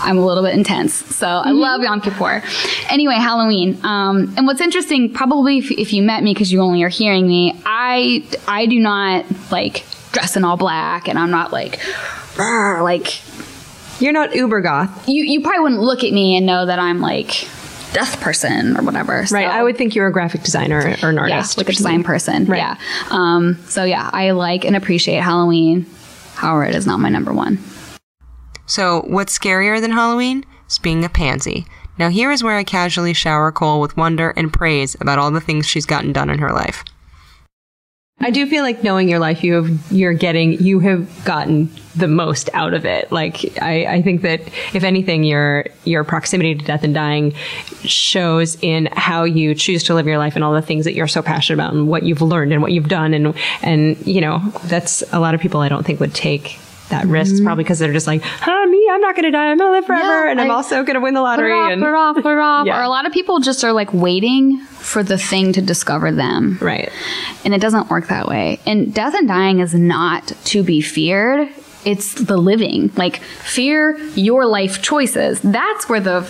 [0.02, 2.42] I'm a little bit intense, so I love Yom Kippur.
[2.90, 3.78] Anyway, Halloween.
[3.84, 7.28] Um, and what's interesting, probably if, if you met me because you only are hearing
[7.28, 11.80] me, I I do not like dress in all black, and I'm not like
[12.38, 13.22] like
[14.02, 15.08] You're not uber goth.
[15.08, 17.48] you you probably wouldn't look at me and know that I'm like
[17.92, 19.14] death person or whatever.
[19.14, 19.28] Right.
[19.28, 21.58] So, I would think you're a graphic designer or an yeah, artist.
[21.58, 22.46] like a design person.
[22.46, 22.60] Right.
[22.60, 22.78] Yeah.
[23.10, 25.86] Um, so yeah, I like and appreciate Halloween.
[26.36, 27.60] However, it is not my number one.
[28.70, 30.46] So, what's scarier than Halloween?
[30.66, 31.66] It's being a pansy.
[31.98, 35.42] Now, here is where I casually shower Cole with wonder and praise about all the
[35.42, 36.84] things she's gotten done in her life.
[38.22, 42.08] I do feel like knowing your life, you have you're getting you have gotten the
[42.08, 43.12] most out of it.
[43.12, 44.42] Like I, I think that
[44.76, 47.32] if anything, your your proximity to death and dying
[47.84, 51.08] shows in how you choose to live your life and all the things that you're
[51.08, 53.34] so passionate about and what you've learned and what you've done and
[53.64, 56.60] and you know that's a lot of people I don't think would take
[56.90, 59.52] that risk is probably because they're just like, huh, me, I'm not going to die.
[59.52, 60.26] I'm going to live forever.
[60.26, 61.52] Yeah, and I'm like, also going to win the lottery.
[61.52, 62.66] off, and off, off.
[62.66, 62.80] Yeah.
[62.80, 66.58] Or a lot of people just are like waiting for the thing to discover them.
[66.62, 66.92] Right.
[67.46, 68.60] And it doesn't work that way.
[68.66, 71.50] And death and dying is not to be feared.
[71.86, 72.92] It's the living.
[72.98, 75.40] Like fear your life choices.
[75.42, 76.22] That's where the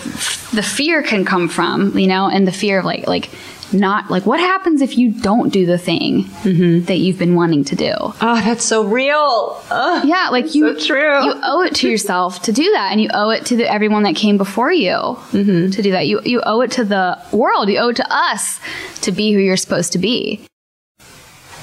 [0.54, 3.30] the fear can come from, you know, and the fear of like like
[3.72, 6.84] not like what happens if you don't do the thing mm-hmm.
[6.86, 7.92] that you've been wanting to do.
[7.96, 9.62] Oh, that's so real.
[9.70, 10.04] Ugh.
[10.06, 11.24] Yeah, like you, so true.
[11.24, 14.02] you owe it to yourself to do that, and you owe it to the, everyone
[14.04, 15.70] that came before you mm-hmm.
[15.70, 16.06] to do that.
[16.06, 17.68] You you owe it to the world.
[17.68, 18.60] You owe it to us
[19.02, 20.44] to be who you're supposed to be.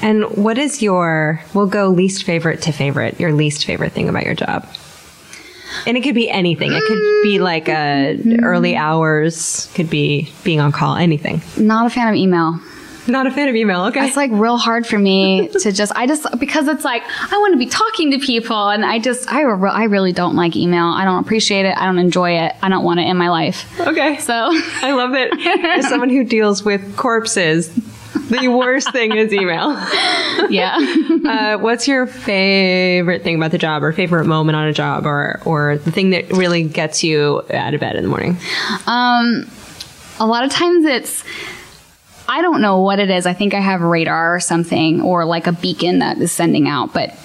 [0.01, 4.25] And what is your, we'll go least favorite to favorite, your least favorite thing about
[4.25, 4.67] your job?
[5.85, 6.71] And it could be anything.
[6.73, 11.41] It could be like uh, early hours, could be being on call, anything.
[11.57, 12.59] Not a fan of email.
[13.07, 13.85] Not a fan of email.
[13.85, 14.05] Okay.
[14.05, 17.53] It's like real hard for me to just I just because it's like I want
[17.53, 20.87] to be talking to people and I just I re- I really don't like email.
[20.87, 21.77] I don't appreciate it.
[21.77, 22.53] I don't enjoy it.
[22.61, 23.79] I don't want it in my life.
[23.79, 24.17] Okay.
[24.17, 25.31] So I love it.
[25.65, 27.69] As someone who deals with corpses,
[28.29, 29.71] the worst thing is email.
[30.49, 30.77] yeah.
[31.25, 35.41] Uh, what's your favorite thing about the job, or favorite moment on a job, or
[35.45, 38.37] or the thing that really gets you out of bed in the morning?
[38.85, 39.49] Um,
[40.19, 41.23] a lot of times it's,
[42.27, 43.25] I don't know what it is.
[43.25, 46.93] I think I have radar or something, or like a beacon that is sending out,
[46.93, 47.15] but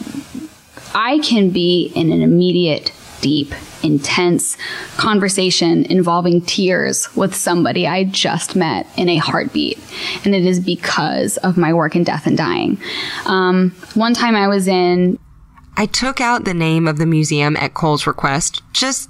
[0.94, 2.92] I can be in an immediate,
[3.22, 4.58] deep, intense
[4.98, 9.78] conversation involving tears with somebody I just met in a heartbeat.
[10.26, 12.78] And it is because of my work in death and dying.
[13.24, 15.18] Um, one time I was in
[15.76, 19.08] I took out the name of the museum at Cole's request, just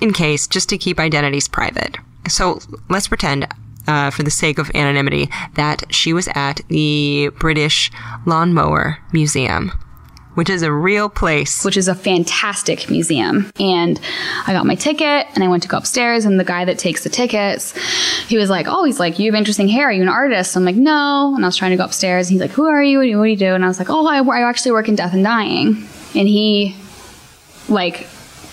[0.00, 1.96] in case, just to keep identities private.
[2.28, 3.48] So let's pretend,
[3.88, 7.90] uh, for the sake of anonymity, that she was at the British
[8.26, 9.72] Lawnmower Museum,
[10.34, 11.64] which is a real place.
[11.64, 13.50] which is a fantastic museum.
[13.58, 14.00] And
[14.46, 17.04] I got my ticket and I went to go upstairs and the guy that takes
[17.04, 17.72] the tickets,
[18.26, 19.88] he was like, Oh, he's like, You have interesting hair.
[19.88, 20.56] Are you an artist?
[20.56, 21.32] I'm like, No.
[21.34, 22.28] And I was trying to go upstairs.
[22.28, 22.98] And he's like, Who are you?
[22.98, 23.54] What do you, do.
[23.54, 25.86] And I was like, Oh, I, I actually work in death and dying.
[26.14, 26.76] And he,
[27.68, 28.06] like,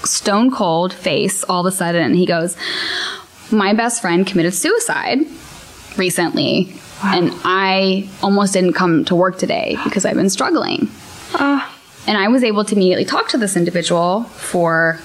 [0.04, 2.58] stone cold face all of a sudden, he goes,
[3.52, 5.20] My best friend committed suicide
[5.98, 6.76] recently.
[7.04, 10.90] And I almost didn't come to work today because I've been struggling.
[11.36, 11.78] Ah.
[12.08, 15.00] And I was able to immediately talk to this individual for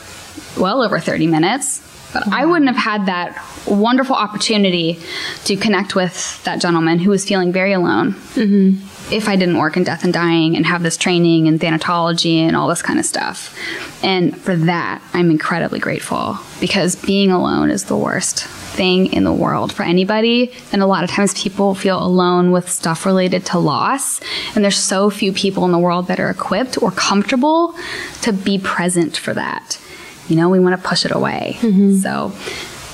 [0.59, 1.83] well over 30 minutes.
[2.13, 4.99] But I wouldn't have had that wonderful opportunity
[5.45, 8.96] to connect with that gentleman who was feeling very alone mm-hmm.
[9.11, 12.57] If I didn't work in death and dying and have this training and thanatology and
[12.57, 13.57] all this kind of stuff.
[14.03, 19.33] And for that, I'm incredibly grateful because being alone is the worst thing in the
[19.33, 20.53] world for anybody.
[20.73, 24.21] And a lot of times people feel alone with stuff related to loss.
[24.55, 27.75] And there's so few people in the world that are equipped or comfortable
[28.23, 29.81] to be present for that.
[30.29, 31.57] You know, we want to push it away.
[31.61, 31.97] Mm-hmm.
[31.99, 32.33] So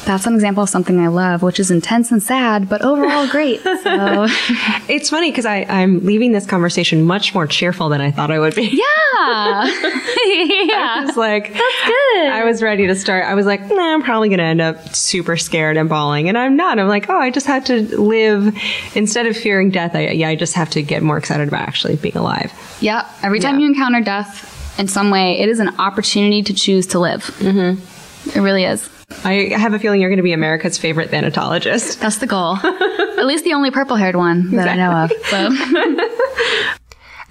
[0.05, 3.61] that's an example of something I love, which is intense and sad, but overall great.
[3.83, 4.27] So
[4.89, 8.55] It's funny because I'm leaving this conversation much more cheerful than I thought I would
[8.55, 8.63] be.
[8.63, 9.65] yeah.
[9.67, 11.05] yeah.
[11.07, 12.27] It's like That's good.
[12.33, 13.25] I was ready to start.
[13.25, 16.37] I was like, nah, I'm probably going to end up super scared and bawling, and
[16.39, 16.79] I'm not.
[16.79, 18.57] I'm like, oh, I just had to live
[18.95, 19.95] instead of fearing death.
[19.95, 22.53] I, yeah, I just have to get more excited about actually being alive.
[22.81, 23.07] Yep.
[23.23, 23.67] Every time Yeah.
[23.67, 27.23] you encounter death in some way, it is an opportunity to choose to live.
[27.39, 28.39] Mm-hmm.
[28.39, 28.89] It really is.
[29.25, 31.99] I have a feeling you're going to be America's favorite thanatologist.
[32.01, 32.57] That's the goal.
[32.57, 35.13] At least the only purple haired one that I know of.
[35.29, 35.51] So.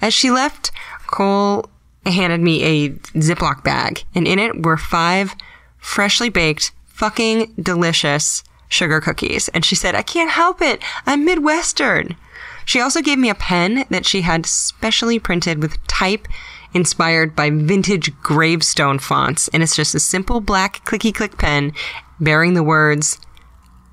[0.02, 0.70] As she left,
[1.06, 1.66] Cole
[2.06, 5.34] handed me a Ziploc bag, and in it were five
[5.78, 9.48] freshly baked, fucking delicious sugar cookies.
[9.48, 10.82] And she said, I can't help it.
[11.06, 12.16] I'm Midwestern.
[12.64, 16.26] She also gave me a pen that she had specially printed with type
[16.74, 19.48] inspired by vintage gravestone fonts.
[19.48, 21.72] And it's just a simple black clicky click pen
[22.20, 23.18] bearing the words,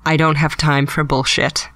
[0.06, 1.68] I don't have time for bullshit.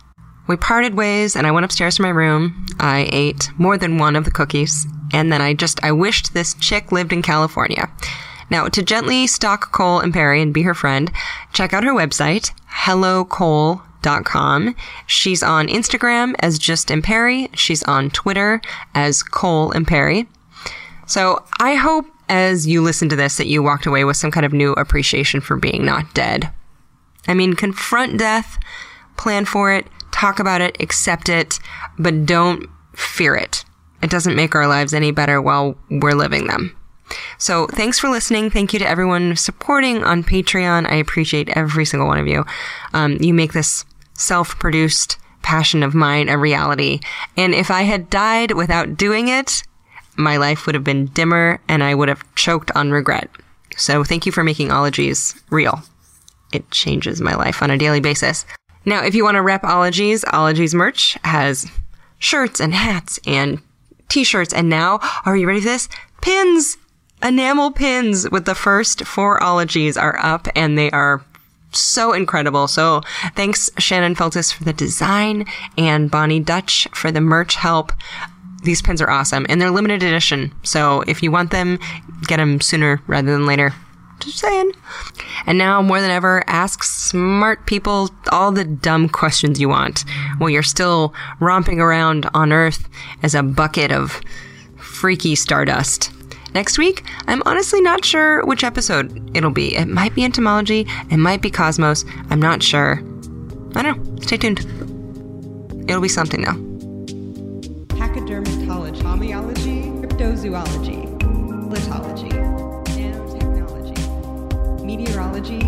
[0.46, 2.66] We parted ways and I went upstairs to my room.
[2.78, 6.54] I ate more than one of the cookies and then I just, I wished this
[6.54, 7.90] chick lived in California.
[8.50, 11.10] Now, to gently stalk Cole Imperi and be her friend,
[11.52, 14.76] check out her website, hellocole.com.
[15.06, 17.48] She's on Instagram as Just and Perry.
[17.54, 18.60] She's on Twitter
[18.94, 20.26] as Cole Imperi.
[21.06, 24.46] So I hope as you listen to this that you walked away with some kind
[24.46, 26.50] of new appreciation for being not dead.
[27.26, 28.58] I mean, confront death,
[29.16, 31.58] plan for it, talk about it, accept it,
[31.98, 33.64] but don't fear it.
[34.02, 36.76] It doesn't make our lives any better while we're living them.
[37.38, 38.50] So thanks for listening.
[38.50, 40.90] Thank you to everyone supporting on Patreon.
[40.90, 42.44] I appreciate every single one of you.
[42.92, 47.00] Um, you make this self-produced passion of mine a reality.
[47.36, 49.62] And if I had died without doing it,
[50.16, 53.28] my life would have been dimmer and I would have choked on regret.
[53.76, 55.82] So thank you for making ologies real.
[56.52, 58.46] It changes my life on a daily basis.
[58.84, 61.66] Now, if you want to rep ologies, ologies merch has
[62.18, 63.60] shirts and hats and
[64.08, 64.52] t-shirts.
[64.52, 65.88] And now, are you ready for this?
[66.20, 66.76] Pins!
[67.22, 71.24] Enamel pins with the first four ologies are up and they are
[71.72, 72.68] so incredible.
[72.68, 73.00] So
[73.34, 75.46] thanks Shannon Feltus for the design
[75.78, 77.92] and Bonnie Dutch for the merch help.
[78.64, 80.52] These pins are awesome and they're limited edition.
[80.62, 81.78] So if you want them,
[82.26, 83.72] get them sooner rather than later.
[84.20, 84.72] Just saying.
[85.46, 90.04] And now more than ever, ask smart people all the dumb questions you want
[90.38, 92.88] while you're still romping around on Earth
[93.22, 94.20] as a bucket of
[94.76, 96.10] freaky stardust.
[96.54, 99.76] Next week, I'm honestly not sure which episode it'll be.
[99.76, 103.02] It might be entomology, it might be cosmos, I'm not sure.
[103.74, 104.22] I don't know.
[104.22, 104.60] Stay tuned.
[105.90, 106.74] It'll be something though.
[108.24, 108.53] Homeology,
[110.44, 111.08] cryptozoology,
[111.70, 112.28] lithology,
[112.92, 115.63] nanotechnology, meteorology,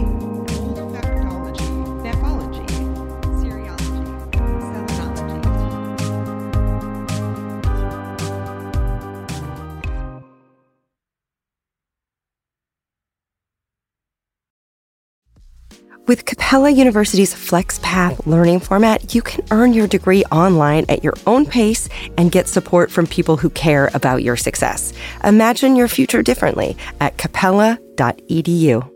[16.07, 21.47] With Capella University's FlexPath learning format, you can earn your degree online at your own
[21.47, 24.93] pace and get support from people who care about your success.
[25.25, 28.89] Imagine your future differently at capella.edu.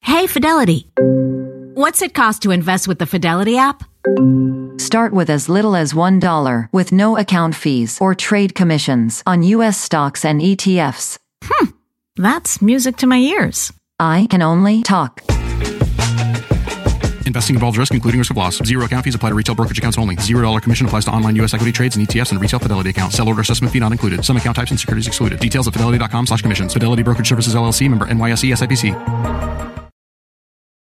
[0.00, 0.90] Hey, Fidelity.
[1.74, 3.84] What's it cost to invest with the Fidelity app?
[4.80, 9.78] Start with as little as $1 with no account fees or trade commissions on U.S.
[9.78, 11.18] stocks and ETFs.
[11.44, 11.70] Hmm,
[12.16, 13.70] that's music to my ears.
[14.00, 15.22] I can only talk.
[17.26, 18.58] Investing involves risk, including risk of loss.
[18.58, 20.16] Zero account fees apply to retail brokerage accounts only.
[20.16, 21.54] Zero dollar commission applies to online U.S.
[21.54, 23.16] equity trades and ETFs and retail Fidelity accounts.
[23.16, 24.24] Sell order assessment fee not included.
[24.24, 25.40] Some account types and securities excluded.
[25.40, 26.72] Details at fidelity.com slash commissions.
[26.72, 29.81] Fidelity Brokerage Services LLC member NYSE SIPC.